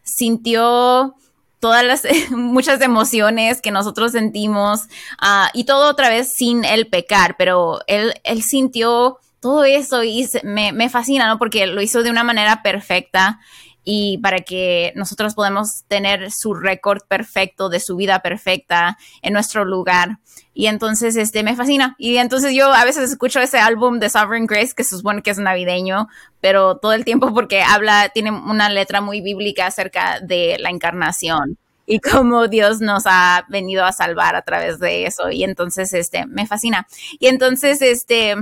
sintió 0.03 1.15
todas 1.63 1.85
las 1.85 2.05
muchas 2.31 2.81
emociones 2.81 3.61
que 3.61 3.71
nosotros 3.71 4.11
sentimos 4.11 4.89
ah, 5.17 5.49
y 5.53 5.63
todo 5.63 5.89
otra 5.89 6.09
vez 6.09 6.33
sin 6.33 6.65
el 6.65 6.87
pecar, 6.87 7.37
pero 7.37 7.79
él, 7.87 8.13
él 8.25 8.43
sintió 8.43 9.17
todo 9.39 9.63
eso 9.63 10.03
y 10.03 10.27
me, 10.43 10.73
me, 10.73 10.89
fascina, 10.89 11.25
¿no? 11.25 11.39
Porque 11.39 11.65
lo 11.65 11.81
hizo 11.81 12.03
de 12.03 12.09
una 12.09 12.25
manera 12.25 12.63
perfecta 12.63 13.39
y 13.83 14.17
para 14.19 14.39
que 14.39 14.93
nosotros 14.95 15.35
podamos 15.35 15.83
tener 15.87 16.31
su 16.31 16.53
récord 16.53 17.01
perfecto 17.07 17.69
de 17.69 17.79
su 17.79 17.95
vida 17.95 18.19
perfecta 18.19 18.97
en 19.21 19.33
nuestro 19.33 19.65
lugar. 19.65 20.19
Y 20.53 20.67
entonces, 20.67 21.15
este, 21.15 21.43
me 21.43 21.55
fascina. 21.55 21.95
Y 21.97 22.17
entonces 22.17 22.53
yo 22.53 22.71
a 22.71 22.85
veces 22.85 23.11
escucho 23.11 23.39
ese 23.39 23.59
álbum 23.59 23.99
de 23.99 24.09
Sovereign 24.09 24.45
Grace, 24.45 24.73
que 24.75 24.83
se 24.83 24.97
supone 24.97 25.21
que 25.21 25.31
es 25.31 25.39
navideño, 25.39 26.07
pero 26.41 26.77
todo 26.77 26.93
el 26.93 27.05
tiempo 27.05 27.33
porque 27.33 27.61
habla, 27.63 28.09
tiene 28.13 28.31
una 28.31 28.69
letra 28.69 29.01
muy 29.01 29.21
bíblica 29.21 29.67
acerca 29.67 30.19
de 30.21 30.57
la 30.59 30.69
encarnación. 30.69 31.57
y 31.85 31.99
cómo 31.99 32.47
Dios 32.47 32.79
nos 32.79 33.03
ha 33.07 33.45
venido 33.49 33.83
a 33.83 33.91
salvar 33.91 34.37
a 34.37 34.41
través 34.43 34.79
de 34.79 35.05
eso. 35.05 35.29
Y 35.29 35.43
entonces, 35.43 35.93
este, 35.93 36.25
me 36.27 36.47
fascina. 36.47 36.87
Y 37.19 37.27
entonces, 37.27 37.81
este, 37.81 38.35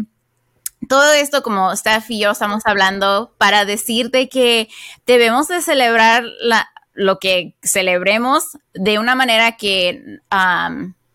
todo 0.88 1.14
esto, 1.14 1.44
como 1.44 1.76
Steph 1.76 2.10
y 2.10 2.20
yo 2.20 2.32
estamos 2.32 2.64
hablando, 2.66 3.34
para 3.38 3.66
decirte 3.66 4.30
que 4.30 4.70
debemos 5.06 5.48
de 5.48 5.62
celebrar 5.62 6.24
la, 6.42 6.70
lo 6.94 7.20
que 7.20 7.56
celebremos 7.62 8.58
de 8.74 9.00
una 9.00 9.16
manera 9.16 9.58
que 9.58 10.20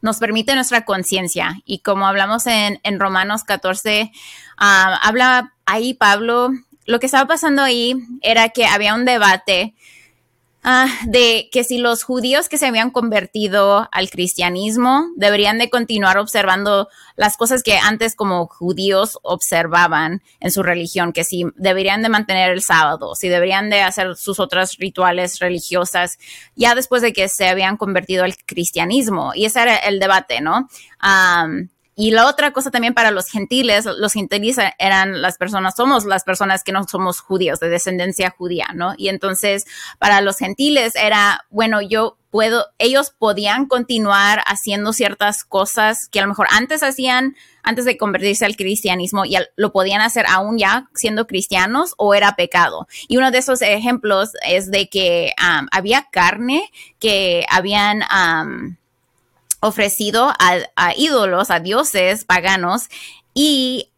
nos 0.00 0.18
permite 0.18 0.54
nuestra 0.54 0.84
conciencia. 0.84 1.60
Y 1.64 1.80
como 1.80 2.06
hablamos 2.06 2.46
en, 2.46 2.80
en 2.82 3.00
Romanos 3.00 3.44
14, 3.44 4.12
habla 4.56 5.52
ahí 5.66 5.94
Pablo, 5.94 6.50
lo 6.86 7.00
que 7.00 7.06
estaba 7.06 7.26
pasando 7.26 7.62
ahí 7.62 7.96
era 8.22 8.48
que 8.50 8.66
había 8.66 8.94
un 8.94 9.04
debate 9.04 9.74
Ah, 10.68 10.88
de 11.06 11.48
que 11.52 11.62
si 11.62 11.78
los 11.78 12.02
judíos 12.02 12.48
que 12.48 12.58
se 12.58 12.66
habían 12.66 12.90
convertido 12.90 13.88
al 13.92 14.10
cristianismo 14.10 15.06
deberían 15.14 15.58
de 15.58 15.70
continuar 15.70 16.18
observando 16.18 16.88
las 17.14 17.36
cosas 17.36 17.62
que 17.62 17.78
antes 17.78 18.16
como 18.16 18.48
judíos 18.48 19.16
observaban 19.22 20.22
en 20.40 20.50
su 20.50 20.64
religión, 20.64 21.12
que 21.12 21.22
si 21.22 21.44
deberían 21.54 22.02
de 22.02 22.08
mantener 22.08 22.50
el 22.50 22.62
sábado, 22.62 23.14
si 23.14 23.28
deberían 23.28 23.70
de 23.70 23.82
hacer 23.82 24.16
sus 24.16 24.40
otras 24.40 24.76
rituales 24.78 25.38
religiosas, 25.38 26.18
ya 26.56 26.74
después 26.74 27.00
de 27.00 27.12
que 27.12 27.28
se 27.28 27.46
habían 27.46 27.76
convertido 27.76 28.24
al 28.24 28.36
cristianismo. 28.36 29.34
Y 29.36 29.44
ese 29.44 29.62
era 29.62 29.76
el 29.76 30.00
debate, 30.00 30.40
¿no? 30.40 30.68
Y 31.98 32.10
la 32.10 32.26
otra 32.26 32.52
cosa 32.52 32.70
también 32.70 32.92
para 32.92 33.10
los 33.10 33.26
gentiles, 33.26 33.86
los 33.86 34.12
gentiles 34.12 34.58
eran 34.78 35.22
las 35.22 35.38
personas, 35.38 35.74
somos 35.76 36.04
las 36.04 36.24
personas 36.24 36.62
que 36.62 36.70
no 36.70 36.84
somos 36.86 37.20
judíos, 37.20 37.58
de 37.58 37.70
descendencia 37.70 38.34
judía, 38.36 38.66
¿no? 38.74 38.92
Y 38.98 39.08
entonces 39.08 39.64
para 39.98 40.20
los 40.20 40.36
gentiles 40.36 40.94
era, 40.94 41.46
bueno, 41.48 41.80
yo 41.80 42.18
puedo, 42.30 42.66
ellos 42.78 43.14
podían 43.18 43.64
continuar 43.64 44.42
haciendo 44.46 44.92
ciertas 44.92 45.42
cosas 45.42 46.08
que 46.10 46.18
a 46.18 46.22
lo 46.22 46.28
mejor 46.28 46.48
antes 46.50 46.82
hacían, 46.82 47.34
antes 47.62 47.86
de 47.86 47.96
convertirse 47.96 48.44
al 48.44 48.56
cristianismo, 48.56 49.24
y 49.24 49.38
lo 49.56 49.72
podían 49.72 50.02
hacer 50.02 50.26
aún 50.28 50.58
ya 50.58 50.90
siendo 50.94 51.26
cristianos 51.26 51.94
o 51.96 52.14
era 52.14 52.36
pecado. 52.36 52.86
Y 53.08 53.16
uno 53.16 53.30
de 53.30 53.38
esos 53.38 53.62
ejemplos 53.62 54.32
es 54.46 54.70
de 54.70 54.90
que 54.90 55.32
había 55.72 56.08
carne 56.12 56.70
que 56.98 57.46
habían 57.48 58.02
ofrecido 59.60 60.32
a, 60.38 60.94
ídolos, 60.96 61.50
a 61.50 61.60
dioses 61.60 62.24
paganos, 62.24 62.88
y 63.34 63.90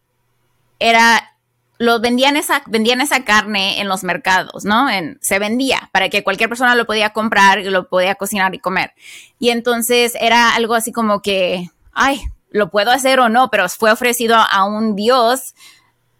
era 0.78 1.34
lo 1.80 2.00
vendían 2.00 2.36
esa, 2.36 2.62
vendían 2.66 3.00
esa 3.00 3.24
carne 3.24 3.80
en 3.80 3.88
los 3.88 4.02
mercados, 4.02 4.64
¿no? 4.64 4.90
En, 4.90 5.18
se 5.22 5.38
vendía 5.38 5.90
para 5.92 6.08
que 6.08 6.24
cualquier 6.24 6.48
persona 6.48 6.74
lo 6.74 6.86
podía 6.86 7.10
comprar 7.10 7.64
lo 7.64 7.88
podía 7.88 8.16
cocinar 8.16 8.52
y 8.54 8.58
comer. 8.58 8.92
Y 9.38 9.50
entonces 9.50 10.14
era 10.20 10.56
algo 10.56 10.74
así 10.74 10.90
como 10.90 11.22
que, 11.22 11.70
ay, 11.92 12.20
lo 12.50 12.70
puedo 12.70 12.90
hacer 12.90 13.20
o 13.20 13.28
no, 13.28 13.50
pero 13.50 13.68
fue 13.68 13.92
ofrecido 13.92 14.36
a 14.36 14.64
un 14.64 14.96
dios, 14.96 15.54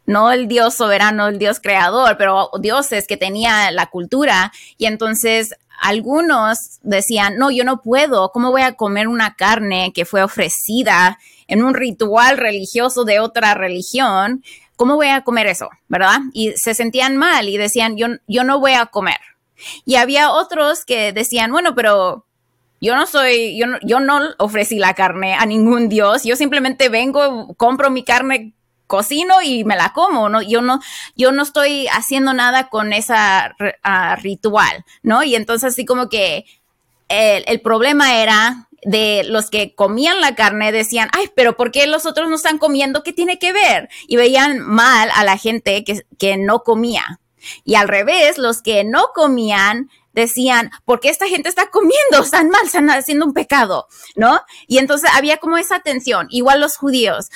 no 0.07 0.31
el 0.31 0.47
dios 0.47 0.75
soberano, 0.75 1.27
el 1.27 1.39
dios 1.39 1.59
creador, 1.61 2.17
pero 2.17 2.51
dioses 2.61 3.07
que 3.07 3.17
tenía 3.17 3.71
la 3.73 3.87
cultura. 3.87 4.53
Y 4.77 4.87
entonces 4.87 5.55
algunos 5.81 6.81
decían, 6.83 7.37
no, 7.37 7.51
yo 7.51 7.65
no 7.65 7.81
puedo, 7.83 8.31
¿cómo 8.33 8.51
voy 8.51 8.63
a 8.63 8.73
comer 8.73 9.09
una 9.09 9.35
carne 9.35 9.93
que 9.95 10.05
fue 10.05 10.23
ofrecida 10.23 11.19
en 11.47 11.63
un 11.63 11.75
ritual 11.75 12.37
religioso 12.37 13.05
de 13.05 13.21
otra 13.21 13.55
religión? 13.55 14.43
¿Cómo 14.77 14.97
voy 14.97 15.09
a 15.09 15.23
comer 15.23 15.47
eso? 15.47 15.69
¿Verdad? 15.89 16.19
Y 16.33 16.53
se 16.53 16.75
sentían 16.75 17.17
mal 17.17 17.49
y 17.49 17.57
decían, 17.57 17.97
yo, 17.97 18.09
yo 18.27 18.45
no 18.45 18.61
voy 18.61 18.73
a 18.73 18.87
comer. 18.87 19.19
Y 19.85 19.97
había 19.97 20.31
otros 20.31 20.85
que 20.85 21.13
decían, 21.13 21.51
bueno, 21.51 21.75
pero 21.75 22.25
yo 22.81 22.95
no 22.95 23.07
soy, 23.07 23.59
yo 23.59 23.67
no, 23.67 23.79
yo 23.83 24.01
no 24.01 24.21
ofrecí 24.39 24.79
la 24.79 24.95
carne 24.95 25.35
a 25.35 25.47
ningún 25.47 25.89
dios, 25.89 26.23
yo 26.23 26.37
simplemente 26.37 26.89
vengo, 26.89 27.55
compro 27.57 27.91
mi 27.91 28.05
carne 28.05 28.55
cocino 28.89 29.41
y 29.41 29.63
me 29.65 29.77
la 29.77 29.93
como, 29.93 30.29
¿no? 30.29 30.43
Yo 30.43 30.61
no, 30.61 30.81
yo 31.15 31.31
no 31.31 31.45
estoy 31.45 31.87
haciendo 31.89 32.35
nada 32.35 32.69
con 32.69 32.93
esa 32.93 33.55
ah, 33.85 34.17
ritual, 34.17 34.85
¿no? 35.05 35.23
Y 35.23 35.37
entonces 35.37 35.75
así 35.75 35.85
como 35.85 36.09
que 36.09 36.47
el, 37.09 37.45
el, 37.47 37.61
problema 37.61 38.21
era 38.21 38.69
de 38.83 39.23
los 39.25 39.51
que 39.51 39.75
comían 39.75 40.21
la 40.21 40.35
carne 40.35 40.73
decían, 40.73 41.09
ay, 41.13 41.31
pero 41.37 41.57
¿por 41.57 41.71
qué 41.71 41.87
los 41.87 42.07
otros 42.07 42.29
no 42.29 42.35
están 42.35 42.59
comiendo? 42.59 43.03
¿Qué 43.03 43.13
tiene 43.13 43.39
que 43.39 43.53
ver? 43.53 43.89
Y 44.09 44.17
veían 44.17 44.59
mal 44.61 45.11
a 45.15 45.23
la 45.25 45.37
gente 45.37 45.85
que, 45.85 46.03
que 46.19 46.37
no 46.37 46.65
comía. 46.65 47.21
Y 47.65 47.77
al 47.77 47.89
revés, 47.89 48.39
los 48.39 48.63
que 48.63 48.85
no 48.85 49.13
comían 49.15 49.91
decían, 50.19 50.71
¿por 50.85 51.01
qué 51.01 51.09
esta 51.09 51.29
gente 51.29 51.49
está 51.49 51.71
comiendo? 51.71 52.19
Están 52.23 52.49
mal, 52.51 52.65
están 52.65 52.91
haciendo 52.91 53.27
un 53.27 53.33
pecado, 53.33 53.87
¿no? 54.17 54.41
Y 54.67 54.79
entonces 54.79 55.11
había 55.15 55.39
como 55.39 55.57
esa 55.57 55.81
tensión. 55.81 56.27
Igual 56.31 56.61
los 56.61 56.77
judíos 56.77 57.31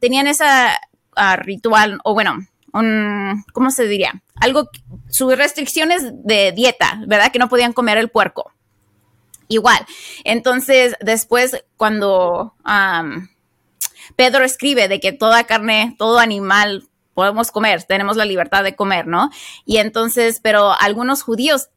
tenían 0.00 0.26
esa 0.26 0.78
ah, 1.16 1.36
ritual, 1.36 1.98
o 2.04 2.14
bueno, 2.14 2.38
un, 2.72 3.44
¿cómo 3.52 3.70
se 3.70 3.86
diría? 3.86 4.22
Algo, 4.36 4.68
sus 5.08 5.36
restricciones 5.36 6.02
de 6.24 6.52
dieta, 6.52 7.00
¿verdad? 7.06 7.32
Que 7.32 7.38
no 7.38 7.48
podían 7.48 7.72
comer 7.72 7.98
el 7.98 8.10
puerco. 8.10 8.52
Igual. 9.48 9.86
Entonces, 10.24 10.94
después, 11.00 11.64
cuando 11.76 12.54
Pedro 14.16 14.44
escribe 14.44 14.88
de 14.88 15.00
que 15.00 15.12
toda 15.12 15.44
carne, 15.44 15.94
todo 15.98 16.18
animal 16.18 16.88
podemos 17.14 17.50
comer, 17.50 17.82
tenemos 17.84 18.16
la 18.16 18.26
libertad 18.26 18.62
de 18.62 18.76
comer, 18.76 19.06
¿no? 19.06 19.30
Y 19.64 19.78
entonces, 19.78 20.40
pero 20.42 20.72
algunos 20.78 21.22
judíos 21.22 21.70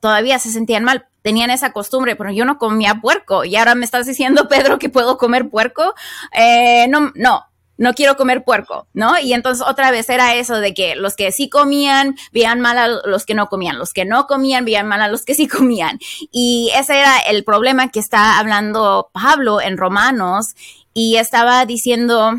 todavía 0.00 0.38
se 0.38 0.50
sentían 0.50 0.84
mal, 0.84 1.06
tenían 1.22 1.50
esa 1.50 1.72
costumbre, 1.72 2.16
pero 2.16 2.30
yo 2.30 2.44
no 2.44 2.58
comía 2.58 2.96
puerco 2.96 3.44
y 3.44 3.56
ahora 3.56 3.74
me 3.74 3.84
estás 3.84 4.06
diciendo, 4.06 4.48
Pedro, 4.48 4.78
que 4.78 4.88
puedo 4.88 5.18
comer 5.18 5.48
puerco. 5.48 5.94
Eh, 6.32 6.86
no, 6.88 7.12
no, 7.14 7.44
no 7.78 7.94
quiero 7.94 8.16
comer 8.16 8.44
puerco, 8.44 8.88
¿no? 8.92 9.18
Y 9.18 9.32
entonces 9.32 9.64
otra 9.66 9.90
vez 9.90 10.10
era 10.10 10.34
eso 10.34 10.56
de 10.58 10.74
que 10.74 10.96
los 10.96 11.14
que 11.14 11.30
sí 11.32 11.48
comían 11.48 12.16
veían 12.32 12.60
mal 12.60 12.76
a 12.76 12.88
los 12.88 13.24
que 13.24 13.34
no 13.34 13.48
comían, 13.48 13.78
los 13.78 13.92
que 13.92 14.04
no 14.04 14.26
comían 14.26 14.64
veían 14.64 14.88
mal 14.88 15.00
a 15.00 15.08
los 15.08 15.24
que 15.24 15.34
sí 15.34 15.46
comían. 15.48 15.98
Y 16.32 16.70
ese 16.74 16.98
era 16.98 17.18
el 17.18 17.44
problema 17.44 17.90
que 17.90 18.00
está 18.00 18.38
hablando 18.38 19.10
Pablo 19.12 19.60
en 19.60 19.76
Romanos 19.78 20.54
y 20.92 21.16
estaba 21.16 21.64
diciendo, 21.64 22.32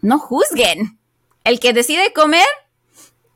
no 0.00 0.18
juzguen. 0.18 0.98
El 1.44 1.60
que 1.60 1.72
decide 1.72 2.12
comer, 2.14 2.46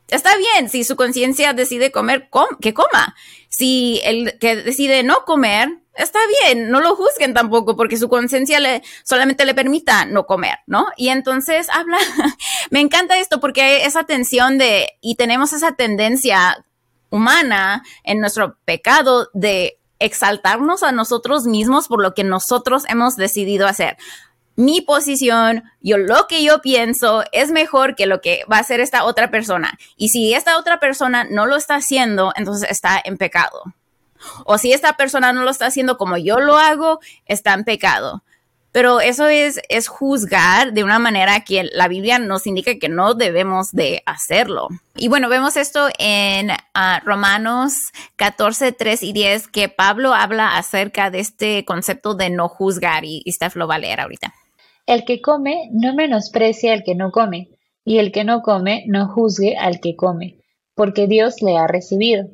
está 0.09 0.37
bien, 0.37 0.69
si 0.69 0.85
su 0.85 0.97
conciencia 0.97 1.53
decide 1.53 1.91
comer, 1.93 2.29
que 2.61 2.75
coma. 2.75 3.15
Si 3.49 4.01
el 4.05 4.39
que 4.39 4.57
decide 4.57 5.03
no 5.03 5.25
comer, 5.25 5.69
está 5.95 6.19
bien, 6.43 6.71
no 6.71 6.81
lo 6.81 6.97
juzguen 6.97 7.35
tampoco 7.35 7.77
porque 7.77 7.97
su 7.97 8.09
conciencia 8.09 8.61
le, 8.61 8.83
solamente 9.05 9.45
le 9.45 9.55
permita 9.55 10.07
no 10.07 10.27
comer, 10.27 10.59
¿no? 10.67 10.87
Y 10.97 11.09
entonces 11.09 11.69
habla, 11.71 11.99
me 12.71 12.81
encanta 12.81 13.19
esto 13.19 13.41
porque 13.41 13.63
hay 13.63 13.83
esa 13.83 14.05
tensión 14.05 14.59
de, 14.59 14.91
y 15.01 15.15
tenemos 15.15 15.53
esa 15.53 15.73
tendencia 15.73 16.65
humana 17.11 17.85
en 18.03 18.19
nuestro 18.19 18.59
pecado 18.65 19.29
de 19.35 19.79
exaltarnos 20.01 20.83
a 20.83 20.91
nosotros 20.91 21.47
mismos 21.47 21.87
por 21.87 22.03
lo 22.03 22.13
que 22.15 22.25
nosotros 22.25 22.85
hemos 22.89 23.17
decidido 23.17 23.69
hacer 23.69 23.97
mi 24.57 24.81
posición, 24.81 25.65
yo 25.81 25.99
lo 25.99 26.27
que 26.29 26.43
yo 26.45 26.61
pienso 26.61 27.25
es 27.33 27.51
mejor 27.51 27.97
que 27.97 28.07
lo 28.07 28.21
que 28.21 28.45
va 28.51 28.59
a 28.59 28.61
hacer 28.61 28.81
esta 28.81 29.05
otra 29.05 29.31
persona. 29.31 29.79
Y 29.97 30.11
si 30.11 30.35
esta 30.35 30.59
otra 30.59 30.79
persona 30.79 31.25
no 31.25 31.47
lo 31.47 31.57
está 31.57 31.77
haciendo, 31.77 32.33
entonces 32.37 32.71
está 32.71 33.01
en 33.05 33.17
pecado. 33.17 33.63
O 34.45 34.59
si 34.59 34.73
esta 34.73 34.97
persona 34.97 35.33
no 35.33 35.43
lo 35.43 35.51
está 35.51 35.67
haciendo 35.67 35.97
como 35.97 36.17
yo 36.17 36.41
lo 36.41 36.57
hago, 36.57 37.01
está 37.27 37.53
en 37.55 37.65
pecado. 37.65 38.23
Pero 38.75 39.01
eso 39.01 39.29
es, 39.29 39.61
es 39.69 39.87
juzgar 39.87 40.73
de 40.73 40.83
una 40.83 40.99
manera 40.99 41.45
que 41.45 41.71
la 41.73 41.87
Biblia 41.87 42.19
nos 42.19 42.45
indica 42.45 42.75
que 42.77 42.89
no 42.89 43.15
debemos 43.15 43.71
de 43.71 44.03
hacerlo. 44.05 44.67
Y 44.97 45.07
bueno, 45.07 45.29
vemos 45.29 45.57
esto 45.57 45.89
en 45.97 46.51
ah, 46.75 47.01
Romanos 47.05 47.75
14, 48.17 48.73
3 48.73 49.03
y 49.05 49.13
10, 49.13 49.47
que 49.47 49.69
Pablo 49.69 50.13
habla 50.13 50.57
acerca 50.57 51.11
de 51.11 51.21
este 51.21 51.65
concepto 51.65 52.15
de 52.15 52.31
no 52.31 52.49
juzgar 52.49 53.05
y, 53.05 53.23
y 53.25 53.31
Steph 53.31 53.55
lo 53.55 53.69
va 53.69 53.77
a 53.77 53.79
leer 53.79 54.01
ahorita. 54.01 54.35
El 54.87 55.05
que 55.05 55.21
come 55.21 55.69
no 55.73 55.95
menosprecia 55.95 56.73
al 56.73 56.85
que 56.85 56.95
no 56.95 57.11
come, 57.11 57.49
y 57.85 57.99
el 57.99 58.13
que 58.13 58.25
no 58.25 58.43
come 58.43 58.85
no 58.87 59.09
juzgue 59.09 59.57
al 59.57 59.81
que 59.81 59.97
come, 59.97 60.39
porque 60.75 61.07
Dios 61.07 61.43
le 61.43 61.57
ha 61.57 61.67
recibido. 61.67 62.29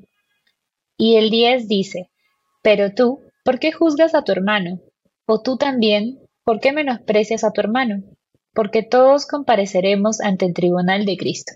Y 0.96 1.16
el 1.16 1.30
10 1.30 1.68
dice, 1.68 2.10
Pero 2.62 2.92
tú, 2.94 3.20
¿por 3.44 3.58
qué 3.58 3.72
juzgas 3.72 4.14
a 4.14 4.22
tu 4.22 4.32
hermano? 4.32 4.80
O 5.26 5.40
tú 5.40 5.56
también, 5.56 6.18
¿por 6.44 6.60
qué 6.60 6.72
menosprecias 6.72 7.44
a 7.44 7.52
tu 7.52 7.60
hermano? 7.60 8.02
Porque 8.52 8.82
todos 8.82 9.26
compareceremos 9.26 10.20
ante 10.20 10.46
el 10.46 10.54
tribunal 10.54 11.04
de 11.06 11.16
Cristo. 11.16 11.52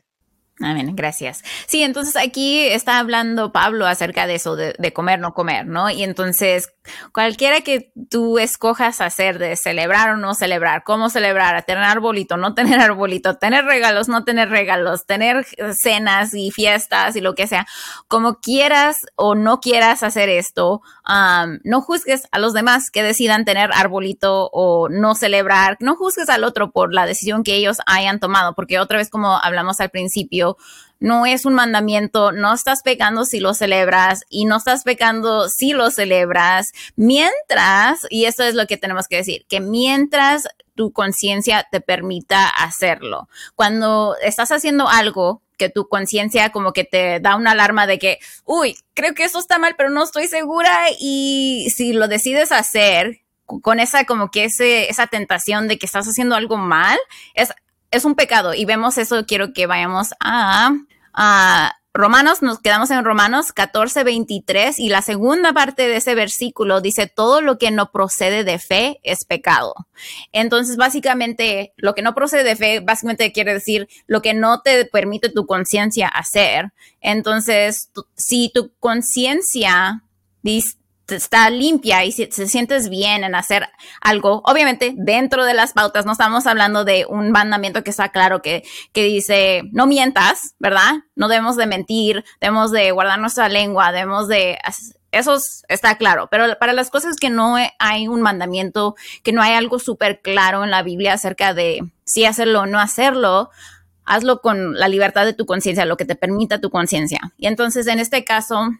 Amén, 0.61 0.95
gracias. 0.95 1.43
Sí, 1.67 1.83
entonces 1.83 2.15
aquí 2.17 2.61
está 2.61 3.01
hablando 3.01 3.53
Pablo 3.53 3.87
acerca 3.87 4.27
de 4.27 4.37
eso, 4.37 4.55
de, 4.55 4.93
comer, 4.93 5.19
no 5.19 5.35
comer, 5.35 5.67
¿no? 5.67 5.91
Y 5.91 6.05
entonces 6.05 6.69
cualquiera 7.13 7.61
que 7.63 7.93
tú 8.11 8.39
escojas 8.39 9.01
hacer 9.01 9.39
de 9.39 9.57
celebrar 9.57 10.11
o 10.11 10.17
no 10.17 10.35
celebrar, 10.35 10.83
cómo 10.85 11.11
celebrar, 11.11 11.63
tener 11.65 11.85
arbolito, 11.85 12.37
no 12.37 12.55
tener 12.55 12.81
arbolito, 12.81 13.37
tener 13.37 13.65
regalos, 13.65 14.09
no 14.09 14.25
tener 14.25 14.51
regalos, 14.51 15.07
tener 15.07 15.47
cenas 15.79 16.35
y 16.35 16.51
fiestas 16.51 17.17
y 17.17 17.21
lo 17.21 17.35
que 17.35 17.47
sea, 17.47 17.67
como 18.09 18.41
quieras 18.41 18.99
o 19.17 19.35
no 19.35 19.61
quieras 19.61 20.03
hacer 20.03 20.29
esto, 20.29 20.83
no 21.65 21.81
juzgues 21.81 22.29
a 22.31 22.39
los 22.39 22.53
demás 22.53 22.91
que 22.91 23.03
decidan 23.03 23.45
tener 23.45 23.71
arbolito 23.73 24.51
o 24.53 24.89
no 24.89 25.15
celebrar, 25.15 25.77
no 25.81 25.97
juzgues 25.97 26.29
al 26.29 26.45
otro 26.45 26.71
por 26.71 26.93
la 26.93 27.07
decisión 27.07 27.45
que 27.45 27.55
ellos 27.55 27.79
hayan 27.87 28.21
tomado, 28.21 28.55
porque 28.55 28.79
otra 28.79 28.99
vez 28.99 29.11
como 29.11 29.39
hablamos 29.39 29.81
al 29.81 29.91
principio, 29.91 30.57
no 31.01 31.27
es 31.27 31.45
un 31.45 31.55
mandamiento, 31.55 32.33
no 32.33 32.55
estás 32.55 32.83
pecando 32.83 33.25
si 33.25 33.41
lo 33.41 33.55
celebras 33.55 34.23
y 34.29 34.45
no 34.45 34.57
estás 34.57 34.85
pecando 34.85 35.49
si 35.49 35.73
lo 35.73 35.91
celebras, 35.91 36.73
mientras, 36.97 38.07
y 38.11 38.25
esto 38.25 38.43
es 38.43 38.55
lo 38.55 38.67
que 38.67 38.77
tenemos 38.77 39.09
que 39.09 39.17
decir, 39.17 39.45
que 39.49 39.61
mientras 39.61 40.49
tu 40.75 40.93
conciencia 40.93 41.67
te 41.71 41.81
permita 41.81 42.49
hacerlo. 42.49 43.29
Cuando 43.55 44.17
estás 44.23 44.51
haciendo 44.51 44.89
algo 44.89 45.43
que 45.57 45.69
tu 45.69 45.89
conciencia 45.89 46.51
como 46.51 46.73
que 46.73 46.85
te 46.85 47.21
da 47.21 47.37
una 47.37 47.53
alarma 47.53 47.87
de 47.87 47.99
que, 47.99 48.19
uy, 48.45 48.77
creo 48.95 49.15
que 49.15 49.25
esto 49.25 49.39
está 49.39 49.59
mal, 49.59 49.75
pero 49.77 49.91
no 49.91 50.03
estoy 50.03 50.27
segura 50.27 50.87
y 50.99 51.69
si 51.75 51.93
lo 51.93 52.09
decides 52.09 52.51
hacer 52.51 53.21
con 53.47 53.79
esa 53.79 54.05
como 54.05 54.31
que 54.31 54.45
ese, 54.45 54.91
esa 54.91 55.07
tentación 55.07 55.69
de 55.69 55.79
que 55.79 55.87
estás 55.87 56.07
haciendo 56.07 56.35
algo 56.35 56.57
mal, 56.57 56.99
es 57.35 57.53
es 57.95 58.05
un 58.05 58.15
pecado 58.15 58.55
y 58.55 58.65
vemos 58.65 58.99
eso, 58.99 59.25
quiero 59.25 59.53
que 59.53 59.67
vayamos 59.67 60.15
a, 60.21 60.73
Romanos, 61.97 62.43
nos 62.43 62.59
quedamos 62.59 62.91
en 62.91 63.05
Romanos 63.05 63.53
14, 63.53 64.03
23 64.03 64.81
y 64.81 64.89
la 64.89 65.01
segunda 65.01 65.53
parte 65.53 65.87
de 65.87 65.97
ese 65.97 66.17
versículo 66.17 66.81
dice, 66.81 67.07
todo 67.07 67.41
lo 67.41 67.57
que 67.57 67.71
no 67.71 67.93
procede 67.93 68.43
de 68.43 68.59
fe 68.59 68.99
es 69.05 69.25
pecado. 69.25 69.75
Entonces, 70.33 70.77
básicamente, 70.77 71.73
lo 71.77 71.95
que 71.95 72.03
no 72.03 72.17
procede 72.17 72.43
de 72.43 72.57
fe, 72.57 72.81
básicamente 72.81 73.31
quiere 73.31 73.55
decir 73.55 73.87
lo 74.09 74.23
que 74.23 74.35
no 74.35 74.61
te 74.61 74.87
permite 74.87 75.29
tu 75.29 75.47
conciencia 75.47 76.09
hacer. 76.09 76.73
Entonces, 77.01 77.91
si 78.17 78.51
tu 78.53 78.73
conciencia 78.81 80.03
está 81.09 81.51
limpia 81.51 82.05
y 82.05 82.13
si 82.13 82.27
te 82.27 82.47
sientes 82.49 82.89
bien 82.89 83.25
en 83.25 83.35
hacer 83.35 83.69
algo, 84.01 84.43
obviamente 84.45 84.95
dentro 84.97 85.45
de 85.45 85.55
las 85.55 85.73
pautas, 85.73 86.07
no 86.07 86.13
estamos 86.13 86.47
hablando 86.47 86.85
de 86.85 87.07
un 87.09 87.31
mandamiento 87.31 87.85
que 87.85 87.91
está 87.91 88.11
claro 88.11 88.41
que, 88.43 88.65
que 88.93 89.05
dice 89.05 89.63
no 89.73 89.87
mientas, 89.87 90.55
¿verdad? 90.59 90.93
No 91.15 91.29
debemos 91.29 91.57
de 91.57 91.67
mentir, 91.67 92.25
debemos 92.41 92.71
de 92.71 92.91
guardar 92.91 93.19
nuestra 93.19 93.49
lengua, 93.49 93.93
debemos 93.93 94.29
de... 94.29 94.59
Eso 95.13 95.37
está 95.69 95.97
claro, 95.97 96.27
pero 96.29 96.59
para 96.59 96.73
las 96.73 96.91
cosas 96.91 97.15
que 97.17 97.31
no 97.31 97.55
hay 97.79 98.09
un 98.09 98.21
mandamiento, 98.21 98.97
que 99.23 99.33
no 99.33 99.43
hay 99.43 99.55
algo 99.55 99.79
súper 99.79 100.21
claro 100.21 100.65
en 100.65 100.73
la 100.73 100.83
Biblia 100.83 101.13
acerca 101.13 101.55
de 101.55 101.85
si 102.05 102.25
hacerlo 102.25 102.63
o 102.63 102.67
no 102.67 102.81
hacerlo, 102.81 103.51
hazlo 104.05 104.41
con 104.41 104.75
la 104.75 104.89
libertad 104.89 105.25
de 105.25 105.33
tu 105.33 105.47
conciencia, 105.47 105.85
lo 105.85 105.97
que 105.97 106.05
te 106.05 106.17
permita 106.17 106.61
tu 106.61 106.71
conciencia. 106.71 107.21
Y 107.39 107.47
entonces 107.47 107.87
en 107.87 108.01
este 108.01 108.25
caso, 108.25 108.71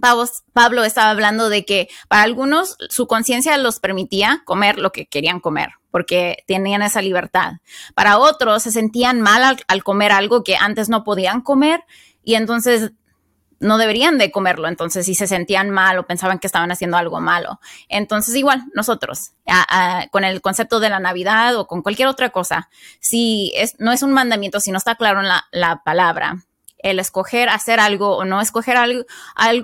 Pablo 0.00 0.84
estaba 0.84 1.10
hablando 1.10 1.48
de 1.48 1.64
que 1.64 1.88
para 2.08 2.22
algunos 2.22 2.76
su 2.90 3.06
conciencia 3.06 3.56
los 3.56 3.80
permitía 3.80 4.42
comer 4.44 4.78
lo 4.78 4.92
que 4.92 5.06
querían 5.06 5.40
comer, 5.40 5.70
porque 5.90 6.44
tenían 6.46 6.82
esa 6.82 7.00
libertad. 7.00 7.54
Para 7.94 8.18
otros 8.18 8.62
se 8.62 8.72
sentían 8.72 9.20
mal 9.20 9.56
al, 9.66 9.84
comer 9.84 10.12
algo 10.12 10.42
que 10.42 10.56
antes 10.56 10.88
no 10.88 11.04
podían 11.04 11.40
comer 11.40 11.80
y 12.22 12.34
entonces 12.34 12.92
no 13.60 13.78
deberían 13.78 14.18
de 14.18 14.30
comerlo, 14.30 14.68
entonces 14.68 15.06
si 15.06 15.14
se 15.14 15.26
sentían 15.26 15.70
mal 15.70 15.98
o 15.98 16.06
pensaban 16.06 16.38
que 16.38 16.48
estaban 16.48 16.70
haciendo 16.70 16.98
algo 16.98 17.20
malo. 17.20 17.60
Entonces 17.88 18.34
igual 18.34 18.64
nosotros, 18.74 19.32
con 20.10 20.24
el 20.24 20.42
concepto 20.42 20.80
de 20.80 20.90
la 20.90 20.98
Navidad 20.98 21.56
o 21.56 21.66
con 21.66 21.82
cualquier 21.82 22.08
otra 22.08 22.30
cosa, 22.30 22.68
si 23.00 23.52
es, 23.54 23.76
no 23.78 23.92
es 23.92 24.02
un 24.02 24.12
mandamiento, 24.12 24.60
si 24.60 24.70
no 24.70 24.78
está 24.78 24.96
claro 24.96 25.20
en 25.20 25.28
la, 25.28 25.46
la 25.52 25.82
palabra, 25.82 26.44
el 26.84 26.98
escoger 26.98 27.48
hacer 27.48 27.80
algo 27.80 28.14
o 28.14 28.26
no 28.26 28.42
escoger 28.42 28.76
algo, 28.76 29.04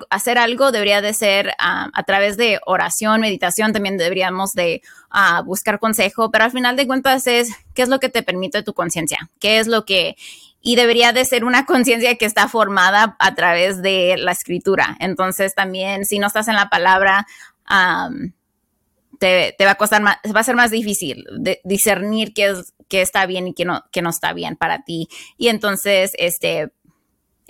hacer 0.09 0.39
algo 0.39 0.71
debería 0.71 1.01
de 1.01 1.13
ser 1.13 1.53
ah, 1.59 1.89
a 1.93 2.03
través 2.03 2.35
de 2.35 2.59
oración, 2.65 3.21
meditación, 3.21 3.73
también 3.73 3.97
deberíamos 3.97 4.53
de 4.53 4.81
ah, 5.11 5.43
buscar 5.45 5.79
consejo, 5.79 6.31
pero 6.31 6.45
al 6.45 6.51
final 6.51 6.75
de 6.75 6.87
cuentas 6.87 7.27
es 7.27 7.51
qué 7.75 7.83
es 7.83 7.89
lo 7.89 7.99
que 7.99 8.09
te 8.09 8.23
permite 8.23 8.63
tu 8.63 8.73
conciencia, 8.73 9.29
qué 9.39 9.59
es 9.59 9.67
lo 9.67 9.85
que 9.85 10.15
y 10.63 10.75
debería 10.75 11.13
de 11.13 11.23
ser 11.23 11.45
una 11.45 11.65
conciencia 11.67 12.15
que 12.15 12.25
está 12.25 12.47
formada 12.47 13.15
a 13.19 13.35
través 13.35 13.83
de 13.83 14.15
la 14.17 14.31
escritura. 14.31 14.97
Entonces 14.99 15.53
también 15.53 16.05
si 16.05 16.17
no 16.17 16.25
estás 16.25 16.47
en 16.47 16.55
la 16.55 16.69
palabra, 16.69 17.27
te, 19.19 19.55
va 19.63 19.71
a 19.71 19.75
costar 19.75 20.01
más, 20.01 20.17
va 20.35 20.39
a 20.39 20.43
ser 20.43 20.55
más 20.55 20.71
difícil 20.71 21.23
discernir 21.63 22.33
qué 22.33 22.47
es 22.47 22.73
qué 22.91 23.01
está 23.01 23.25
bien 23.25 23.47
y 23.47 23.53
qué 23.53 23.63
no, 23.63 23.85
qué 23.91 24.01
no 24.01 24.09
está 24.09 24.33
bien 24.33 24.57
para 24.57 24.83
ti. 24.83 25.07
Y 25.37 25.47
entonces, 25.47 26.11
este, 26.17 26.73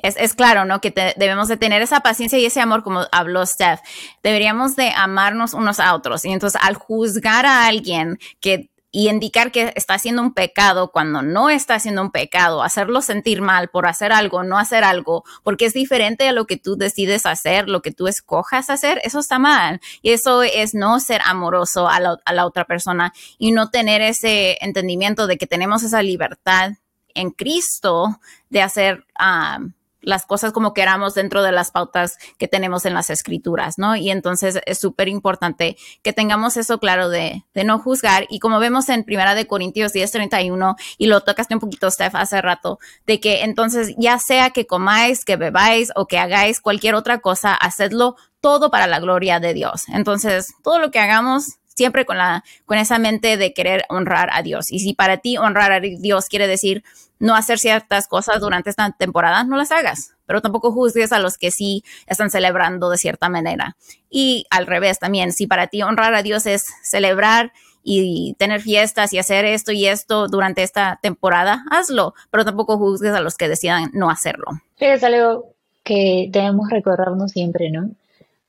es, 0.03 0.33
claro, 0.33 0.65
¿no? 0.65 0.81
Que 0.81 1.13
debemos 1.17 1.47
de 1.47 1.57
tener 1.57 1.81
esa 1.81 2.01
paciencia 2.01 2.39
y 2.39 2.45
ese 2.45 2.61
amor, 2.61 2.83
como 2.83 3.05
habló 3.11 3.45
Steph. 3.45 3.79
Deberíamos 4.23 4.75
de 4.75 4.91
amarnos 4.95 5.53
unos 5.53 5.79
a 5.79 5.93
otros. 5.95 6.25
Y 6.25 6.31
entonces, 6.31 6.59
al 6.63 6.75
juzgar 6.75 7.45
a 7.45 7.67
alguien 7.67 8.19
que 8.39 8.71
y 8.91 9.09
indicar 9.09 9.51
que 9.51 9.71
está 9.75 9.93
haciendo 9.93 10.21
un 10.21 10.33
pecado 10.33 10.91
cuando 10.91 11.21
no 11.21 11.49
está 11.49 11.75
haciendo 11.75 12.01
un 12.01 12.11
pecado, 12.11 12.61
hacerlo 12.61 13.01
sentir 13.01 13.41
mal 13.41 13.69
por 13.69 13.87
hacer 13.87 14.11
algo, 14.11 14.43
no 14.43 14.57
hacer 14.57 14.83
algo, 14.83 15.23
porque 15.43 15.65
es 15.65 15.73
diferente 15.73 16.27
a 16.27 16.33
lo 16.33 16.45
que 16.45 16.57
tú 16.57 16.75
decides 16.75 17.25
hacer, 17.25 17.69
lo 17.69 17.81
que 17.81 17.91
tú 17.91 18.07
escojas 18.07 18.69
hacer, 18.69 18.99
eso 19.03 19.19
está 19.19 19.39
mal. 19.39 19.79
Y 20.01 20.11
eso 20.11 20.43
es 20.43 20.73
no 20.73 20.99
ser 20.99 21.21
amoroso 21.23 21.87
a 21.87 21.99
la, 21.99 22.45
otra 22.45 22.65
persona 22.65 23.13
y 23.37 23.53
no 23.53 23.69
tener 23.69 24.01
ese 24.01 24.57
entendimiento 24.59 25.25
de 25.25 25.37
que 25.37 25.47
tenemos 25.47 25.83
esa 25.83 26.01
libertad 26.01 26.73
en 27.13 27.31
Cristo 27.31 28.19
de 28.49 28.61
hacer 28.61 29.05
ah, 29.17 29.59
las 30.01 30.25
cosas 30.25 30.51
como 30.51 30.73
queramos 30.73 31.13
dentro 31.13 31.43
de 31.43 31.51
las 31.51 31.71
pautas 31.71 32.17
que 32.37 32.47
tenemos 32.47 32.85
en 32.85 32.93
las 32.93 33.09
escrituras, 33.09 33.77
¿no? 33.77 33.95
Y 33.95 34.09
entonces 34.11 34.59
es 34.65 34.79
súper 34.79 35.07
importante 35.07 35.77
que 36.01 36.13
tengamos 36.13 36.57
eso 36.57 36.79
claro 36.79 37.09
de, 37.09 37.45
de, 37.53 37.63
no 37.63 37.79
juzgar. 37.79 38.25
Y 38.29 38.39
como 38.39 38.59
vemos 38.59 38.89
en 38.89 39.03
Primera 39.03 39.35
de 39.35 39.47
Corintios 39.47 39.93
10, 39.93 40.11
31, 40.11 40.75
y 40.97 41.07
lo 41.07 41.21
tocaste 41.21 41.53
un 41.53 41.59
poquito, 41.59 41.89
Steph, 41.89 42.15
hace 42.15 42.41
rato, 42.41 42.79
de 43.05 43.19
que 43.19 43.43
entonces 43.43 43.95
ya 43.97 44.17
sea 44.17 44.49
que 44.49 44.65
comáis, 44.65 45.23
que 45.23 45.35
bebáis 45.35 45.91
o 45.95 46.07
que 46.07 46.17
hagáis 46.17 46.61
cualquier 46.61 46.95
otra 46.95 47.19
cosa, 47.19 47.53
hacedlo 47.53 48.15
todo 48.41 48.71
para 48.71 48.87
la 48.87 48.99
gloria 48.99 49.39
de 49.39 49.53
Dios. 49.53 49.83
Entonces, 49.87 50.53
todo 50.63 50.79
lo 50.79 50.91
que 50.91 50.99
hagamos, 50.99 51.59
siempre 51.75 52.05
con 52.05 52.17
la 52.17 52.43
con 52.65 52.77
esa 52.77 52.99
mente 52.99 53.37
de 53.37 53.53
querer 53.53 53.85
honrar 53.89 54.29
a 54.31 54.41
Dios. 54.41 54.71
Y 54.71 54.79
si 54.79 54.93
para 54.93 55.17
ti 55.17 55.37
honrar 55.37 55.71
a 55.71 55.79
Dios 55.79 56.27
quiere 56.27 56.47
decir 56.47 56.83
no 57.19 57.35
hacer 57.35 57.59
ciertas 57.59 58.07
cosas 58.07 58.39
durante 58.41 58.69
esta 58.69 58.91
temporada, 58.91 59.43
no 59.43 59.55
las 59.55 59.71
hagas, 59.71 60.15
pero 60.25 60.41
tampoco 60.41 60.71
juzgues 60.71 61.11
a 61.11 61.19
los 61.19 61.37
que 61.37 61.51
sí 61.51 61.83
están 62.07 62.31
celebrando 62.31 62.89
de 62.89 62.97
cierta 62.97 63.29
manera. 63.29 63.77
Y 64.09 64.47
al 64.49 64.65
revés 64.65 64.97
también, 64.97 65.31
si 65.31 65.45
para 65.45 65.67
ti 65.67 65.83
honrar 65.83 66.15
a 66.15 66.23
Dios 66.23 66.47
es 66.47 66.65
celebrar 66.81 67.53
y 67.83 68.35
tener 68.39 68.61
fiestas 68.61 69.13
y 69.13 69.19
hacer 69.19 69.45
esto 69.45 69.71
y 69.71 69.85
esto 69.85 70.27
durante 70.27 70.63
esta 70.63 70.99
temporada, 71.01 71.63
hazlo, 71.69 72.15
pero 72.31 72.43
tampoco 72.43 72.77
juzgues 72.77 73.13
a 73.13 73.21
los 73.21 73.37
que 73.37 73.47
decidan 73.47 73.91
no 73.93 74.09
hacerlo. 74.09 74.47
Es 74.77 75.03
algo 75.03 75.53
que 75.83 76.27
debemos 76.31 76.69
recordarnos 76.69 77.31
siempre, 77.31 77.69
¿no? 77.71 77.91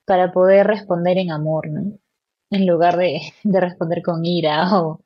Para 0.06 0.32
poder 0.32 0.66
responder 0.66 1.18
en 1.18 1.30
amor, 1.30 1.68
¿no? 1.68 1.92
En 2.52 2.66
lugar 2.66 2.96
de, 2.96 3.20
responder 3.44 4.02
con 4.02 4.24
ira 4.24 4.78
o, 4.78 5.00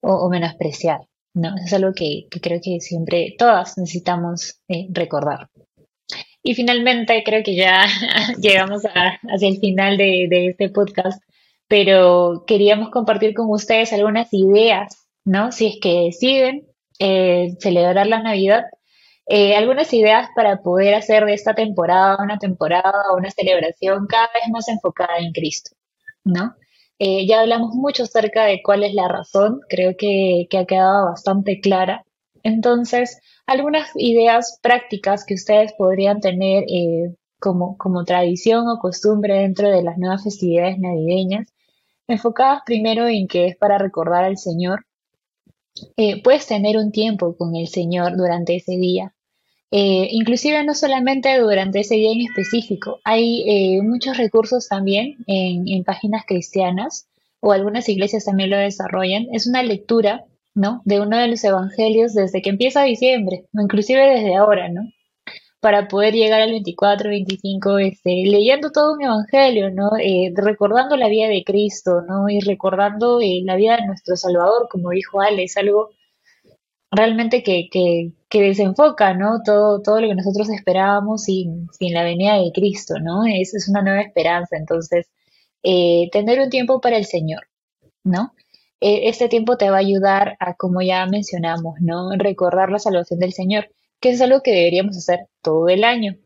o, 0.00 0.28
menospreciar. 0.28 1.00
¿no? 1.34 1.54
es 1.64 1.72
algo 1.72 1.92
que, 1.94 2.26
creo 2.42 2.60
que 2.62 2.80
siempre 2.80 3.34
todas 3.38 3.78
necesitamos 3.78 4.60
eh, 4.68 4.88
recordar. 4.90 5.48
Y 6.42 6.54
finalmente 6.54 7.22
creo 7.24 7.42
que 7.42 7.54
ya 7.54 7.86
llegamos 8.40 8.82
hacia 8.84 9.48
el 9.48 9.58
final 9.58 9.96
de, 9.96 10.48
este 10.48 10.70
podcast, 10.70 11.22
pero 11.68 12.44
queríamos 12.46 12.90
compartir 12.90 13.34
con 13.34 13.50
ustedes 13.50 13.92
algunas 13.92 14.28
ideas, 14.32 15.08
¿no? 15.24 15.52
Si 15.52 15.66
es 15.66 15.78
que 15.80 16.06
deciden 16.06 16.66
eh, 16.98 17.54
celebrar 17.60 18.06
la 18.06 18.22
Navidad, 18.22 18.64
eh, 19.26 19.56
algunas 19.56 19.92
ideas 19.92 20.28
para 20.34 20.62
poder 20.62 20.94
hacer 20.94 21.26
de 21.26 21.34
esta 21.34 21.54
temporada 21.54 22.16
una 22.22 22.38
temporada 22.38 22.94
o 23.12 23.16
una 23.18 23.30
celebración 23.30 24.06
cada 24.06 24.28
vez 24.32 24.44
más 24.50 24.68
enfocada 24.68 25.18
en 25.18 25.32
Cristo, 25.32 25.76
¿no? 26.24 26.54
Eh, 27.00 27.26
ya 27.26 27.40
hablamos 27.40 27.74
mucho 27.74 28.04
acerca 28.04 28.44
de 28.44 28.60
cuál 28.62 28.82
es 28.82 28.92
la 28.92 29.06
razón, 29.08 29.60
creo 29.68 29.96
que, 29.96 30.48
ha 30.58 30.64
quedado 30.64 31.06
bastante 31.06 31.60
clara. 31.60 32.04
Entonces, 32.42 33.20
algunas 33.46 33.90
ideas 33.94 34.58
prácticas 34.62 35.24
que 35.24 35.34
ustedes 35.34 35.72
podrían 35.74 36.20
tener 36.20 36.64
eh, 36.68 37.14
como, 37.38 37.76
como 37.78 38.04
tradición 38.04 38.68
o 38.68 38.78
costumbre 38.78 39.34
dentro 39.42 39.70
de 39.70 39.82
las 39.82 39.96
nuevas 39.98 40.24
festividades 40.24 40.78
navideñas, 40.78 41.48
enfocadas 42.08 42.62
primero 42.66 43.06
en 43.06 43.28
que 43.28 43.46
es 43.46 43.56
para 43.56 43.78
recordar 43.78 44.24
al 44.24 44.38
Señor. 44.38 44.84
Eh, 45.96 46.22
puedes 46.22 46.46
tener 46.46 46.76
un 46.76 46.90
tiempo 46.90 47.36
con 47.36 47.54
el 47.54 47.68
Señor 47.68 48.16
durante 48.16 48.56
ese 48.56 48.72
día. 48.72 49.14
Eh, 49.70 50.08
inclusive 50.12 50.64
no 50.64 50.74
solamente 50.74 51.38
durante 51.38 51.80
ese 51.80 51.96
día 51.96 52.12
en 52.12 52.22
específico, 52.22 53.00
hay 53.04 53.44
eh, 53.46 53.82
muchos 53.82 54.16
recursos 54.16 54.66
también 54.68 55.16
en, 55.26 55.84
páginas 55.84 56.24
cristianas 56.26 57.06
o 57.40 57.52
algunas 57.52 57.88
iglesias 57.88 58.24
también 58.24 58.50
lo 58.50 58.56
desarrollan. 58.56 59.26
Es 59.32 59.46
una 59.46 59.62
lectura, 59.62 60.24
¿no? 60.54 60.82
De 60.84 61.00
uno 61.00 61.18
de 61.18 61.28
los 61.28 61.44
evangelios 61.44 62.14
desde 62.14 62.40
que 62.42 62.50
empieza 62.50 62.82
diciembre, 62.82 63.44
o 63.54 63.60
inclusive 63.60 64.00
desde 64.10 64.36
ahora, 64.36 64.68
¿no? 64.70 64.82
Para 65.60 65.88
poder 65.88 66.14
llegar 66.14 66.40
al 66.40 66.50
24, 66.50 67.10
25, 67.10 67.78
este, 67.78 68.10
leyendo 68.24 68.70
todo 68.72 68.94
un 68.94 69.02
evangelio, 69.02 69.70
¿no? 69.70 69.90
Eh, 70.00 70.32
recordando 70.34 70.96
la 70.96 71.08
vida 71.08 71.28
de 71.28 71.44
Cristo, 71.44 72.02
¿no? 72.08 72.28
Y 72.28 72.40
recordando 72.40 73.20
la 73.20 73.56
vida 73.56 73.76
de 73.76 73.86
nuestro 73.86 74.16
Salvador, 74.16 74.68
como 74.70 74.90
dijo 74.90 75.20
Ale, 75.20 75.44
es 75.44 75.56
algo 75.56 75.90
realmente 76.90 77.42
que, 77.42 77.68
que, 77.70 78.42
desenfoca, 78.42 79.14
¿no? 79.14 79.42
Todo, 79.44 79.82
todo 79.82 80.00
lo 80.00 80.08
que 80.08 80.14
nosotros 80.14 80.48
esperábamos 80.50 81.24
sin, 81.24 81.68
sin 81.72 81.94
la 81.94 82.04
venida 82.04 82.34
de 82.36 82.52
Cristo, 82.52 82.94
¿no? 83.00 83.24
Es, 83.26 83.54
es 83.54 83.68
una 83.68 83.82
nueva 83.82 84.02
esperanza. 84.02 84.56
Entonces, 84.56 85.08
eh, 85.62 86.08
tener 86.12 86.40
un 86.40 86.50
tiempo 86.50 86.80
para 86.80 86.96
el 86.96 87.04
Señor, 87.04 87.48
¿no? 88.04 88.32
Eh, 88.80 89.08
este 89.08 89.28
tiempo 89.28 89.56
te 89.56 89.70
va 89.70 89.76
a 89.76 89.80
ayudar 89.80 90.36
a, 90.40 90.54
como 90.54 90.82
ya 90.82 91.06
mencionamos, 91.06 91.74
¿no? 91.80 92.10
Recordar 92.16 92.70
la 92.70 92.78
salvación 92.78 93.20
del 93.20 93.32
Señor, 93.32 93.70
que 94.00 94.10
es 94.10 94.20
algo 94.20 94.42
que 94.42 94.52
deberíamos 94.52 94.96
hacer 94.96 95.26
todo 95.42 95.68
el 95.68 95.84
año. 95.84 96.16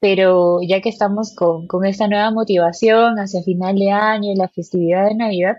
Pero 0.00 0.60
ya 0.62 0.80
que 0.82 0.90
estamos 0.90 1.34
con, 1.34 1.66
con 1.66 1.84
esta 1.86 2.08
nueva 2.08 2.30
motivación 2.30 3.18
hacia 3.18 3.42
final 3.42 3.76
de 3.76 3.90
año 3.90 4.32
y 4.32 4.36
la 4.36 4.48
festividad 4.48 5.08
de 5.08 5.14
Navidad, 5.14 5.56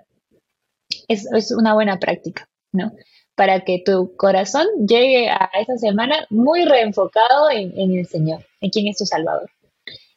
es, 1.07 1.25
es 1.33 1.51
una 1.51 1.73
buena 1.73 1.99
práctica, 1.99 2.47
¿no? 2.71 2.91
Para 3.35 3.61
que 3.61 3.83
tu 3.85 4.15
corazón 4.15 4.65
llegue 4.87 5.29
a 5.29 5.49
esa 5.59 5.77
semana 5.77 6.25
muy 6.29 6.65
reenfocado 6.65 7.49
en, 7.51 7.97
el 7.97 8.07
Señor, 8.07 8.45
en 8.61 8.69
quién 8.69 8.87
es 8.87 8.97
tu 8.97 9.05
Salvador. 9.05 9.49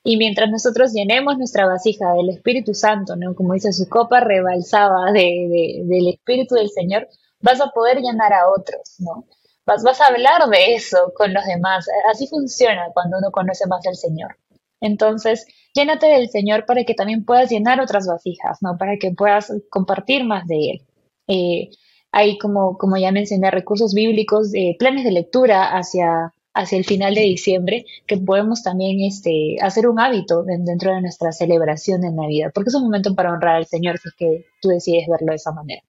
Y 0.05 0.17
mientras 0.17 0.49
nosotros 0.51 0.93
llenemos 0.93 1.37
nuestra 1.37 1.67
vasija 1.67 2.15
del 2.15 2.31
Espíritu 2.31 2.73
Santo, 2.75 3.17
¿no? 3.17 3.35
como 3.35 3.55
dice 3.55 3.73
su 3.73 3.89
copa 3.89 4.21
rebalsaba 4.21 5.13
de, 5.13 5.83
del 5.85 6.09
Espíritu 6.09 6.55
del 6.55 6.71
Señor, 6.71 7.09
vas 7.41 7.61
a 7.61 7.71
poder 7.71 7.99
llenar 7.99 8.33
a 8.33 8.49
otros, 8.49 8.95
¿no? 8.99 9.25
Vas, 9.67 9.83
vas 9.83 10.01
a 10.01 10.07
hablar 10.07 10.49
de 10.49 10.75
eso 10.75 11.13
con 11.15 11.35
los 11.35 11.45
demás. 11.45 11.87
Así 12.11 12.27
funciona 12.27 12.87
cuando 12.95 13.19
uno 13.19 13.31
conoce 13.31 13.67
más 13.67 13.87
al 13.87 13.97
Señor. 13.97 14.37
Entonces, 14.81 15.47
llénate 15.75 16.07
del 16.07 16.31
Señor 16.31 16.65
para 16.65 16.85
que 16.85 16.95
también 16.95 17.25
puedas 17.25 17.51
llenar 17.51 17.81
otras 17.81 18.07
vasijas, 18.07 18.59
¿no? 18.63 18.79
Para 18.79 18.97
que 18.97 19.11
puedas 19.11 19.53
compartir 19.69 20.25
más 20.25 20.47
de 20.47 20.71
Él. 20.71 20.87
Eh, 21.27 21.71
hay, 22.13 22.39
como, 22.39 22.79
como 22.79 22.97
ya 22.97 23.13
mencioné, 23.13 23.51
recursos 23.51 23.95
bíblicos, 23.95 24.51
de 24.53 24.77
planes 24.79 25.05
de 25.05 25.13
lectura 25.13 25.77
hacia, 25.77 26.33
hacia 26.55 26.79
el 26.79 26.85
final 26.85 27.15
de 27.15 27.23
diciembre, 27.23 27.85
que 28.07 28.17
podemos 28.17 28.63
también 28.63 29.01
este, 29.01 29.57
hacer 29.61 29.89
un 29.89 30.01
hábito 30.01 30.43
dentro 30.43 30.95
de 30.95 31.03
nuestra 31.03 31.33
celebración 31.33 32.01
de 32.01 32.13
Navidad, 32.13 32.51
porque 32.55 32.69
es 32.69 32.75
un 32.75 32.85
momento 32.85 33.15
para 33.15 33.33
honrar 33.33 33.57
al 33.57 33.67
Señor 33.67 33.99
si 33.99 34.09
es 34.09 34.15
que 34.15 34.47
tú 34.61 34.69
decides 34.69 35.07
verlo 35.09 35.33
de 35.33 35.37
esa 35.37 35.53
manera. 35.53 35.83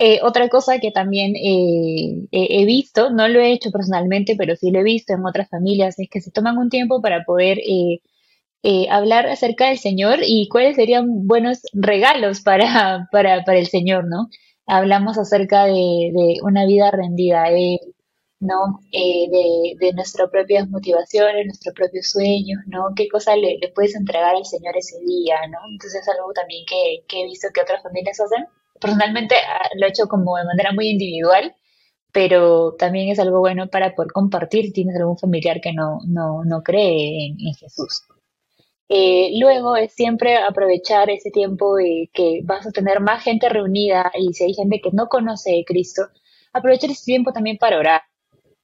Eh, 0.00 0.18
otra 0.22 0.48
cosa 0.48 0.80
que 0.80 0.90
también 0.90 1.36
eh, 1.36 2.26
he 2.32 2.64
visto, 2.66 3.10
no 3.10 3.28
lo 3.28 3.40
he 3.40 3.52
hecho 3.52 3.70
personalmente, 3.70 4.34
pero 4.36 4.56
sí 4.56 4.72
lo 4.72 4.80
he 4.80 4.82
visto 4.82 5.14
en 5.14 5.24
otras 5.24 5.48
familias, 5.48 5.98
es 5.98 6.08
que 6.10 6.20
se 6.20 6.32
toman 6.32 6.58
un 6.58 6.68
tiempo 6.68 7.00
para 7.00 7.24
poder 7.24 7.58
eh, 7.60 8.88
hablar 8.90 9.26
acerca 9.26 9.68
del 9.68 9.78
Señor 9.78 10.18
y 10.26 10.48
cuáles 10.48 10.76
serían 10.76 11.28
buenos 11.28 11.60
regalos 11.72 12.40
para, 12.40 13.08
para, 13.12 13.44
para 13.44 13.58
el 13.58 13.68
Señor, 13.68 14.06
¿no? 14.08 14.28
Hablamos 14.66 15.18
acerca 15.18 15.64
de, 15.66 16.38
una 16.42 16.66
vida 16.66 16.90
rendida 16.90 17.48
Él, 17.48 17.78
¿no? 18.40 18.80
Eh, 18.92 19.28
de, 19.78 19.92
nuestras 19.94 20.30
propias 20.30 20.68
motivaciones, 20.68 21.46
nuestros 21.46 21.74
propios 21.74 22.10
sueños, 22.10 22.60
¿no? 22.66 22.88
¿Qué 22.96 23.08
cosa 23.08 23.36
le, 23.36 23.58
puedes 23.74 23.94
entregar 23.94 24.34
al 24.36 24.44
Señor 24.44 24.76
ese 24.76 24.98
día, 25.00 25.36
¿no? 25.50 25.58
Entonces 25.70 26.02
es 26.02 26.08
algo 26.08 26.32
también 26.32 26.64
que, 26.66 27.04
he 27.20 27.24
visto 27.24 27.48
que 27.52 27.62
otras 27.62 27.82
familias 27.82 28.20
hacen. 28.20 28.46
Personalmente 28.80 29.36
ah, 29.36 29.68
lo 29.76 29.86
he 29.86 29.90
hecho 29.90 30.08
como 30.08 30.36
de 30.36 30.44
manera 30.44 30.72
muy 30.72 30.88
individual, 30.88 31.54
pero 32.12 32.74
también 32.74 33.08
es 33.10 33.18
algo 33.18 33.40
bueno 33.40 33.68
para 33.68 33.94
poder 33.94 34.12
compartir 34.12 34.72
tienes 34.72 34.96
algún 34.96 35.18
familiar 35.18 35.60
que 35.60 35.72
no, 35.72 36.00
no, 36.06 36.44
no 36.44 36.62
cree 36.62 37.28
en 37.28 37.54
Jesús. 37.54 38.02
Eh, 38.96 39.32
luego 39.40 39.74
es 39.74 39.92
siempre 39.92 40.36
aprovechar 40.36 41.10
ese 41.10 41.32
tiempo 41.32 41.74
que 42.12 42.42
vas 42.44 42.64
a 42.64 42.70
tener 42.70 43.00
más 43.00 43.24
gente 43.24 43.48
reunida 43.48 44.12
y 44.16 44.32
si 44.34 44.44
hay 44.44 44.54
gente 44.54 44.80
que 44.80 44.90
no 44.92 45.08
conoce 45.08 45.58
a 45.58 45.64
Cristo, 45.66 46.02
aprovechar 46.52 46.90
ese 46.92 47.04
tiempo 47.04 47.32
también 47.32 47.58
para 47.58 47.80
orar, 47.80 48.02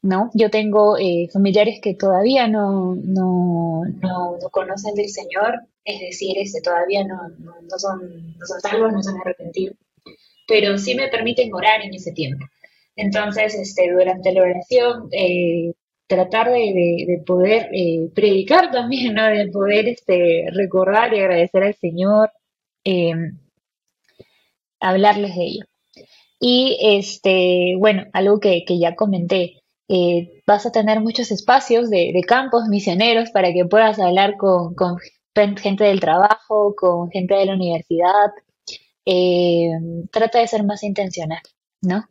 ¿no? 0.03 0.31
Yo 0.35 0.49
tengo 0.49 0.97
eh, 0.99 1.29
familiares 1.33 1.81
que 1.83 1.95
todavía 1.97 2.47
no, 2.47 2.95
no, 2.95 3.83
no, 4.01 4.39
conocen 4.53 4.95
del 4.95 5.09
Señor, 5.09 5.63
es 5.85 6.01
decir, 6.01 6.39
este, 6.39 6.61
todavía 6.61 7.05
no, 7.05 7.17
no, 7.41 7.79
son, 7.79 8.39
no 8.39 8.47
son 8.47 8.61
salvos, 8.61 8.93
no 8.93 9.03
son 9.03 9.21
arrepentidos, 9.23 9.77
pero 10.47 10.79
sí 10.79 10.95
me 10.95 11.09
permiten 11.09 11.53
orar 11.53 11.83
en 11.83 11.93
ese 11.93 12.13
tiempo. 12.13 12.47
Entonces, 12.95 13.57
este, 13.57 13.91
durante 13.91 14.33
la 14.33 14.43
oración, 14.43 15.09
eh, 15.11 15.73
tratar 16.11 16.51
de, 16.51 17.23
poder 17.25 17.71
eh, 17.73 18.11
predicar 18.15 18.73
también, 18.73 19.15
¿no? 19.15 19.27
De 19.27 19.49
poder 19.49 19.89
este, 19.89 20.47
recordar 20.53 21.15
y 21.15 21.21
agradecer 21.21 21.63
al 21.63 21.75
Señor, 21.77 22.33
eh, 22.85 23.13
hablarles 24.81 25.37
de 25.37 25.45
ello. 25.45 25.65
Y 26.41 26.79
este, 26.83 27.77
bueno, 27.79 28.07
algo 28.13 28.41
que, 28.41 28.65
ya 28.67 28.97
comenté, 28.97 29.63
eh, 29.89 30.43
vas 30.47 30.67
a 30.67 30.73
tener 30.73 31.01
muchos 31.01 31.31
espacios 31.31 31.91
de, 31.91 32.13
campos 32.27 32.65
misioneros 32.69 33.31
para 33.31 33.53
que 33.53 33.65
puedas 33.65 34.01
hablar 34.01 34.37
con, 34.37 34.75
con, 34.75 34.99
gente 35.59 35.85
del 35.85 36.01
trabajo, 36.01 36.75
con 36.77 37.11
gente 37.11 37.35
de 37.35 37.47
la 37.47 37.55
universidad. 37.55 38.33
trata 40.11 40.41
de 40.41 40.49
ser 40.49 40.65
más 40.65 40.83
intencional, 40.83 41.43
¿no? 41.83 42.05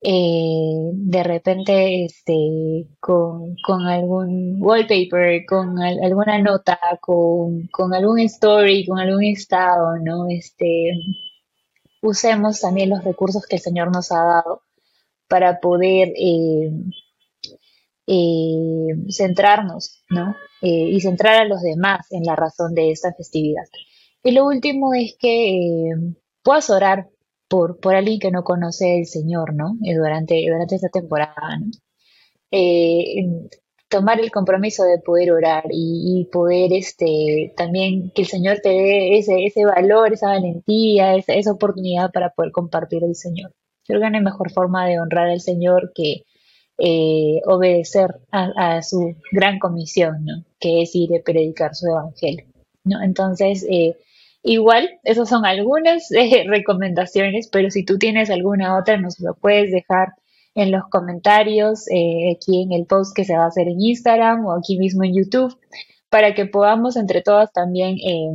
Eh, 0.00 0.90
de 0.92 1.22
repente 1.24 2.04
este, 2.04 2.86
con, 3.00 3.56
con 3.64 3.86
algún 3.86 4.58
wallpaper, 4.60 5.44
con 5.46 5.78
alguna 5.80 6.38
nota, 6.38 6.78
con, 7.00 7.66
con, 7.68 7.92
algún 7.94 8.20
story, 8.20 8.86
con 8.86 8.98
algún 8.98 9.24
estado, 9.24 9.96
¿no? 9.98 10.28
Este, 10.28 10.92
usemos 12.02 12.60
también 12.60 12.90
los 12.90 13.02
recursos 13.04 13.44
que 13.46 13.56
el 13.56 13.62
Señor 13.62 13.92
nos 13.92 14.12
ha 14.12 14.22
dado 14.22 14.62
para 15.28 15.58
poder 15.60 16.12
eh, 16.16 16.70
eh, 18.06 19.10
centrarnos, 19.10 20.04
¿no? 20.10 20.36
Y 20.60 21.00
centrar 21.00 21.42
a 21.42 21.44
los 21.44 21.62
demás 21.62 22.06
en 22.10 22.24
la 22.24 22.34
razón 22.34 22.74
de 22.74 22.90
esta 22.90 23.12
festividad. 23.14 23.64
Y 24.24 24.32
lo 24.32 24.46
último 24.46 24.94
es 24.94 25.16
que 25.18 25.90
puedas 26.42 26.70
orar 26.70 27.08
por, 27.48 27.80
por 27.80 27.94
alguien 27.94 28.18
que 28.20 28.30
no 28.30 28.44
conoce 28.44 28.98
el 28.98 29.06
Señor, 29.06 29.54
¿no? 29.54 29.76
Eh, 29.84 29.94
durante, 29.94 30.44
durante 30.46 30.76
esta 30.76 30.88
temporada, 30.88 31.58
¿no? 31.60 31.70
Eh, 32.50 33.48
tomar 33.88 34.20
el 34.20 34.30
compromiso 34.30 34.84
de 34.84 34.98
poder 34.98 35.32
orar 35.32 35.64
y, 35.70 36.28
poder 36.32 36.72
este 36.72 37.54
también 37.56 38.10
que 38.14 38.22
el 38.22 38.28
Señor 38.28 38.60
te 38.62 38.68
dé 38.68 39.18
ese, 39.18 39.44
ese 39.44 39.64
valor, 39.64 40.12
esa 40.12 40.28
valentía, 40.28 41.14
esa, 41.16 41.34
esa 41.34 41.52
oportunidad 41.52 42.10
para 42.12 42.30
poder 42.30 42.52
compartir 42.52 43.02
el 43.04 43.16
Señor. 43.16 43.52
Creo 43.86 44.00
que 44.00 44.10
no 44.10 44.18
hay 44.18 44.24
mejor 44.24 44.50
forma 44.52 44.86
de 44.86 45.00
honrar 45.00 45.28
al 45.28 45.40
Señor 45.40 45.92
que 45.94 46.24
eh, 46.78 47.40
obedecer 47.46 48.20
a, 48.30 48.82
su 48.82 49.16
gran 49.32 49.58
comisión, 49.58 50.24
¿no? 50.24 50.44
que 50.60 50.82
es 50.82 50.94
ir 50.94 51.10
a 51.18 51.22
predicar 51.24 51.74
su 51.74 51.88
evangelio. 51.88 52.46
¿no? 52.84 53.02
Entonces, 53.02 53.66
eh, 53.68 53.96
Igual, 54.42 54.88
esas 55.04 55.28
son 55.28 55.44
algunas 55.44 56.10
eh, 56.12 56.44
recomendaciones, 56.48 57.48
pero 57.50 57.70
si 57.70 57.84
tú 57.84 57.98
tienes 57.98 58.30
alguna 58.30 58.78
otra, 58.78 58.96
nos 58.96 59.18
lo 59.20 59.34
puedes 59.34 59.70
dejar 59.70 60.14
en 60.54 60.72
los 60.72 60.82
comentarios, 60.90 61.88
eh, 61.90 62.34
aquí 62.34 62.62
en 62.62 62.72
el 62.72 62.86
post 62.86 63.14
que 63.14 63.24
se 63.24 63.36
va 63.36 63.44
a 63.44 63.48
hacer 63.48 63.68
en 63.68 63.80
Instagram 63.80 64.44
o 64.46 64.52
aquí 64.52 64.76
mismo 64.78 65.04
en 65.04 65.14
YouTube, 65.14 65.56
para 66.08 66.34
que 66.34 66.46
podamos 66.46 66.96
entre 66.96 67.22
todas 67.22 67.52
también 67.52 67.96
eh, 67.98 68.30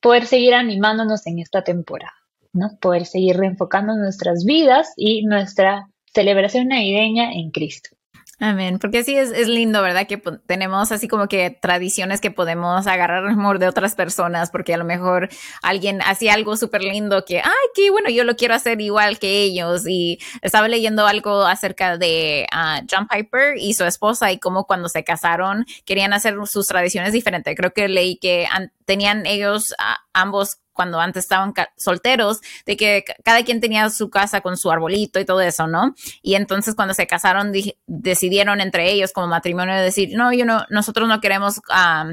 poder 0.00 0.26
seguir 0.26 0.54
animándonos 0.54 1.26
en 1.26 1.38
esta 1.40 1.64
temporada, 1.64 2.12
¿no? 2.52 2.78
Poder 2.80 3.06
seguir 3.06 3.36
reenfocando 3.36 3.96
nuestras 3.96 4.44
vidas 4.44 4.92
y 4.96 5.24
nuestra 5.24 5.88
celebración 6.12 6.68
navideña 6.68 7.32
en 7.32 7.50
Cristo. 7.50 7.95
Amén, 8.38 8.78
porque 8.78 9.02
sí 9.02 9.16
es, 9.16 9.30
es 9.30 9.48
lindo, 9.48 9.80
¿verdad? 9.80 10.06
Que 10.06 10.18
tenemos 10.46 10.92
así 10.92 11.08
como 11.08 11.26
que 11.26 11.48
tradiciones 11.50 12.20
que 12.20 12.30
podemos 12.30 12.86
agarrar 12.86 13.26
amor 13.26 13.58
de 13.58 13.66
otras 13.66 13.94
personas, 13.94 14.50
porque 14.50 14.74
a 14.74 14.76
lo 14.76 14.84
mejor 14.84 15.30
alguien 15.62 16.02
hacía 16.02 16.34
algo 16.34 16.58
súper 16.58 16.84
lindo 16.84 17.24
que, 17.24 17.38
ay, 17.38 17.68
qué 17.74 17.90
bueno, 17.90 18.10
yo 18.10 18.24
lo 18.24 18.36
quiero 18.36 18.52
hacer 18.54 18.82
igual 18.82 19.18
que 19.18 19.40
ellos. 19.40 19.84
Y 19.88 20.18
estaba 20.42 20.68
leyendo 20.68 21.06
algo 21.06 21.46
acerca 21.46 21.96
de 21.96 22.46
uh, 22.52 22.86
John 22.90 23.08
Piper 23.08 23.56
y 23.56 23.72
su 23.72 23.84
esposa 23.84 24.30
y 24.30 24.38
cómo 24.38 24.66
cuando 24.66 24.90
se 24.90 25.02
casaron 25.02 25.64
querían 25.86 26.12
hacer 26.12 26.34
sus 26.44 26.66
tradiciones 26.66 27.14
diferentes. 27.14 27.56
Creo 27.56 27.72
que 27.72 27.88
leí 27.88 28.18
que 28.18 28.46
tenían 28.84 29.24
ellos 29.24 29.74
ambos 30.12 30.58
cuando 30.76 31.00
antes 31.00 31.24
estaban 31.24 31.52
solteros, 31.76 32.40
de 32.66 32.76
que 32.76 33.04
cada 33.24 33.42
quien 33.44 33.60
tenía 33.60 33.90
su 33.90 34.10
casa 34.10 34.40
con 34.40 34.56
su 34.56 34.70
arbolito 34.70 35.18
y 35.18 35.24
todo 35.24 35.40
eso, 35.40 35.66
¿no? 35.66 35.94
Y 36.22 36.34
entonces 36.34 36.74
cuando 36.74 36.94
se 36.94 37.06
casaron 37.06 37.52
decidieron 37.86 38.60
entre 38.60 38.92
ellos 38.92 39.12
como 39.12 39.26
matrimonio 39.26 39.74
decir, 39.74 40.10
no, 40.14 40.32
yo 40.32 40.44
no, 40.44 40.64
nosotros 40.70 41.08
no 41.08 41.20
queremos 41.20 41.60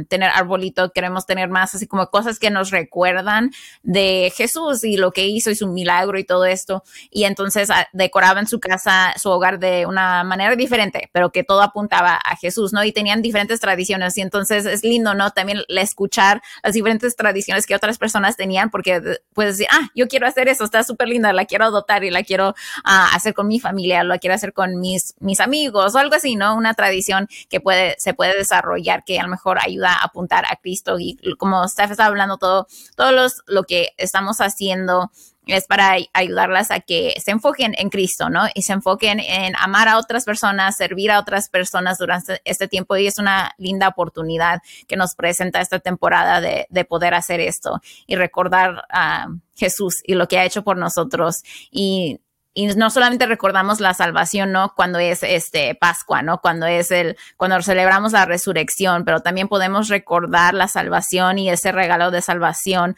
tener 0.08 0.30
arbolito, 0.30 0.92
queremos 0.92 1.26
tener 1.26 1.50
más 1.50 1.76
así 1.76 1.88
como 1.88 2.08
cosas 2.08 2.40
que 2.40 2.50
nos 2.50 2.72
recuerdan 2.72 3.52
de 3.84 4.32
Jesús 4.36 4.84
y 4.84 4.98
lo 4.98 5.12
que 5.12 5.28
hizo 5.28 5.52
y 5.52 5.56
su 5.56 5.68
milagro 5.68 6.18
y 6.18 6.24
todo 6.24 6.46
esto. 6.46 6.84
Y 7.12 7.26
entonces 7.26 7.70
ah, 7.70 7.88
decoraban 7.94 8.48
su 8.48 8.60
casa, 8.60 9.14
su 9.18 9.30
hogar 9.30 9.60
de 9.60 9.86
una 9.86 10.24
manera 10.24 10.56
diferente, 10.56 11.10
pero 11.12 11.32
que 11.32 11.44
todo 11.44 11.62
apuntaba 11.62 12.16
a 12.24 12.36
Jesús, 12.38 12.74
¿no? 12.74 12.84
Y 12.84 12.92
tenían 12.92 13.22
diferentes 13.22 13.60
tradiciones 13.60 14.18
y 14.18 14.22
entonces 14.22 14.66
es 14.66 14.84
lindo, 14.84 15.14
¿no? 15.14 15.32
También 15.32 15.60
escuchar 15.68 16.42
las 16.64 16.74
diferentes 16.74 17.16
tradiciones 17.16 17.66
que 17.66 17.76
otras 17.76 17.98
personas 17.98 18.38
tenían 18.38 18.53
porque 18.72 19.02
puedes 19.34 19.58
decir, 19.58 19.68
ah, 19.72 19.90
yo 19.96 20.08
quiero 20.08 20.28
hacer 20.28 20.48
eso, 20.48 20.64
está 20.64 20.84
súper 20.84 21.08
linda, 21.08 21.34
la 21.34 21.46
quiero 21.46 21.66
adoptar 21.66 22.04
y 22.04 22.12
la 22.12 22.24
quiero 22.24 22.56
ah, 22.84 23.10
hacer 23.14 23.34
con 23.34 23.48
mi 23.48 23.60
familia, 23.60 24.04
lo 24.04 24.18
quiero 24.20 24.36
hacer 24.36 24.54
con 24.54 24.80
mis, 24.80 25.16
mis 25.20 25.40
amigos 25.40 25.96
o 25.96 26.00
algo 26.00 26.16
así, 26.16 26.36
¿no? 26.36 26.56
Una 26.56 26.74
tradición 26.74 27.28
que 27.50 27.60
puede, 27.60 27.96
se 27.98 28.14
puede 28.14 28.38
desarrollar 28.38 29.04
que 29.04 29.20
a 29.20 29.24
lo 29.24 29.30
mejor 29.30 29.60
ayuda 29.60 29.94
a 29.94 30.06
apuntar 30.06 30.46
a 30.46 30.56
Cristo 30.58 31.00
y 31.00 31.18
como 31.38 31.68
Steph 31.68 31.92
está 31.92 32.06
hablando 32.06 32.38
todo, 32.38 32.68
todos 32.96 33.14
los, 33.14 33.44
lo 33.48 33.64
que 33.64 33.90
estamos 33.98 34.42
haciendo 34.42 35.12
es 35.48 35.68
para 35.68 35.98
ayudarlas 36.14 36.72
a 36.72 36.80
que 36.80 37.14
se 37.24 37.32
enfoquen 37.32 37.74
en 37.78 37.90
Cristo, 37.90 38.30
¿no? 38.30 38.48
Y 38.54 38.62
se 38.62 38.74
enfoquen 38.74 39.20
en 39.20 39.56
amar 39.58 39.88
a 39.88 39.98
otras 39.98 40.26
personas, 40.26 40.78
servir 40.78 41.12
a 41.12 41.20
otras 41.20 41.50
personas 41.50 41.98
durante 41.98 42.42
este 42.46 42.68
tiempo. 42.68 42.96
Y 42.96 43.08
es 43.08 43.20
una 43.20 43.54
linda 43.58 43.90
oportunidad 43.90 44.62
que 44.88 44.96
nos 44.96 45.16
presenta 45.16 45.62
esta 45.62 45.80
temporada 45.80 46.42
de, 46.42 46.68
de 46.70 46.86
poder 46.86 47.14
hacer 47.14 47.40
esto 47.40 47.82
y 48.08 48.16
recordar 48.16 48.86
a 48.90 49.28
Jesús 49.56 50.02
y 50.04 50.16
lo 50.16 50.28
que 50.28 50.40
ha 50.40 50.46
hecho 50.46 50.64
por 50.64 50.78
nosotros. 50.78 51.44
Y 51.72 52.20
y 52.56 52.68
no 52.68 52.92
solamente 52.92 53.26
recordamos 53.26 53.80
la 53.80 53.96
salvación, 53.96 54.52
¿no? 54.52 54.74
Cuando 54.76 55.00
es 55.00 55.24
este 55.24 55.74
Pascua, 55.74 56.22
¿no? 56.22 56.40
Cuando 56.40 56.68
es 56.68 56.92
el, 56.92 57.18
cuando 57.36 57.60
celebramos 57.64 58.12
la 58.12 58.26
resurrección, 58.26 59.06
pero 59.06 59.22
también 59.22 59.48
podemos 59.48 59.90
recordar 59.90 60.54
la 60.54 60.68
salvación 60.68 61.40
y 61.40 61.50
ese 61.50 61.72
regalo 61.72 62.12
de 62.12 62.22
salvación 62.22 62.96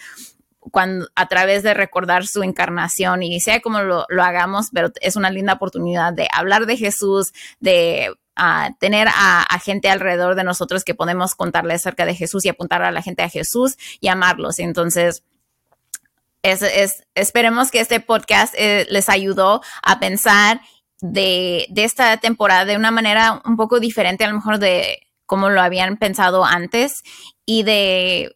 cuando, 0.71 1.07
a 1.15 1.27
través 1.27 1.63
de 1.63 1.73
recordar 1.73 2.25
su 2.25 2.43
encarnación 2.43 3.23
y 3.23 3.39
sea 3.39 3.61
como 3.61 3.81
lo, 3.81 4.05
hagamos, 4.21 4.69
pero 4.73 4.91
es 5.01 5.15
una 5.15 5.29
linda 5.29 5.53
oportunidad 5.53 6.13
de 6.13 6.27
hablar 6.31 6.65
de 6.65 6.77
Jesús, 6.77 7.33
de 7.59 8.13
ah, 8.35 8.71
tener 8.79 9.07
a, 9.09 9.45
gente 9.63 9.89
alrededor 9.89 10.35
de 10.35 10.43
nosotros 10.43 10.83
que 10.83 10.95
podemos 10.95 11.35
contarle 11.35 11.73
acerca 11.73 12.05
de 12.05 12.15
Jesús 12.15 12.45
y 12.45 12.49
apuntar 12.49 12.81
a 12.83 12.91
la 12.91 13.01
gente 13.01 13.23
a 13.23 13.29
Jesús 13.29 13.77
y 13.99 14.07
amarlos. 14.07 14.59
Entonces, 14.59 15.23
es, 16.43 17.03
esperemos 17.15 17.71
que 17.71 17.79
este 17.79 17.99
podcast 17.99 18.53
eh, 18.57 18.85
les 18.89 19.09
ayudó 19.09 19.61
a 19.81 19.99
pensar 19.99 20.61
de, 21.01 21.65
de 21.69 21.83
esta 21.83 22.17
temporada 22.17 22.65
de 22.65 22.77
una 22.77 22.91
manera 22.91 23.41
un 23.45 23.57
poco 23.57 23.79
diferente 23.79 24.23
a 24.23 24.29
lo 24.29 24.35
mejor 24.35 24.59
de 24.59 25.01
como 25.25 25.49
lo 25.49 25.61
habían 25.61 25.97
pensado 25.97 26.45
antes 26.45 27.01
y 27.45 27.63
de 27.63 28.35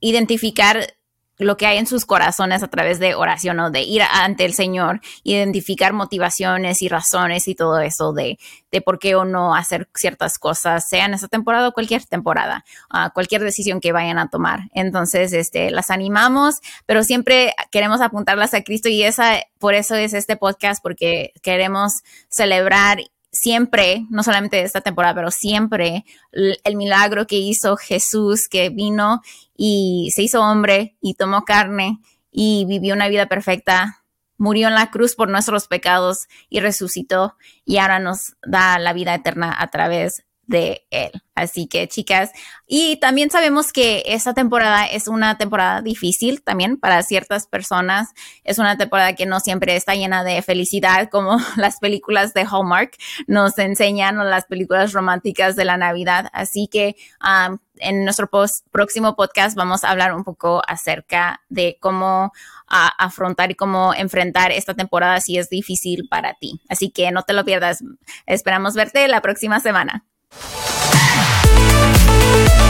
identificar 0.00 0.94
lo 1.38 1.56
que 1.56 1.66
hay 1.66 1.78
en 1.78 1.86
sus 1.86 2.04
corazones 2.04 2.62
a 2.62 2.68
través 2.68 2.98
de 2.98 3.14
oración 3.14 3.58
o 3.60 3.70
de 3.70 3.82
ir 3.82 4.02
ante 4.02 4.44
el 4.44 4.54
Señor, 4.54 5.00
identificar 5.22 5.92
motivaciones 5.92 6.82
y 6.82 6.88
razones 6.88 7.48
y 7.48 7.54
todo 7.54 7.80
eso 7.80 8.12
de, 8.12 8.38
de 8.70 8.80
por 8.80 8.98
qué 8.98 9.14
o 9.14 9.24
no 9.24 9.54
hacer 9.54 9.88
ciertas 9.94 10.38
cosas, 10.38 10.88
sea 10.88 11.06
en 11.06 11.14
esta 11.14 11.28
temporada 11.28 11.68
o 11.68 11.72
cualquier 11.72 12.04
temporada, 12.04 12.64
cualquier 13.12 13.42
decisión 13.42 13.80
que 13.80 13.92
vayan 13.92 14.18
a 14.18 14.28
tomar. 14.28 14.62
Entonces, 14.72 15.32
este, 15.32 15.70
las 15.70 15.90
animamos, 15.90 16.60
pero 16.86 17.02
siempre 17.04 17.54
queremos 17.70 18.00
apuntarlas 18.00 18.54
a 18.54 18.62
Cristo 18.62 18.88
y 18.88 19.02
esa, 19.02 19.40
por 19.58 19.74
eso 19.74 19.94
es 19.94 20.12
este 20.14 20.36
podcast, 20.36 20.82
porque 20.82 21.32
queremos 21.42 22.02
celebrar 22.28 22.98
siempre, 23.34 24.06
no 24.08 24.22
solamente 24.22 24.62
esta 24.62 24.80
temporada, 24.80 25.14
pero 25.14 25.30
siempre 25.30 26.04
el 26.32 26.76
milagro 26.76 27.26
que 27.26 27.36
hizo 27.36 27.76
Jesús, 27.76 28.48
que 28.48 28.70
vino 28.70 29.20
y 29.56 30.10
se 30.14 30.22
hizo 30.22 30.40
hombre 30.40 30.96
y 31.00 31.14
tomó 31.14 31.42
carne 31.42 32.00
y 32.30 32.64
vivió 32.66 32.94
una 32.94 33.08
vida 33.08 33.26
perfecta, 33.26 34.02
murió 34.38 34.68
en 34.68 34.74
la 34.74 34.90
cruz 34.90 35.14
por 35.14 35.28
nuestros 35.28 35.66
pecados 35.66 36.26
y 36.48 36.60
resucitó 36.60 37.36
y 37.64 37.78
ahora 37.78 37.98
nos 37.98 38.36
da 38.46 38.78
la 38.78 38.92
vida 38.92 39.14
eterna 39.14 39.54
a 39.58 39.68
través 39.68 40.24
de 40.46 40.86
él. 40.90 41.10
Así 41.34 41.66
que 41.66 41.88
chicas, 41.88 42.30
y 42.66 42.96
también 42.96 43.28
sabemos 43.28 43.72
que 43.72 44.04
esta 44.06 44.34
temporada 44.34 44.86
es 44.86 45.08
una 45.08 45.36
temporada 45.36 45.82
difícil 45.82 46.42
también 46.42 46.76
para 46.76 47.02
ciertas 47.02 47.48
personas. 47.48 48.10
Es 48.44 48.58
una 48.58 48.76
temporada 48.76 49.14
que 49.14 49.26
no 49.26 49.40
siempre 49.40 49.74
está 49.74 49.94
llena 49.94 50.22
de 50.22 50.40
felicidad 50.42 51.08
como 51.10 51.38
las 51.56 51.80
películas 51.80 52.34
de 52.34 52.42
Hallmark 52.42 52.96
nos 53.26 53.58
enseñan 53.58 54.18
o 54.18 54.24
las 54.24 54.46
películas 54.46 54.92
románticas 54.92 55.56
de 55.56 55.64
la 55.64 55.76
Navidad. 55.76 56.28
Así 56.32 56.68
que 56.70 56.94
um, 57.20 57.58
en 57.78 58.04
nuestro 58.04 58.30
próximo 58.70 59.16
podcast 59.16 59.56
vamos 59.56 59.82
a 59.82 59.90
hablar 59.90 60.14
un 60.14 60.22
poco 60.22 60.62
acerca 60.68 61.40
de 61.48 61.78
cómo 61.80 62.32
afrontar 62.66 63.50
y 63.50 63.54
cómo 63.54 63.92
enfrentar 63.94 64.52
esta 64.52 64.74
temporada 64.74 65.20
si 65.20 65.38
es 65.38 65.48
difícil 65.48 66.08
para 66.08 66.34
ti. 66.34 66.60
Así 66.68 66.90
que 66.90 67.10
no 67.10 67.22
te 67.22 67.32
lo 67.32 67.44
pierdas. 67.44 67.82
Esperamos 68.26 68.74
verte 68.74 69.06
la 69.08 69.20
próxima 69.20 69.60
semana. 69.60 70.04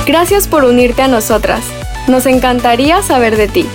Gracias 0.06 0.48
por 0.48 0.64
unirte 0.64 1.02
a 1.02 1.08
nosotras. 1.08 1.64
Nos 2.08 2.26
encantaría 2.26 3.02
saber 3.02 3.36
de 3.36 3.48
ti. 3.48 3.66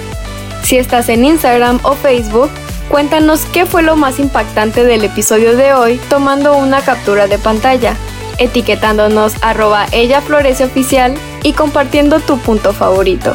Si 0.63 0.77
estás 0.77 1.09
en 1.09 1.25
Instagram 1.25 1.79
o 1.83 1.93
Facebook, 1.93 2.49
cuéntanos 2.89 3.41
qué 3.51 3.65
fue 3.65 3.81
lo 3.81 3.95
más 3.95 4.19
impactante 4.19 4.83
del 4.83 5.03
episodio 5.03 5.55
de 5.55 5.73
hoy 5.73 5.99
tomando 6.09 6.55
una 6.55 6.81
captura 6.81 7.27
de 7.27 7.39
pantalla, 7.39 7.95
etiquetándonos 8.37 9.33
arroba 9.41 9.87
ella 9.91 10.21
florece 10.21 10.65
oficial 10.65 11.15
y 11.43 11.53
compartiendo 11.53 12.19
tu 12.19 12.37
punto 12.37 12.73
favorito. 12.73 13.33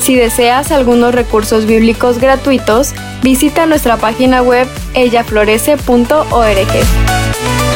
Si 0.00 0.16
deseas 0.16 0.72
algunos 0.72 1.14
recursos 1.14 1.66
bíblicos 1.66 2.18
gratuitos, 2.18 2.92
visita 3.22 3.66
nuestra 3.66 3.96
página 3.96 4.42
web 4.42 4.66
ellaflorece.org. 4.94 7.73